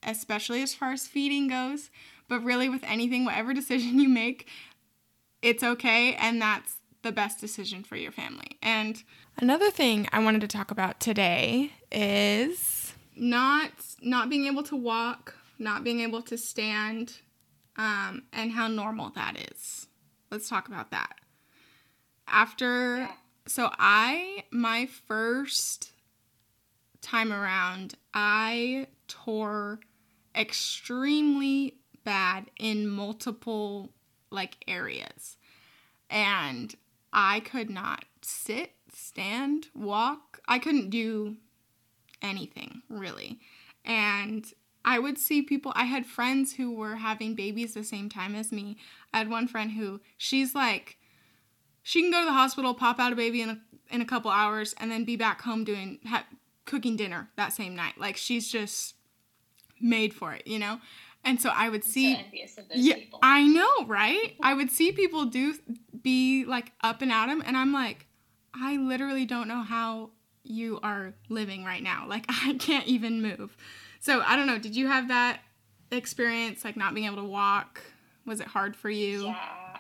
especially 0.03 0.63
as 0.63 0.75
far 0.75 0.93
as 0.93 1.07
feeding 1.09 1.49
goes, 1.49 1.91
but 2.29 2.43
really 2.43 2.69
with 2.69 2.85
anything, 2.85 3.25
whatever 3.25 3.55
decision 3.63 3.99
you 3.99 4.09
make, 4.09 4.49
it's 5.43 5.63
okay 5.63 6.15
and 6.15 6.41
that's 6.41 6.77
the 7.03 7.13
best 7.13 7.41
decision 7.41 7.85
for 7.85 7.97
your 7.97 8.13
family. 8.13 8.59
And 8.63 9.03
another 9.39 9.71
thing 9.71 10.09
I 10.13 10.19
wanted 10.19 10.41
to 10.43 10.49
talk 10.49 10.71
about 10.71 11.01
today 11.01 11.73
is 11.93 12.93
not 13.17 13.71
not 14.03 14.29
being 14.29 14.47
able 14.47 14.63
to 14.65 14.77
walk, 14.77 15.37
not 15.59 15.85
being 15.85 16.01
able 16.01 16.23
to 16.23 16.37
stand, 16.37 17.19
um, 17.77 18.25
and 18.33 18.53
how 18.53 18.69
normal 18.69 19.11
that 19.11 19.37
is. 19.53 19.87
Let's 20.31 20.49
talk 20.49 20.69
about 20.69 20.91
that. 20.91 21.15
After 22.27 23.09
so 23.47 23.71
I 23.79 24.45
my 24.51 24.87
first 24.87 25.93
time 27.01 27.33
around, 27.33 27.95
I 28.13 28.89
tore 29.07 29.81
extremely 30.35 31.78
bad 32.09 32.51
in 32.59 32.89
multiple 32.89 33.91
like 34.31 34.57
areas. 34.67 35.37
And 36.09 36.75
I 37.13 37.41
could 37.41 37.69
not 37.69 38.07
sit, 38.23 38.71
stand, 38.91 39.67
walk. 39.75 40.41
I 40.49 40.59
couldn't 40.59 40.89
do 40.89 41.37
anything 42.23 42.81
really. 42.89 43.41
And 43.85 44.51
I 44.87 44.99
would 44.99 45.19
see 45.19 45.43
people, 45.43 45.71
I 45.75 45.85
had 45.85 46.07
friends 46.07 46.55
who 46.55 46.75
were 46.75 46.97
having 46.97 47.35
babies 47.35 47.75
the 47.75 47.85
same 47.85 48.09
time 48.09 48.35
as 48.35 48.53
me. 48.53 48.79
I 49.13 49.19
had 49.19 49.29
one 49.29 49.47
friend 49.47 49.73
who 49.73 50.01
she's 50.17 50.55
like, 50.55 50.97
she 51.83 52.01
can 52.01 52.11
go 52.11 52.21
to 52.21 52.25
the 52.25 52.33
hospital, 52.33 52.73
pop 52.73 52.99
out 52.99 53.13
a 53.13 53.17
baby 53.17 53.43
in 53.43 53.51
a, 53.51 53.61
in 53.91 54.01
a 54.01 54.07
couple 54.07 54.31
hours, 54.31 54.75
and 54.79 54.91
then 54.91 55.05
be 55.05 55.17
back 55.17 55.43
home 55.43 55.63
doing, 55.63 55.99
ha- 56.07 56.25
cooking 56.65 56.97
dinner 56.97 57.29
that 57.37 57.53
same 57.53 57.77
night. 57.77 57.99
Like 57.99 58.17
she's 58.17 58.51
just 58.51 58.95
made 59.79 60.15
for 60.15 60.33
it, 60.33 60.47
you 60.47 60.59
know? 60.59 60.81
And 61.29 61.41
so 61.41 61.51
I 61.51 61.69
would 61.69 61.85
see 61.85 62.17
So 62.49 62.63
yeah, 62.75 62.95
people. 62.95 63.19
I 63.23 63.47
know, 63.47 63.85
right? 63.87 64.35
I 64.43 64.55
would 64.55 64.71
see 64.71 64.93
people 64.93 65.27
do 65.27 65.55
be 66.03 66.45
like 66.47 66.73
up 66.83 67.03
and 67.03 67.13
at 67.13 67.29
'em, 67.29 67.43
and 67.45 67.55
I'm 67.57 67.73
like, 67.73 68.07
I 68.55 68.79
literally 68.79 69.27
don't 69.27 69.47
know 69.47 69.63
how 69.63 70.11
you 70.43 70.81
are 70.83 71.13
living 71.29 71.65
right 71.65 71.83
now. 71.83 72.07
Like 72.09 72.25
I 72.31 72.55
can't 72.55 72.87
even 72.87 73.21
move. 73.21 73.57
So 74.01 74.23
I 74.23 74.37
don't 74.37 74.47
know. 74.47 74.59
Did 74.59 74.75
you 74.75 74.87
have 74.87 75.09
that 75.09 75.41
experience, 75.91 76.65
like 76.65 76.77
not 76.77 76.95
being 76.95 77.07
able 77.07 77.17
to 77.17 77.29
walk? 77.29 77.83
Was 78.25 78.41
it 78.41 78.47
hard 78.47 78.75
for 78.75 78.89
you? 78.91 79.27
Yeah. 79.27 79.79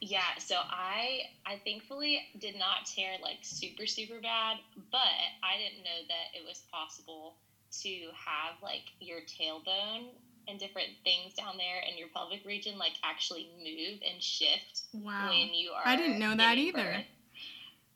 Yeah, 0.00 0.36
so 0.38 0.56
I 0.56 1.22
I 1.46 1.60
thankfully 1.64 2.20
did 2.38 2.56
not 2.58 2.84
tear 2.86 3.12
like 3.22 3.38
super 3.42 3.86
super 3.86 4.20
bad, 4.20 4.58
but 4.92 5.16
I 5.42 5.56
didn't 5.56 5.82
know 5.82 6.00
that 6.08 6.38
it 6.38 6.46
was 6.46 6.62
possible 6.70 7.36
to 7.82 7.90
have 8.14 8.62
like 8.62 8.84
your 9.00 9.20
tailbone 9.22 10.10
and 10.48 10.58
different 10.58 10.90
things 11.04 11.34
down 11.34 11.56
there 11.56 11.80
in 11.88 11.96
your 11.98 12.08
pelvic 12.08 12.44
region 12.44 12.78
like 12.78 12.94
actually 13.04 13.48
move 13.58 13.98
and 14.08 14.22
shift 14.22 14.82
Wow. 14.92 15.30
when 15.30 15.54
you 15.54 15.70
are 15.70 15.82
I 15.86 15.96
didn't 15.96 16.18
know 16.18 16.34
that 16.34 16.58
either. 16.58 16.94
birth. 16.94 17.04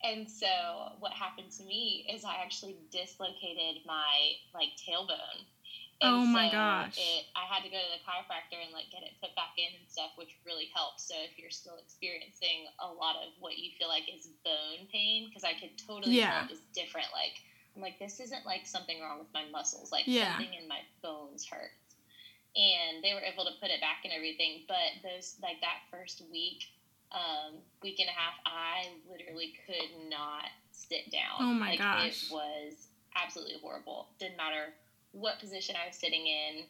And 0.04 0.30
so 0.30 0.94
what 1.00 1.12
happened 1.12 1.50
to 1.58 1.64
me 1.64 2.06
is 2.08 2.24
I 2.24 2.36
actually 2.42 2.76
dislocated 2.92 3.82
my 3.84 4.32
like 4.54 4.70
tailbone. 4.78 5.42
And 6.00 6.22
Oh 6.22 6.24
my 6.26 6.46
so 6.46 6.52
gosh. 6.52 6.96
It, 6.98 7.24
I 7.34 7.42
had 7.52 7.64
to 7.64 7.70
go 7.70 7.76
to 7.76 7.90
the 7.90 7.98
chiropractor 8.06 8.62
and 8.62 8.72
like 8.72 8.90
get 8.90 9.02
it 9.02 9.18
put 9.20 9.34
back 9.34 9.58
in 9.58 9.74
and 9.74 9.88
stuff, 9.90 10.12
which 10.14 10.30
really 10.46 10.70
helps. 10.72 11.08
So 11.08 11.14
if 11.26 11.34
you're 11.36 11.50
still 11.50 11.76
experiencing 11.82 12.70
a 12.78 12.86
lot 12.86 13.16
of 13.16 13.34
what 13.38 13.58
you 13.58 13.72
feel 13.76 13.88
like 13.88 14.06
is 14.06 14.30
bone 14.44 14.86
pain, 14.92 15.26
because 15.26 15.42
I 15.42 15.54
could 15.58 15.74
totally 15.88 16.14
Yeah. 16.14 16.30
tell 16.30 16.46
it 16.46 16.50
was 16.50 16.62
different. 16.74 17.08
Like 17.12 17.34
I'm 17.74 17.82
like 17.82 17.98
this 17.98 18.20
isn't 18.20 18.46
like 18.46 18.66
something 18.66 19.00
wrong 19.02 19.18
with 19.18 19.34
my 19.34 19.44
muscles. 19.50 19.90
Like 19.90 20.06
Yeah. 20.06 20.38
something 20.38 20.54
in 20.54 20.68
my 20.68 20.80
bones 21.02 21.44
hurts. 21.50 21.87
And 22.56 23.04
they 23.04 23.14
were 23.14 23.20
able 23.20 23.44
to 23.44 23.52
put 23.60 23.70
it 23.70 23.80
back 23.80 24.02
and 24.04 24.12
everything, 24.12 24.64
but 24.66 24.98
those 25.02 25.36
like 25.42 25.60
that 25.60 25.84
first 25.90 26.22
week 26.32 26.64
um, 27.12 27.54
week 27.82 28.00
and 28.00 28.08
a 28.08 28.12
half, 28.12 28.34
I 28.44 28.88
literally 29.10 29.54
could 29.66 30.08
not 30.10 30.44
sit 30.72 31.10
down. 31.10 31.40
Oh 31.40 31.54
my 31.54 31.70
like, 31.70 31.78
gosh. 31.78 32.24
It 32.24 32.32
was 32.32 32.88
absolutely 33.16 33.56
horrible. 33.60 34.08
Didn't 34.18 34.36
matter 34.36 34.74
what 35.12 35.38
position 35.40 35.74
I 35.82 35.86
was 35.86 35.96
sitting 35.96 36.26
in, 36.26 36.64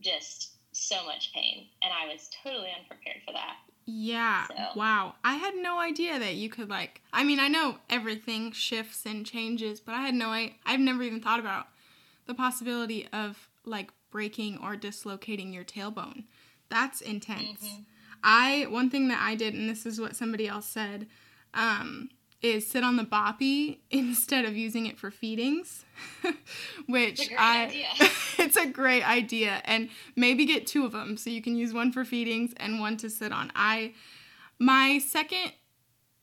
just 0.00 0.52
so 0.72 1.04
much 1.06 1.32
pain. 1.32 1.66
And 1.82 1.92
I 1.92 2.12
was 2.12 2.28
totally 2.42 2.68
unprepared 2.78 3.22
for 3.24 3.32
that. 3.32 3.56
Yeah. 3.86 4.46
So- 4.48 4.78
Wow. 4.78 5.14
I 5.24 5.34
had 5.34 5.54
no 5.54 5.78
idea 5.78 6.18
that 6.18 6.34
you 6.34 6.48
could 6.48 6.68
like 6.68 7.00
I 7.12 7.24
mean, 7.24 7.38
I 7.38 7.48
know 7.48 7.78
everything 7.88 8.52
shifts 8.52 9.06
and 9.06 9.24
changes, 9.24 9.80
but 9.80 9.94
I 9.94 10.02
had 10.02 10.14
no 10.14 10.28
I 10.28 10.56
I've 10.66 10.80
never 10.80 11.02
even 11.02 11.20
thought 11.20 11.40
about 11.40 11.68
the 12.26 12.34
possibility 12.34 13.08
of 13.12 13.48
like 13.64 13.90
breaking 14.10 14.58
or 14.62 14.76
dislocating 14.76 15.52
your 15.52 15.64
tailbone. 15.64 16.24
That's 16.68 17.00
intense. 17.00 17.62
Mhm. 17.62 17.84
I 18.22 18.66
one 18.68 18.90
thing 18.90 19.08
that 19.08 19.20
I 19.20 19.34
did 19.34 19.54
and 19.54 19.68
this 19.68 19.86
is 19.86 20.00
what 20.00 20.16
somebody 20.16 20.48
else 20.48 20.66
said 20.66 21.06
um 21.54 22.08
is 22.42 22.66
sit 22.66 22.84
on 22.84 22.96
the 22.96 23.02
boppy 23.04 23.78
instead 23.90 24.44
of 24.44 24.56
using 24.56 24.86
it 24.86 24.98
for 24.98 25.10
feedings, 25.10 25.84
which 26.86 27.20
It's 27.20 27.26
a 27.26 27.28
great 27.28 27.40
I 27.40 27.64
idea. 27.66 27.86
it's 28.38 28.56
a 28.56 28.66
great 28.66 29.08
idea 29.08 29.62
and 29.64 29.88
maybe 30.16 30.44
get 30.44 30.66
two 30.66 30.84
of 30.84 30.92
them 30.92 31.16
so 31.16 31.30
you 31.30 31.42
can 31.42 31.56
use 31.56 31.72
one 31.72 31.92
for 31.92 32.04
feedings 32.04 32.52
and 32.58 32.80
one 32.80 32.96
to 32.98 33.10
sit 33.10 33.32
on. 33.32 33.50
I 33.54 33.94
my 34.58 34.98
second 34.98 35.52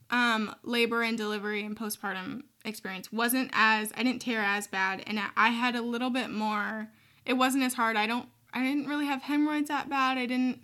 um 0.10 0.54
labor 0.64 1.02
and 1.02 1.18
delivery 1.18 1.64
and 1.64 1.76
postpartum 1.78 2.44
experience 2.66 3.12
wasn't 3.12 3.50
as 3.54 3.92
I 3.98 4.04
didn't 4.04 4.22
tear 4.22 4.42
as 4.42 4.68
bad 4.68 5.04
and 5.08 5.20
I 5.36 5.50
had 5.50 5.76
a 5.76 5.82
little 5.82 6.10
bit 6.10 6.30
more 6.30 6.90
it 7.26 7.34
wasn't 7.34 7.64
as 7.64 7.74
hard. 7.74 7.96
I 7.96 8.08
don't 8.08 8.28
I 8.54 8.64
didn't 8.64 8.88
really 8.88 9.06
have 9.06 9.24
hemorrhoids 9.24 9.70
that 9.70 9.90
bad. 9.90 10.18
I 10.18 10.26
didn't 10.26 10.62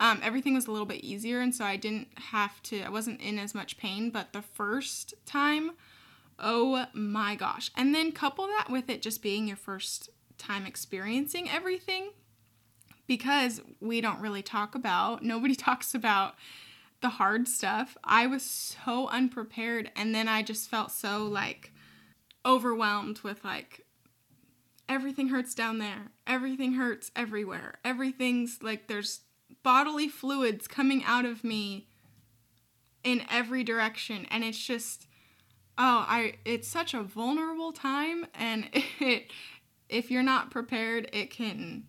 um, 0.00 0.20
everything 0.22 0.54
was 0.54 0.66
a 0.66 0.72
little 0.72 0.86
bit 0.86 1.04
easier 1.04 1.40
and 1.40 1.54
so 1.54 1.64
I 1.64 1.76
didn't 1.76 2.08
have 2.16 2.62
to 2.64 2.82
I 2.82 2.88
wasn't 2.88 3.20
in 3.20 3.38
as 3.38 3.54
much 3.54 3.78
pain, 3.78 4.10
but 4.10 4.32
the 4.32 4.42
first 4.42 5.14
time 5.26 5.72
Oh 6.38 6.86
my 6.92 7.36
gosh. 7.36 7.70
And 7.76 7.94
then 7.94 8.10
couple 8.10 8.46
that 8.48 8.68
with 8.68 8.90
it 8.90 9.00
just 9.00 9.22
being 9.22 9.46
your 9.46 9.56
first 9.56 10.10
time 10.38 10.66
experiencing 10.66 11.48
everything 11.48 12.10
because 13.06 13.60
we 13.80 14.00
don't 14.00 14.20
really 14.20 14.42
talk 14.42 14.74
about, 14.74 15.22
nobody 15.22 15.54
talks 15.56 15.94
about 15.94 16.34
the 17.00 17.10
hard 17.10 17.48
stuff. 17.48 17.96
I 18.02 18.26
was 18.26 18.42
so 18.42 19.08
unprepared 19.08 19.90
and 19.94 20.14
then 20.14 20.28
I 20.28 20.42
just 20.42 20.68
felt 20.68 20.90
so 20.90 21.24
like 21.24 21.72
overwhelmed 22.44 23.20
with 23.20 23.44
like 23.44 23.84
everything 24.92 25.28
hurts 25.28 25.54
down 25.54 25.78
there. 25.78 26.12
Everything 26.26 26.74
hurts 26.74 27.10
everywhere. 27.16 27.78
Everything's 27.84 28.62
like 28.62 28.86
there's 28.86 29.22
bodily 29.62 30.08
fluids 30.08 30.68
coming 30.68 31.02
out 31.04 31.24
of 31.24 31.42
me 31.44 31.86
in 33.04 33.22
every 33.30 33.64
direction 33.64 34.26
and 34.30 34.44
it's 34.44 34.58
just 34.58 35.06
oh 35.76 36.04
i 36.08 36.34
it's 36.44 36.68
such 36.68 36.94
a 36.94 37.02
vulnerable 37.02 37.72
time 37.72 38.26
and 38.34 38.68
it 39.00 39.30
if 39.88 40.10
you're 40.10 40.22
not 40.22 40.50
prepared 40.50 41.08
it 41.12 41.30
can 41.30 41.84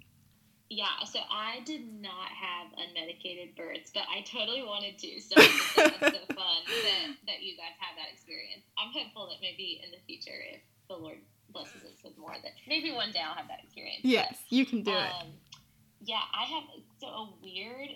Yeah, 0.70 1.06
so 1.06 1.20
I 1.30 1.62
did 1.66 2.02
not 2.02 2.34
have 2.34 2.74
unmedicated 2.82 3.56
births, 3.56 3.92
but 3.94 4.04
I 4.10 4.22
totally 4.26 4.64
wanted 4.64 4.98
to. 5.06 5.22
So 5.22 5.36
that's 5.38 6.18
so 6.18 6.34
fun 6.34 6.60
that, 6.66 7.14
that 7.30 7.40
you 7.46 7.54
guys 7.62 7.78
had 7.78 7.94
that 8.02 8.10
experience. 8.12 8.66
I'm 8.74 8.90
hopeful 8.90 9.30
that 9.30 9.38
maybe 9.40 9.82
in 9.86 9.92
the 9.92 10.02
future, 10.08 10.40
if 10.50 10.62
the 10.90 10.96
Lord 10.96 11.22
blesses 11.54 11.84
us 11.84 12.04
with 12.04 12.18
more, 12.18 12.34
that 12.44 12.52
maybe 12.68 12.92
one 12.92 13.12
day 13.12 13.20
I'll 13.20 13.36
have 13.36 13.48
that 13.48 13.60
experience. 13.64 14.02
Yes, 14.04 14.30
but, 14.30 14.52
you 14.52 14.66
can 14.66 14.84
do 14.84 14.92
um, 14.92 14.98
it. 14.98 15.58
Yeah, 16.06 16.22
I 16.34 16.46
have 16.46 16.64
so 17.00 17.08
a 17.08 17.34
weird. 17.42 17.90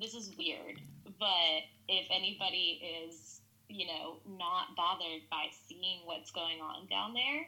This 0.00 0.14
is 0.14 0.32
weird, 0.36 0.80
but 1.18 1.62
if 1.88 2.06
anybody 2.10 3.06
is, 3.06 3.40
you 3.68 3.86
know, 3.86 4.16
not 4.26 4.74
bothered 4.76 5.22
by 5.30 5.46
seeing 5.68 6.00
what's 6.04 6.30
going 6.30 6.60
on 6.60 6.86
down 6.88 7.14
there, 7.14 7.46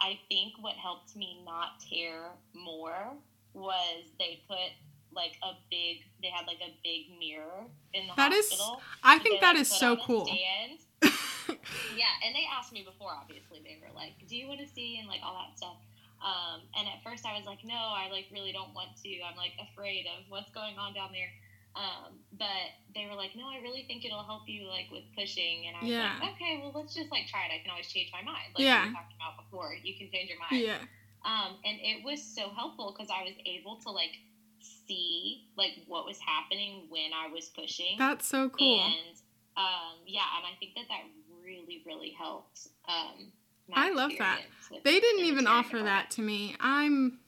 I 0.00 0.18
think 0.28 0.54
what 0.60 0.74
helped 0.74 1.14
me 1.14 1.42
not 1.44 1.80
tear 1.88 2.30
more 2.54 3.12
was 3.54 4.04
they 4.18 4.40
put 4.48 4.72
like 5.14 5.36
a 5.42 5.52
big 5.70 5.98
they 6.22 6.28
had 6.28 6.46
like 6.46 6.60
a 6.60 6.74
big 6.82 7.18
mirror 7.18 7.66
in 7.92 8.06
the 8.06 8.14
that 8.16 8.32
hospital. 8.32 8.76
Is, 8.78 8.84
I 9.02 9.18
think 9.18 9.40
that 9.40 9.52
like, 9.52 9.60
is 9.60 9.68
so 9.70 9.96
cool. 9.96 10.28
yeah, 11.96 12.12
and 12.24 12.34
they 12.34 12.46
asked 12.46 12.72
me 12.72 12.82
before. 12.82 13.12
Obviously, 13.12 13.60
they 13.64 13.78
were 13.80 13.92
like, 13.94 14.14
"Do 14.28 14.36
you 14.36 14.48
want 14.48 14.60
to 14.60 14.68
see?" 14.68 14.98
and 14.98 15.08
like 15.08 15.20
all 15.24 15.34
that 15.40 15.56
stuff. 15.56 15.76
Um, 16.22 16.62
and 16.78 16.86
at 16.86 17.02
first, 17.02 17.26
I 17.26 17.34
was 17.36 17.46
like, 17.46 17.64
"No, 17.64 17.74
I 17.74 18.08
like 18.10 18.26
really 18.32 18.52
don't 18.52 18.74
want 18.74 18.94
to. 19.02 19.10
I'm 19.22 19.36
like 19.36 19.58
afraid 19.58 20.06
of 20.06 20.28
what's 20.28 20.50
going 20.50 20.78
on 20.78 20.94
down 20.94 21.10
there." 21.12 21.30
Um, 21.74 22.20
but 22.36 22.68
they 22.94 23.08
were 23.08 23.16
like, 23.16 23.34
"No, 23.34 23.48
I 23.48 23.58
really 23.64 23.84
think 23.88 24.04
it'll 24.04 24.22
help 24.22 24.46
you 24.46 24.68
like 24.68 24.92
with 24.92 25.04
pushing." 25.16 25.66
And 25.66 25.76
I 25.76 25.80
was 25.80 25.90
yeah. 25.90 26.18
like, 26.20 26.36
"Okay, 26.36 26.60
well, 26.62 26.72
let's 26.74 26.94
just 26.94 27.10
like 27.10 27.26
try 27.26 27.48
it. 27.48 27.54
I 27.54 27.62
can 27.62 27.70
always 27.70 27.88
change 27.88 28.12
my 28.12 28.22
mind." 28.22 28.54
Like 28.54 28.64
yeah. 28.64 28.86
we 28.86 28.94
were 28.94 28.98
talking 29.00 29.16
about 29.18 29.34
before, 29.42 29.74
you 29.82 29.96
can 29.98 30.10
change 30.12 30.30
your 30.30 30.38
mind. 30.38 30.62
Yeah. 30.62 30.82
Um, 31.24 31.54
and 31.64 31.78
it 31.78 32.04
was 32.04 32.22
so 32.22 32.50
helpful 32.50 32.94
because 32.94 33.10
I 33.10 33.22
was 33.22 33.34
able 33.46 33.78
to 33.86 33.90
like 33.90 34.18
see 34.58 35.48
like 35.56 35.72
what 35.86 36.04
was 36.04 36.18
happening 36.18 36.86
when 36.90 37.10
I 37.14 37.32
was 37.32 37.50
pushing. 37.50 37.96
That's 37.98 38.26
so 38.26 38.48
cool. 38.50 38.80
And 38.80 39.16
um, 39.56 40.00
yeah, 40.06 40.26
and 40.36 40.46
I 40.46 40.56
think 40.58 40.74
that 40.74 40.86
that 40.88 41.04
really 41.52 41.82
really 41.86 42.10
helped. 42.10 42.68
Um, 42.88 43.32
I 43.74 43.90
love 43.90 44.12
that. 44.18 44.40
They 44.84 45.00
didn't 45.00 45.24
even 45.24 45.46
offer 45.46 45.78
that 45.82 46.10
to 46.12 46.22
me. 46.22 46.56
I'm 46.60 47.18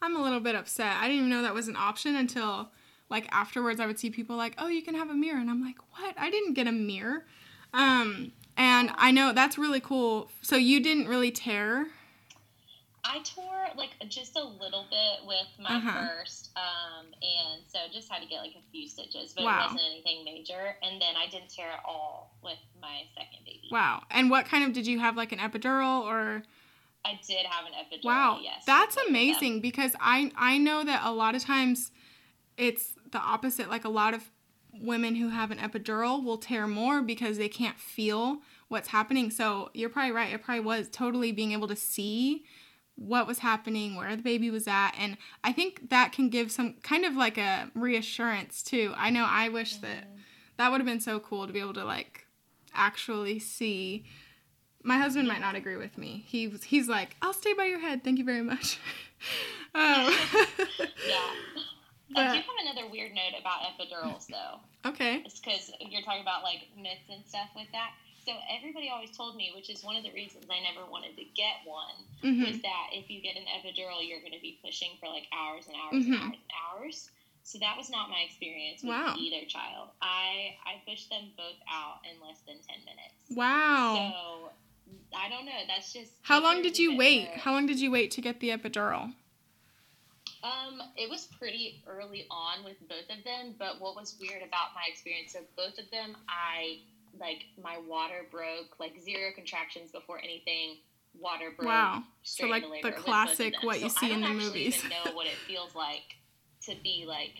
I'm 0.00 0.16
a 0.16 0.22
little 0.22 0.40
bit 0.40 0.54
upset. 0.54 0.96
I 0.96 1.02
didn't 1.08 1.18
even 1.18 1.30
know 1.30 1.42
that 1.42 1.54
was 1.54 1.68
an 1.68 1.76
option 1.76 2.16
until 2.16 2.70
like 3.10 3.26
afterwards 3.30 3.80
I 3.80 3.86
would 3.86 3.98
see 3.98 4.10
people 4.10 4.36
like, 4.36 4.54
"Oh, 4.58 4.68
you 4.68 4.82
can 4.82 4.94
have 4.94 5.10
a 5.10 5.14
mirror." 5.14 5.38
And 5.38 5.50
I'm 5.50 5.62
like, 5.62 5.76
"What? 5.98 6.14
I 6.18 6.30
didn't 6.30 6.54
get 6.54 6.66
a 6.66 6.72
mirror." 6.72 7.24
Um 7.72 8.32
and 8.56 8.90
I 8.96 9.10
know 9.10 9.32
that's 9.32 9.58
really 9.58 9.80
cool. 9.80 10.30
So 10.40 10.56
you 10.56 10.80
didn't 10.80 11.08
really 11.08 11.30
tear 11.30 11.88
I 13.04 13.20
tore 13.22 13.66
like 13.76 13.90
just 14.08 14.36
a 14.36 14.42
little 14.42 14.86
bit 14.90 15.26
with 15.26 15.46
my 15.58 15.76
uh-huh. 15.76 16.08
first, 16.08 16.50
um, 16.56 17.06
and 17.06 17.62
so 17.68 17.78
just 17.92 18.10
had 18.10 18.22
to 18.22 18.28
get 18.28 18.38
like 18.38 18.54
a 18.56 18.70
few 18.72 18.88
stitches, 18.88 19.34
but 19.34 19.44
wow. 19.44 19.58
it 19.58 19.62
wasn't 19.62 19.82
anything 19.92 20.24
major. 20.24 20.76
And 20.82 21.00
then 21.00 21.14
I 21.16 21.28
didn't 21.30 21.50
tear 21.50 21.66
at 21.66 21.82
all 21.84 22.34
with 22.42 22.58
my 22.80 23.02
second 23.14 23.44
baby. 23.44 23.68
Wow! 23.70 24.02
And 24.10 24.30
what 24.30 24.46
kind 24.46 24.64
of 24.64 24.72
did 24.72 24.86
you 24.86 24.98
have 25.00 25.16
like 25.16 25.32
an 25.32 25.38
epidural 25.38 26.02
or? 26.02 26.42
I 27.04 27.20
did 27.26 27.44
have 27.44 27.66
an 27.66 27.72
epidural. 27.72 28.06
Wow, 28.06 28.38
yes, 28.42 28.62
that's 28.66 28.96
amazing 29.08 29.60
because 29.60 29.94
I 30.00 30.32
I 30.36 30.56
know 30.56 30.82
that 30.84 31.02
a 31.04 31.12
lot 31.12 31.34
of 31.34 31.42
times 31.44 31.92
it's 32.56 32.94
the 33.10 33.18
opposite. 33.18 33.68
Like 33.68 33.84
a 33.84 33.90
lot 33.90 34.14
of 34.14 34.30
women 34.80 35.14
who 35.14 35.28
have 35.28 35.50
an 35.50 35.58
epidural 35.58 36.24
will 36.24 36.38
tear 36.38 36.66
more 36.66 37.02
because 37.02 37.36
they 37.36 37.48
can't 37.48 37.78
feel 37.78 38.38
what's 38.68 38.88
happening. 38.88 39.30
So 39.30 39.70
you're 39.74 39.90
probably 39.90 40.12
right. 40.12 40.32
It 40.32 40.42
probably 40.42 40.64
was 40.64 40.88
totally 40.88 41.32
being 41.32 41.52
able 41.52 41.68
to 41.68 41.76
see 41.76 42.44
what 42.96 43.26
was 43.26 43.40
happening, 43.40 43.96
where 43.96 44.14
the 44.14 44.22
baby 44.22 44.50
was 44.50 44.68
at. 44.68 44.92
And 44.98 45.16
I 45.42 45.52
think 45.52 45.90
that 45.90 46.12
can 46.12 46.28
give 46.28 46.52
some 46.52 46.74
kind 46.82 47.04
of 47.04 47.14
like 47.14 47.38
a 47.38 47.70
reassurance 47.74 48.62
too. 48.62 48.92
I 48.96 49.10
know 49.10 49.26
I 49.28 49.48
wish 49.48 49.74
mm-hmm. 49.74 49.86
that 49.86 50.08
that 50.56 50.70
would 50.70 50.80
have 50.80 50.86
been 50.86 51.00
so 51.00 51.20
cool 51.20 51.46
to 51.46 51.52
be 51.52 51.60
able 51.60 51.74
to 51.74 51.84
like 51.84 52.26
actually 52.72 53.38
see. 53.38 54.04
My 54.82 54.98
husband 54.98 55.26
might 55.26 55.40
not 55.40 55.54
agree 55.54 55.76
with 55.76 55.96
me. 55.96 56.24
He 56.26 56.46
was, 56.46 56.64
he's 56.64 56.88
like, 56.88 57.16
"I'll 57.22 57.32
stay 57.32 57.54
by 57.54 57.64
your 57.64 57.80
head. 57.80 58.04
Thank 58.04 58.18
you 58.18 58.24
very 58.24 58.42
much." 58.42 58.78
um, 59.74 60.12
yeah. 61.08 61.30
But, 62.10 62.18
I 62.28 62.32
do 62.32 62.42
have 62.42 62.44
another 62.62 62.90
weird 62.90 63.12
note 63.14 63.32
about 63.40 63.60
epidurals, 63.62 64.26
though. 64.26 64.60
Okay. 64.88 65.22
It's 65.24 65.40
because 65.40 65.72
you're 65.80 66.02
talking 66.02 66.22
about 66.22 66.42
like 66.42 66.68
myths 66.76 67.08
and 67.10 67.24
stuff 67.26 67.48
with 67.56 67.68
that. 67.72 67.92
So 68.24 68.32
everybody 68.48 68.88
always 68.88 69.14
told 69.14 69.36
me, 69.36 69.52
which 69.54 69.68
is 69.68 69.84
one 69.84 69.96
of 69.96 70.02
the 70.02 70.12
reasons 70.12 70.46
I 70.50 70.60
never 70.64 70.90
wanted 70.90 71.16
to 71.16 71.24
get 71.36 71.60
one, 71.64 71.96
mm-hmm. 72.22 72.44
was 72.44 72.62
that 72.62 72.86
if 72.92 73.10
you 73.10 73.20
get 73.20 73.36
an 73.36 73.44
epidural, 73.44 74.00
you're 74.00 74.20
going 74.20 74.32
to 74.32 74.40
be 74.40 74.58
pushing 74.64 74.90
for 74.98 75.08
like 75.08 75.28
hours 75.32 75.66
and 75.66 75.76
hours 75.76 76.04
mm-hmm. 76.04 76.12
and 76.14 76.22
hours 76.22 76.32
and 76.32 76.52
hours. 76.64 77.10
So 77.44 77.58
that 77.58 77.76
was 77.76 77.90
not 77.90 78.08
my 78.08 78.24
experience 78.24 78.82
with 78.82 78.90
wow. 78.90 79.14
either 79.18 79.44
child. 79.46 79.90
I 80.00 80.56
I 80.64 80.80
pushed 80.88 81.10
them 81.10 81.24
both 81.36 81.60
out 81.70 82.00
in 82.08 82.16
less 82.26 82.40
than 82.46 82.56
ten 82.66 82.80
minutes. 82.86 83.20
Wow. 83.30 83.94
So 83.94 84.50
I 85.14 85.28
don't 85.28 85.44
know. 85.44 85.52
That's 85.68 85.92
just 85.92 86.12
how 86.22 86.42
long 86.42 86.62
did 86.62 86.78
you 86.78 86.96
wait? 86.96 87.28
How 87.36 87.52
long 87.52 87.66
did 87.66 87.78
you 87.78 87.90
wait 87.90 88.10
to 88.12 88.22
get 88.22 88.40
the 88.40 88.48
epidural? 88.48 89.12
Um, 90.42 90.82
it 90.96 91.08
was 91.08 91.28
pretty 91.38 91.82
early 91.86 92.26
on 92.30 92.64
with 92.64 92.76
both 92.88 93.08
of 93.08 93.24
them, 93.24 93.54
but 93.58 93.80
what 93.80 93.96
was 93.96 94.16
weird 94.20 94.42
about 94.42 94.74
my 94.74 94.82
experience 94.88 95.34
of 95.34 95.42
both 95.56 95.78
of 95.78 95.90
them, 95.90 96.16
I 96.28 96.80
like 97.18 97.44
my 97.62 97.78
water 97.86 98.26
broke, 98.30 98.78
like 98.78 99.00
zero 99.00 99.30
contractions 99.34 99.90
before 99.90 100.18
anything. 100.18 100.76
Water 101.18 101.52
broke. 101.56 101.68
Wow. 101.68 102.02
so 102.22 102.46
like 102.46 102.64
the 102.82 102.92
classic 102.92 103.54
what 103.62 103.80
you 103.80 103.88
so 103.88 104.00
see 104.00 104.12
in 104.12 104.20
the 104.20 104.30
movies. 104.30 104.82
I 104.84 104.88
don't 104.88 104.98
even 104.98 105.04
know 105.04 105.16
what 105.16 105.26
it 105.26 105.36
feels 105.46 105.74
like 105.74 106.16
to 106.62 106.74
be 106.82 107.04
like 107.06 107.34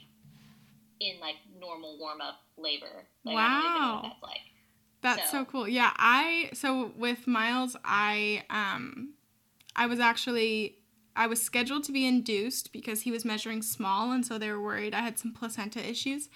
in 1.00 1.20
like 1.20 1.36
normal 1.58 1.98
warm 1.98 2.20
up 2.20 2.40
labor. 2.56 3.06
Like, 3.24 3.34
wow. 3.34 4.00
that's 4.02 4.22
like. 4.22 4.40
That's 5.02 5.30
so. 5.30 5.38
so 5.38 5.44
cool. 5.44 5.68
Yeah, 5.68 5.92
I 5.96 6.50
so 6.54 6.92
with 6.96 7.26
Miles, 7.26 7.76
I 7.84 8.44
um, 8.48 9.14
I 9.76 9.86
was 9.86 10.00
actually 10.00 10.78
I 11.16 11.26
was 11.26 11.42
scheduled 11.42 11.84
to 11.84 11.92
be 11.92 12.06
induced 12.06 12.72
because 12.72 13.02
he 13.02 13.10
was 13.10 13.24
measuring 13.24 13.60
small, 13.60 14.12
and 14.12 14.24
so 14.24 14.38
they 14.38 14.50
were 14.50 14.60
worried 14.60 14.94
I 14.94 15.00
had 15.00 15.18
some 15.18 15.32
placenta 15.32 15.86
issues. 15.86 16.28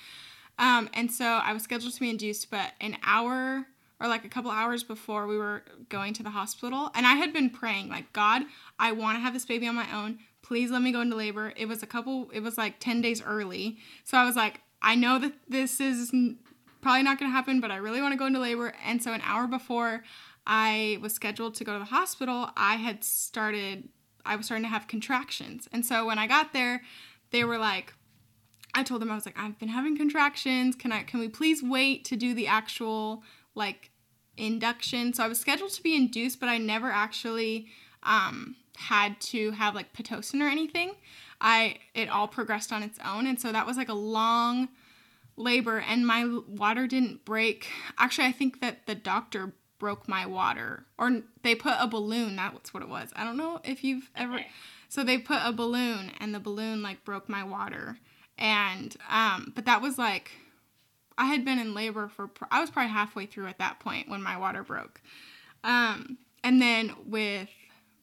Um, 0.58 0.90
and 0.92 1.10
so 1.10 1.24
I 1.24 1.52
was 1.52 1.62
scheduled 1.62 1.94
to 1.94 2.00
be 2.00 2.10
induced, 2.10 2.50
but 2.50 2.72
an 2.80 2.96
hour 3.04 3.66
or 4.00 4.08
like 4.08 4.24
a 4.24 4.28
couple 4.28 4.50
hours 4.50 4.82
before 4.82 5.26
we 5.26 5.36
were 5.36 5.62
going 5.88 6.14
to 6.14 6.22
the 6.22 6.30
hospital, 6.30 6.90
and 6.94 7.06
I 7.06 7.14
had 7.14 7.32
been 7.32 7.50
praying, 7.50 7.88
like, 7.88 8.12
God, 8.12 8.42
I 8.78 8.92
want 8.92 9.16
to 9.16 9.20
have 9.20 9.34
this 9.34 9.44
baby 9.44 9.66
on 9.66 9.74
my 9.74 9.92
own. 9.92 10.18
Please 10.42 10.70
let 10.70 10.82
me 10.82 10.92
go 10.92 11.00
into 11.00 11.16
labor. 11.16 11.52
It 11.56 11.66
was 11.66 11.82
a 11.82 11.86
couple, 11.86 12.30
it 12.32 12.40
was 12.40 12.56
like 12.56 12.78
10 12.78 13.00
days 13.00 13.22
early. 13.22 13.78
So 14.04 14.16
I 14.16 14.24
was 14.24 14.36
like, 14.36 14.60
I 14.80 14.94
know 14.94 15.18
that 15.18 15.32
this 15.48 15.80
is 15.80 16.12
probably 16.80 17.02
not 17.02 17.18
going 17.18 17.30
to 17.30 17.34
happen, 17.34 17.60
but 17.60 17.70
I 17.70 17.76
really 17.76 18.00
want 18.00 18.12
to 18.12 18.18
go 18.18 18.26
into 18.26 18.38
labor. 18.38 18.72
And 18.84 19.02
so 19.02 19.12
an 19.12 19.20
hour 19.24 19.48
before 19.48 20.04
I 20.46 20.98
was 21.02 21.12
scheduled 21.12 21.54
to 21.56 21.64
go 21.64 21.72
to 21.72 21.80
the 21.80 21.84
hospital, 21.84 22.50
I 22.56 22.76
had 22.76 23.02
started, 23.02 23.88
I 24.24 24.36
was 24.36 24.46
starting 24.46 24.64
to 24.64 24.70
have 24.70 24.86
contractions. 24.86 25.68
And 25.72 25.84
so 25.84 26.06
when 26.06 26.18
I 26.18 26.28
got 26.28 26.52
there, 26.52 26.82
they 27.30 27.44
were 27.44 27.58
like, 27.58 27.92
I 28.78 28.84
told 28.84 29.02
them 29.02 29.10
I 29.10 29.16
was 29.16 29.26
like, 29.26 29.36
I've 29.36 29.58
been 29.58 29.70
having 29.70 29.96
contractions. 29.96 30.76
Can 30.76 30.92
I 30.92 31.02
can 31.02 31.18
we 31.18 31.28
please 31.28 31.64
wait 31.64 32.04
to 32.06 32.16
do 32.16 32.32
the 32.32 32.46
actual 32.46 33.24
like 33.56 33.90
induction? 34.36 35.12
So 35.12 35.24
I 35.24 35.28
was 35.28 35.40
scheduled 35.40 35.72
to 35.72 35.82
be 35.82 35.96
induced, 35.96 36.38
but 36.38 36.48
I 36.48 36.58
never 36.58 36.88
actually 36.88 37.66
um, 38.04 38.54
had 38.76 39.20
to 39.20 39.50
have 39.50 39.74
like 39.74 39.92
pitocin 39.92 40.40
or 40.40 40.48
anything. 40.48 40.92
I 41.40 41.78
it 41.92 42.08
all 42.08 42.28
progressed 42.28 42.72
on 42.72 42.84
its 42.84 43.00
own, 43.04 43.26
and 43.26 43.40
so 43.40 43.50
that 43.50 43.66
was 43.66 43.76
like 43.76 43.88
a 43.88 43.94
long 43.94 44.68
labor, 45.36 45.78
and 45.80 46.06
my 46.06 46.40
water 46.46 46.86
didn't 46.86 47.24
break. 47.24 47.66
Actually, 47.98 48.28
I 48.28 48.32
think 48.32 48.60
that 48.60 48.86
the 48.86 48.94
doctor 48.94 49.54
broke 49.80 50.06
my 50.08 50.24
water, 50.24 50.84
or 50.98 51.22
they 51.42 51.56
put 51.56 51.74
a 51.80 51.88
balloon. 51.88 52.36
That's 52.36 52.72
what 52.72 52.84
it 52.84 52.88
was. 52.88 53.10
I 53.16 53.24
don't 53.24 53.36
know 53.36 53.60
if 53.64 53.82
you've 53.82 54.08
ever. 54.14 54.38
So 54.88 55.02
they 55.02 55.18
put 55.18 55.40
a 55.42 55.52
balloon, 55.52 56.12
and 56.20 56.32
the 56.32 56.40
balloon 56.40 56.80
like 56.80 57.04
broke 57.04 57.28
my 57.28 57.42
water 57.42 57.98
and 58.38 58.96
um, 59.10 59.52
but 59.54 59.66
that 59.66 59.82
was 59.82 59.98
like 59.98 60.32
I 61.18 61.26
had 61.26 61.44
been 61.44 61.58
in 61.58 61.74
labor 61.74 62.08
for 62.08 62.30
I 62.50 62.60
was 62.60 62.70
probably 62.70 62.92
halfway 62.92 63.26
through 63.26 63.48
at 63.48 63.58
that 63.58 63.80
point 63.80 64.08
when 64.08 64.22
my 64.22 64.38
water 64.38 64.62
broke. 64.62 65.00
Um, 65.64 66.18
and 66.44 66.62
then 66.62 66.94
with 67.04 67.48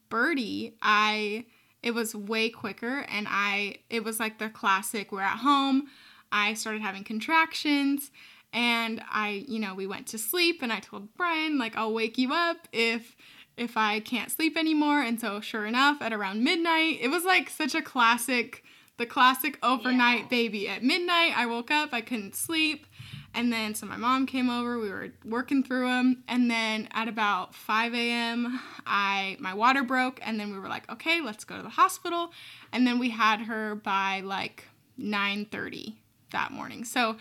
Birdie, 0.10 0.76
I 0.82 1.46
it 1.82 1.94
was 1.94 2.14
way 2.14 2.50
quicker 2.50 3.06
and 3.10 3.28
I 3.30 3.78
it 3.90 4.04
was 4.04 4.20
like 4.20 4.38
the 4.38 4.50
classic 4.50 5.12
we're 5.12 5.22
at 5.22 5.40
home. 5.40 5.88
I 6.32 6.54
started 6.56 6.82
having 6.82 7.06
contractions 7.06 8.12
and 8.52 9.02
I, 9.10 9.46
you 9.48 9.60
know, 9.60 9.74
we 9.74 9.88
went 9.88 10.08
to 10.08 10.18
sleep 10.18 10.62
and 10.62 10.74
I 10.74 10.80
told 10.80 11.16
Brian 11.16 11.58
like 11.58 11.78
I'll 11.78 11.94
wake 11.94 12.18
you 12.18 12.34
up 12.34 12.68
if 12.74 13.16
if 13.56 13.78
I 13.78 14.02
can't 14.02 14.30
sleep 14.30 14.58
anymore. 14.58 15.02
And 15.02 15.22
so 15.22 15.40
sure 15.40 15.66
enough, 15.66 16.02
at 16.02 16.12
around 16.12 16.44
midnight, 16.44 16.98
it 17.00 17.08
was 17.08 17.24
like 17.24 17.50
such 17.50 17.74
a 17.74 17.82
classic 17.82 18.65
the 18.98 19.06
classic 19.06 19.58
overnight 19.62 20.22
yeah. 20.22 20.28
baby. 20.28 20.70
At 20.70 20.84
midnight, 20.84 21.34
I 21.36 21.46
woke 21.46 21.72
up, 21.72 21.90
I 21.92 22.02
couldn't 22.02 22.36
sleep. 22.36 22.86
And 23.34 23.52
then, 23.52 23.76
so 23.76 23.86
my 23.86 23.98
mom 23.98 24.26
came 24.26 24.50
over, 24.50 24.80
we 24.80 24.90
were 24.90 25.10
working 25.26 25.62
through 25.62 25.88
them. 25.88 26.24
And 26.28 26.50
then 26.50 26.88
at 26.94 27.10
about 27.10 27.54
5 27.54 27.94
a.m., 27.94 28.62
I, 28.86 29.36
my 29.40 29.54
water 29.54 29.84
broke. 29.84 30.22
And 30.24 30.40
then 30.40 30.54
we 30.54 30.60
were 30.60 30.70
like, 30.70 30.90
okay, 30.90 31.20
let's 31.22 31.44
go 31.44 31.58
to 31.58 31.64
the 31.64 31.70
hospital. 31.70 32.32
And 32.72 32.88
then 32.88 32.98
we 32.98 33.10
had 33.10 33.42
her 33.42 33.76
by 33.76 34.22
like 34.22 34.64
9.30 34.98 35.96
that 36.32 36.52
morning. 36.52 36.86
So 36.86 37.18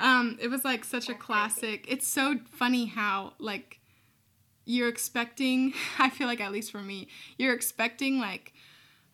yeah. 0.00 0.18
um, 0.18 0.38
it 0.40 0.48
was 0.48 0.64
like 0.64 0.84
such 0.84 1.10
a 1.10 1.14
classic. 1.14 1.84
It's 1.86 2.06
so 2.06 2.36
funny 2.50 2.86
how 2.86 3.34
like 3.38 3.78
you're 4.64 4.88
expecting, 4.88 5.74
I 5.98 6.08
feel 6.08 6.26
like 6.26 6.40
at 6.40 6.50
least 6.50 6.72
for 6.72 6.80
me, 6.80 7.08
you're 7.36 7.54
expecting 7.54 8.18
like, 8.18 8.54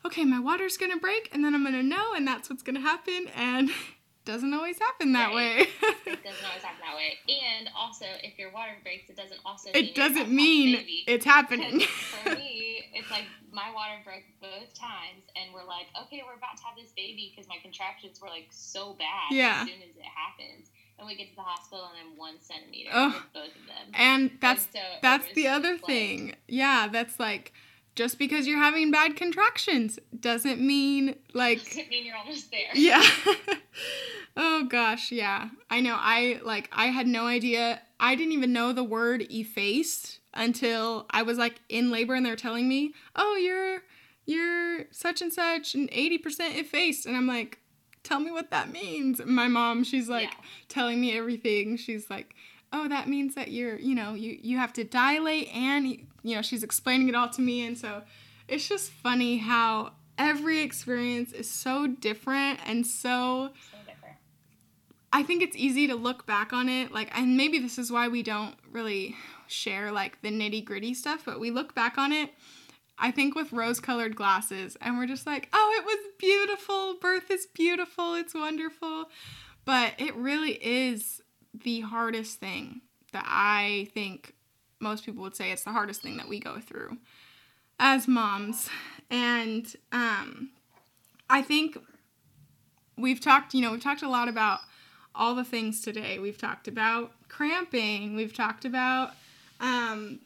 okay, 0.04 0.24
my 0.24 0.40
water's 0.40 0.76
gonna 0.76 0.98
break 0.98 1.30
and 1.32 1.44
then 1.44 1.54
I'm 1.54 1.64
gonna 1.64 1.82
know 1.82 2.14
and 2.14 2.26
that's 2.26 2.50
what's 2.50 2.62
gonna 2.62 2.80
happen. 2.80 3.28
And 3.34 3.70
doesn't 4.24 4.54
always 4.54 4.78
happen 4.78 5.12
that 5.12 5.28
right. 5.28 5.34
way. 5.34 5.58
it 6.06 6.24
doesn't 6.24 6.44
always 6.44 6.62
happen 6.62 6.80
that 6.80 6.96
way. 6.96 7.18
And 7.28 7.68
also, 7.76 8.06
if 8.22 8.38
your 8.38 8.50
water 8.52 8.72
breaks, 8.82 9.10
it 9.10 9.16
doesn't 9.16 9.40
also. 9.44 9.70
It 9.74 9.94
doesn't 9.94 10.30
mean 10.30 10.84
it's 11.06 11.24
happening. 11.24 11.80
for 12.24 12.30
me, 12.30 12.86
it's 12.94 13.10
like 13.10 13.24
my 13.52 13.70
water 13.72 14.00
broke 14.04 14.24
both 14.40 14.72
times, 14.74 15.24
and 15.36 15.52
we're 15.52 15.66
like, 15.66 15.86
okay, 16.06 16.22
we're 16.26 16.36
about 16.36 16.56
to 16.56 16.64
have 16.64 16.76
this 16.76 16.92
baby 16.96 17.32
because 17.34 17.48
my 17.48 17.56
contractions 17.62 18.20
were 18.20 18.28
like 18.28 18.46
so 18.50 18.94
bad 18.94 19.30
yeah. 19.30 19.60
as 19.62 19.68
soon 19.68 19.82
as 19.82 19.96
it 19.96 20.04
happens. 20.04 20.70
And 20.98 21.08
we 21.08 21.16
get 21.16 21.28
to 21.30 21.36
the 21.36 21.42
hospital, 21.42 21.90
and 21.90 22.12
I'm 22.12 22.16
one 22.16 22.36
centimeter 22.40 22.90
oh. 22.92 23.08
with 23.08 23.32
both 23.34 23.56
of 23.60 23.66
them. 23.66 23.92
And 23.94 24.30
that's 24.40 24.66
and 24.66 24.74
so 24.74 24.80
that's 25.02 25.26
the 25.34 25.48
other 25.48 25.72
like, 25.72 25.86
thing. 25.86 26.36
Yeah, 26.48 26.88
that's 26.90 27.20
like 27.20 27.52
just 27.94 28.18
because 28.18 28.46
you're 28.46 28.58
having 28.58 28.90
bad 28.90 29.16
contractions 29.16 29.98
doesn't 30.18 30.60
mean 30.60 31.16
like 31.32 31.64
doesn't 31.64 31.88
mean 31.88 32.04
you're 32.06 32.16
almost 32.16 32.50
there. 32.50 32.70
Yeah. 32.74 33.04
oh 34.36 34.64
gosh, 34.64 35.12
yeah. 35.12 35.48
I 35.70 35.80
know. 35.80 35.96
I 35.98 36.40
like 36.44 36.68
I 36.72 36.86
had 36.86 37.06
no 37.06 37.26
idea. 37.26 37.80
I 38.00 38.14
didn't 38.14 38.32
even 38.32 38.52
know 38.52 38.72
the 38.72 38.84
word 38.84 39.26
effaced 39.30 40.20
until 40.32 41.06
I 41.10 41.22
was 41.22 41.38
like 41.38 41.60
in 41.68 41.90
labor 41.90 42.14
and 42.14 42.26
they're 42.26 42.36
telling 42.36 42.68
me, 42.68 42.94
"Oh, 43.14 43.36
you're 43.36 43.82
you're 44.26 44.86
such 44.90 45.22
and 45.22 45.32
such 45.32 45.74
and 45.74 45.90
80% 45.90 46.58
effaced." 46.58 47.06
And 47.06 47.16
I'm 47.16 47.26
like, 47.28 47.60
"Tell 48.02 48.18
me 48.18 48.32
what 48.32 48.50
that 48.50 48.72
means." 48.72 49.20
My 49.24 49.46
mom, 49.46 49.84
she's 49.84 50.08
like 50.08 50.30
yeah. 50.30 50.44
telling 50.68 51.00
me 51.00 51.16
everything. 51.16 51.76
She's 51.76 52.10
like, 52.10 52.34
oh 52.74 52.88
that 52.88 53.08
means 53.08 53.36
that 53.36 53.52
you're 53.52 53.78
you 53.78 53.94
know 53.94 54.12
you 54.14 54.36
you 54.42 54.58
have 54.58 54.72
to 54.72 54.84
dilate 54.84 55.48
and 55.54 55.86
you 55.86 56.34
know 56.34 56.42
she's 56.42 56.62
explaining 56.62 57.08
it 57.08 57.14
all 57.14 57.30
to 57.30 57.40
me. 57.40 57.64
And 57.64 57.78
so 57.78 58.02
it's 58.48 58.68
just 58.68 58.90
funny 58.90 59.38
how 59.38 59.92
every 60.18 60.60
experience 60.60 61.32
is 61.32 61.48
so 61.48 61.86
different 61.86 62.60
and 62.66 62.86
so, 62.86 63.50
so 63.70 63.78
different. 63.86 64.16
I 65.12 65.22
think 65.22 65.42
it's 65.42 65.56
easy 65.56 65.86
to 65.86 65.94
look 65.94 66.26
back 66.26 66.52
on 66.52 66.68
it 66.68 66.92
like 66.92 67.16
and 67.16 67.36
maybe 67.36 67.58
this 67.60 67.78
is 67.78 67.90
why 67.90 68.08
we 68.08 68.22
don't 68.22 68.56
really 68.70 69.16
share 69.46 69.92
like 69.92 70.20
the 70.22 70.30
nitty 70.30 70.64
gritty 70.64 70.94
stuff 70.94 71.22
but 71.24 71.38
we 71.38 71.50
look 71.50 71.74
back 71.74 71.96
on 71.96 72.12
it 72.12 72.30
I 72.98 73.10
think 73.10 73.34
with 73.34 73.52
rose 73.52 73.80
colored 73.80 74.16
glasses 74.16 74.76
and 74.80 74.98
we're 74.98 75.06
just 75.06 75.26
like 75.26 75.48
oh 75.52 75.74
it 75.78 75.84
was 75.84 75.98
beautiful. 76.18 76.96
Birth 77.00 77.30
is 77.30 77.46
beautiful. 77.46 78.14
It's 78.14 78.34
wonderful. 78.34 79.10
But 79.64 79.94
it 79.98 80.14
really 80.14 80.52
is 80.52 81.22
the 81.62 81.80
hardest 81.80 82.40
thing 82.40 82.80
that 83.12 83.24
I 83.26 83.88
think 83.94 84.34
most 84.80 85.04
people 85.06 85.22
would 85.22 85.36
say 85.36 85.52
it's 85.52 85.64
the 85.64 85.72
hardest 85.72 86.02
thing 86.02 86.16
that 86.16 86.28
we 86.28 86.40
go 86.40 86.60
through 86.60 86.98
as 87.78 88.06
moms. 88.08 88.68
And 89.10 89.72
um, 89.92 90.50
I 91.30 91.42
think 91.42 91.78
we've 92.96 93.20
talked, 93.20 93.54
you 93.54 93.62
know, 93.62 93.72
we've 93.72 93.82
talked 93.82 94.02
a 94.02 94.08
lot 94.08 94.28
about 94.28 94.60
all 95.14 95.34
the 95.34 95.44
things 95.44 95.80
today. 95.80 96.18
We've 96.18 96.38
talked 96.38 96.68
about 96.68 97.12
cramping, 97.28 98.16
we've 98.16 98.34
talked 98.34 98.64
about, 98.64 99.10
um, 99.60 100.20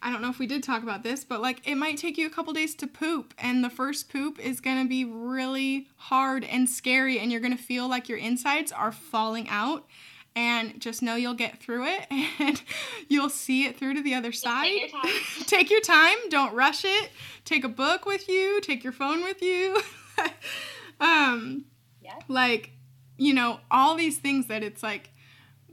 I 0.00 0.12
don't 0.12 0.22
know 0.22 0.30
if 0.30 0.38
we 0.38 0.46
did 0.46 0.62
talk 0.62 0.82
about 0.82 1.02
this, 1.02 1.24
but 1.24 1.40
like 1.40 1.66
it 1.66 1.74
might 1.74 1.96
take 1.96 2.16
you 2.16 2.26
a 2.26 2.30
couple 2.30 2.52
days 2.52 2.74
to 2.76 2.86
poop, 2.86 3.34
and 3.38 3.64
the 3.64 3.70
first 3.70 4.10
poop 4.10 4.38
is 4.38 4.60
gonna 4.60 4.84
be 4.84 5.04
really 5.04 5.88
hard 5.96 6.44
and 6.44 6.68
scary, 6.68 7.18
and 7.18 7.32
you're 7.32 7.40
gonna 7.40 7.56
feel 7.56 7.88
like 7.88 8.08
your 8.08 8.18
insides 8.18 8.70
are 8.70 8.92
falling 8.92 9.48
out 9.48 9.86
and 10.34 10.80
just 10.80 11.02
know 11.02 11.14
you'll 11.14 11.34
get 11.34 11.60
through 11.60 11.86
it 11.86 12.06
and 12.38 12.62
you'll 13.08 13.30
see 13.30 13.64
it 13.64 13.78
through 13.78 13.94
to 13.94 14.02
the 14.02 14.14
other 14.14 14.32
side. 14.32 14.64
Take 14.64 14.92
your, 14.92 15.12
take 15.46 15.70
your 15.70 15.80
time, 15.80 16.16
don't 16.28 16.54
rush 16.54 16.84
it. 16.84 17.10
Take 17.44 17.64
a 17.64 17.68
book 17.68 18.06
with 18.06 18.28
you, 18.28 18.60
take 18.60 18.84
your 18.84 18.92
phone 18.92 19.22
with 19.22 19.42
you. 19.42 19.80
um 21.00 21.64
yeah. 22.02 22.18
like 22.28 22.72
you 23.16 23.34
know, 23.34 23.58
all 23.70 23.96
these 23.96 24.18
things 24.18 24.46
that 24.46 24.62
it's 24.62 24.82
like 24.82 25.10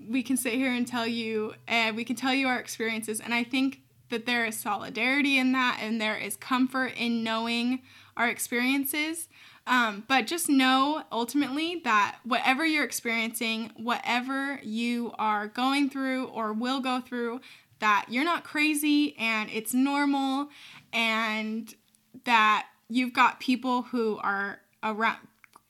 we 0.09 0.23
can 0.23 0.35
sit 0.35 0.53
here 0.53 0.71
and 0.71 0.87
tell 0.87 1.05
you 1.05 1.53
and 1.67 1.95
we 1.95 2.03
can 2.03 2.15
tell 2.15 2.33
you 2.33 2.47
our 2.47 2.59
experiences 2.59 3.19
and 3.19 3.33
I 3.33 3.43
think 3.43 3.81
that 4.09 4.25
there 4.25 4.45
is 4.45 4.57
solidarity 4.57 5.37
in 5.37 5.51
that 5.53 5.79
and 5.81 5.99
there 5.99 6.17
is 6.17 6.35
comfort 6.35 6.93
in 6.95 7.23
knowing 7.23 7.81
our 8.17 8.27
experiences 8.27 9.27
um, 9.67 10.03
but 10.07 10.27
just 10.27 10.47
know 10.47 11.03
ultimately 11.11 11.81
that 11.83 12.17
whatever 12.23 12.65
you're 12.65 12.83
experiencing, 12.83 13.71
whatever 13.75 14.59
you 14.63 15.11
are 15.17 15.47
going 15.47 15.89
through 15.89 16.27
or 16.27 16.53
will 16.53 16.79
go 16.79 17.01
through, 17.01 17.41
that 17.79 18.05
you're 18.09 18.23
not 18.23 18.43
crazy 18.43 19.15
and 19.17 19.49
it's 19.51 19.73
normal 19.73 20.49
and 20.93 21.73
that 22.25 22.67
you've 22.89 23.13
got 23.13 23.39
people 23.39 23.83
who 23.83 24.17
are 24.21 24.59
around 24.83 25.17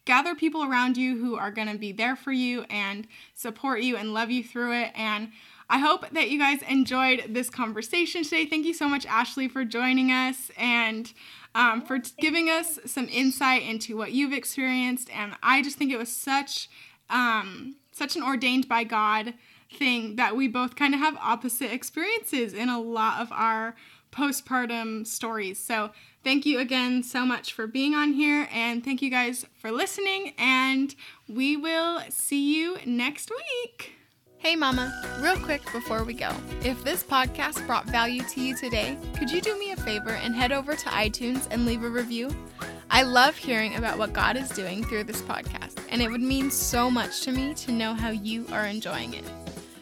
gather 0.04 0.36
people 0.36 0.64
around 0.64 0.98
you 0.98 1.18
who 1.18 1.36
are 1.36 1.50
going 1.50 1.68
to 1.68 1.80
be 1.80 1.92
there 1.92 2.16
for 2.16 2.32
you 2.32 2.64
and 2.70 3.08
support 3.34 3.82
you 3.82 3.98
and 3.98 4.14
love 4.14 4.30
you 4.30 4.44
through 4.44 4.72
it 4.72 4.92
and 4.94 5.30
I 5.68 5.80
hope 5.80 6.08
that 6.12 6.30
you 6.30 6.38
guys 6.38 6.62
enjoyed 6.70 7.24
this 7.30 7.50
conversation 7.50 8.24
today. 8.24 8.46
Thank 8.46 8.68
you 8.68 8.74
so 8.74 8.88
much, 8.88 9.08
Ashley, 9.08 9.48
for 9.48 9.66
joining 9.66 10.12
us 10.12 10.52
and 10.58 11.12
um, 11.56 11.82
for 11.82 11.98
t- 11.98 12.12
giving 12.20 12.50
us 12.50 12.78
some 12.86 13.08
insight 13.10 13.64
into 13.64 13.98
what 13.98 14.12
you've 14.12 14.34
experienced. 14.34 15.10
And 15.10 15.34
I 15.42 15.64
just 15.64 15.78
think 15.78 15.92
it 15.92 15.98
was 15.98 16.16
such 16.16 16.70
um, 17.10 17.78
such 17.92 18.16
an 18.16 18.24
ordained 18.24 18.68
by 18.68 18.84
God 18.84 19.34
thing 19.72 20.18
that 20.18 20.36
we 20.36 20.48
both 20.48 20.76
kind 20.76 20.94
of 20.94 21.00
have 21.00 21.18
opposite 21.18 21.72
experiences 21.72 22.54
in 22.54 22.70
a 22.70 22.80
lot 22.80 23.22
of 23.22 23.32
our 23.32 23.76
postpartum 24.12 25.06
stories. 25.06 25.60
So 25.60 25.92
thank 26.24 26.46
you 26.46 26.60
again 26.60 27.04
so 27.04 27.26
much 27.26 27.54
for 27.54 27.68
being 27.68 27.94
on 27.94 28.14
here, 28.14 28.48
and 28.52 28.84
thank 28.84 29.02
you 29.02 29.10
guys 29.10 29.46
for 29.58 29.72
listening. 29.72 30.34
And 30.38 30.96
we 31.28 31.58
will 31.58 32.02
see 32.10 32.56
you 32.56 32.78
next 32.86 33.30
week. 33.30 34.05
Hey, 34.46 34.56
Mama, 34.56 34.94
real 35.22 35.38
quick 35.38 35.64
before 35.72 36.04
we 36.04 36.14
go. 36.14 36.30
If 36.62 36.84
this 36.84 37.02
podcast 37.02 37.66
brought 37.66 37.88
value 37.88 38.22
to 38.26 38.40
you 38.40 38.56
today, 38.56 38.96
could 39.18 39.32
you 39.32 39.42
do 39.42 39.58
me 39.58 39.72
a 39.72 39.76
favor 39.76 40.12
and 40.12 40.36
head 40.36 40.52
over 40.52 40.76
to 40.76 40.90
iTunes 40.90 41.48
and 41.50 41.66
leave 41.66 41.82
a 41.82 41.90
review? 41.90 42.30
I 42.92 43.02
love 43.02 43.36
hearing 43.36 43.74
about 43.74 43.98
what 43.98 44.14
God 44.14 44.38
is 44.38 44.50
doing 44.50 44.84
through 44.84 45.06
this 45.06 45.24
podcast, 45.24 45.80
and 45.90 46.00
it 46.00 46.12
would 46.12 46.22
mean 46.22 46.52
so 46.52 46.92
much 46.92 47.22
to 47.22 47.32
me 47.32 47.56
to 47.56 47.72
know 47.72 47.96
how 47.96 48.12
you 48.12 48.46
are 48.52 48.68
enjoying 48.68 49.16
it. 49.16 49.26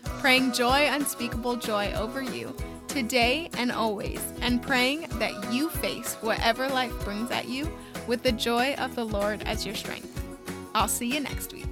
Praying 0.06 0.54
joy, 0.54 0.88
unspeakable 0.90 1.58
joy 1.58 1.92
over 1.98 2.22
you 2.22 2.56
today 2.88 3.50
and 3.58 3.70
always, 3.70 4.22
and 4.40 4.62
praying 4.62 5.08
that 5.20 5.52
you 5.52 5.68
face 5.72 6.14
whatever 6.22 6.70
life 6.70 6.98
brings 7.04 7.32
at 7.32 7.50
you 7.50 7.70
with 8.08 8.24
the 8.24 8.32
joy 8.32 8.76
of 8.76 8.96
the 8.96 9.04
Lord 9.06 9.44
as 9.44 9.66
your 9.66 9.76
strength. 9.76 10.24
I'll 10.74 10.88
see 10.88 11.14
you 11.14 11.20
next 11.20 11.52
week. 11.52 11.68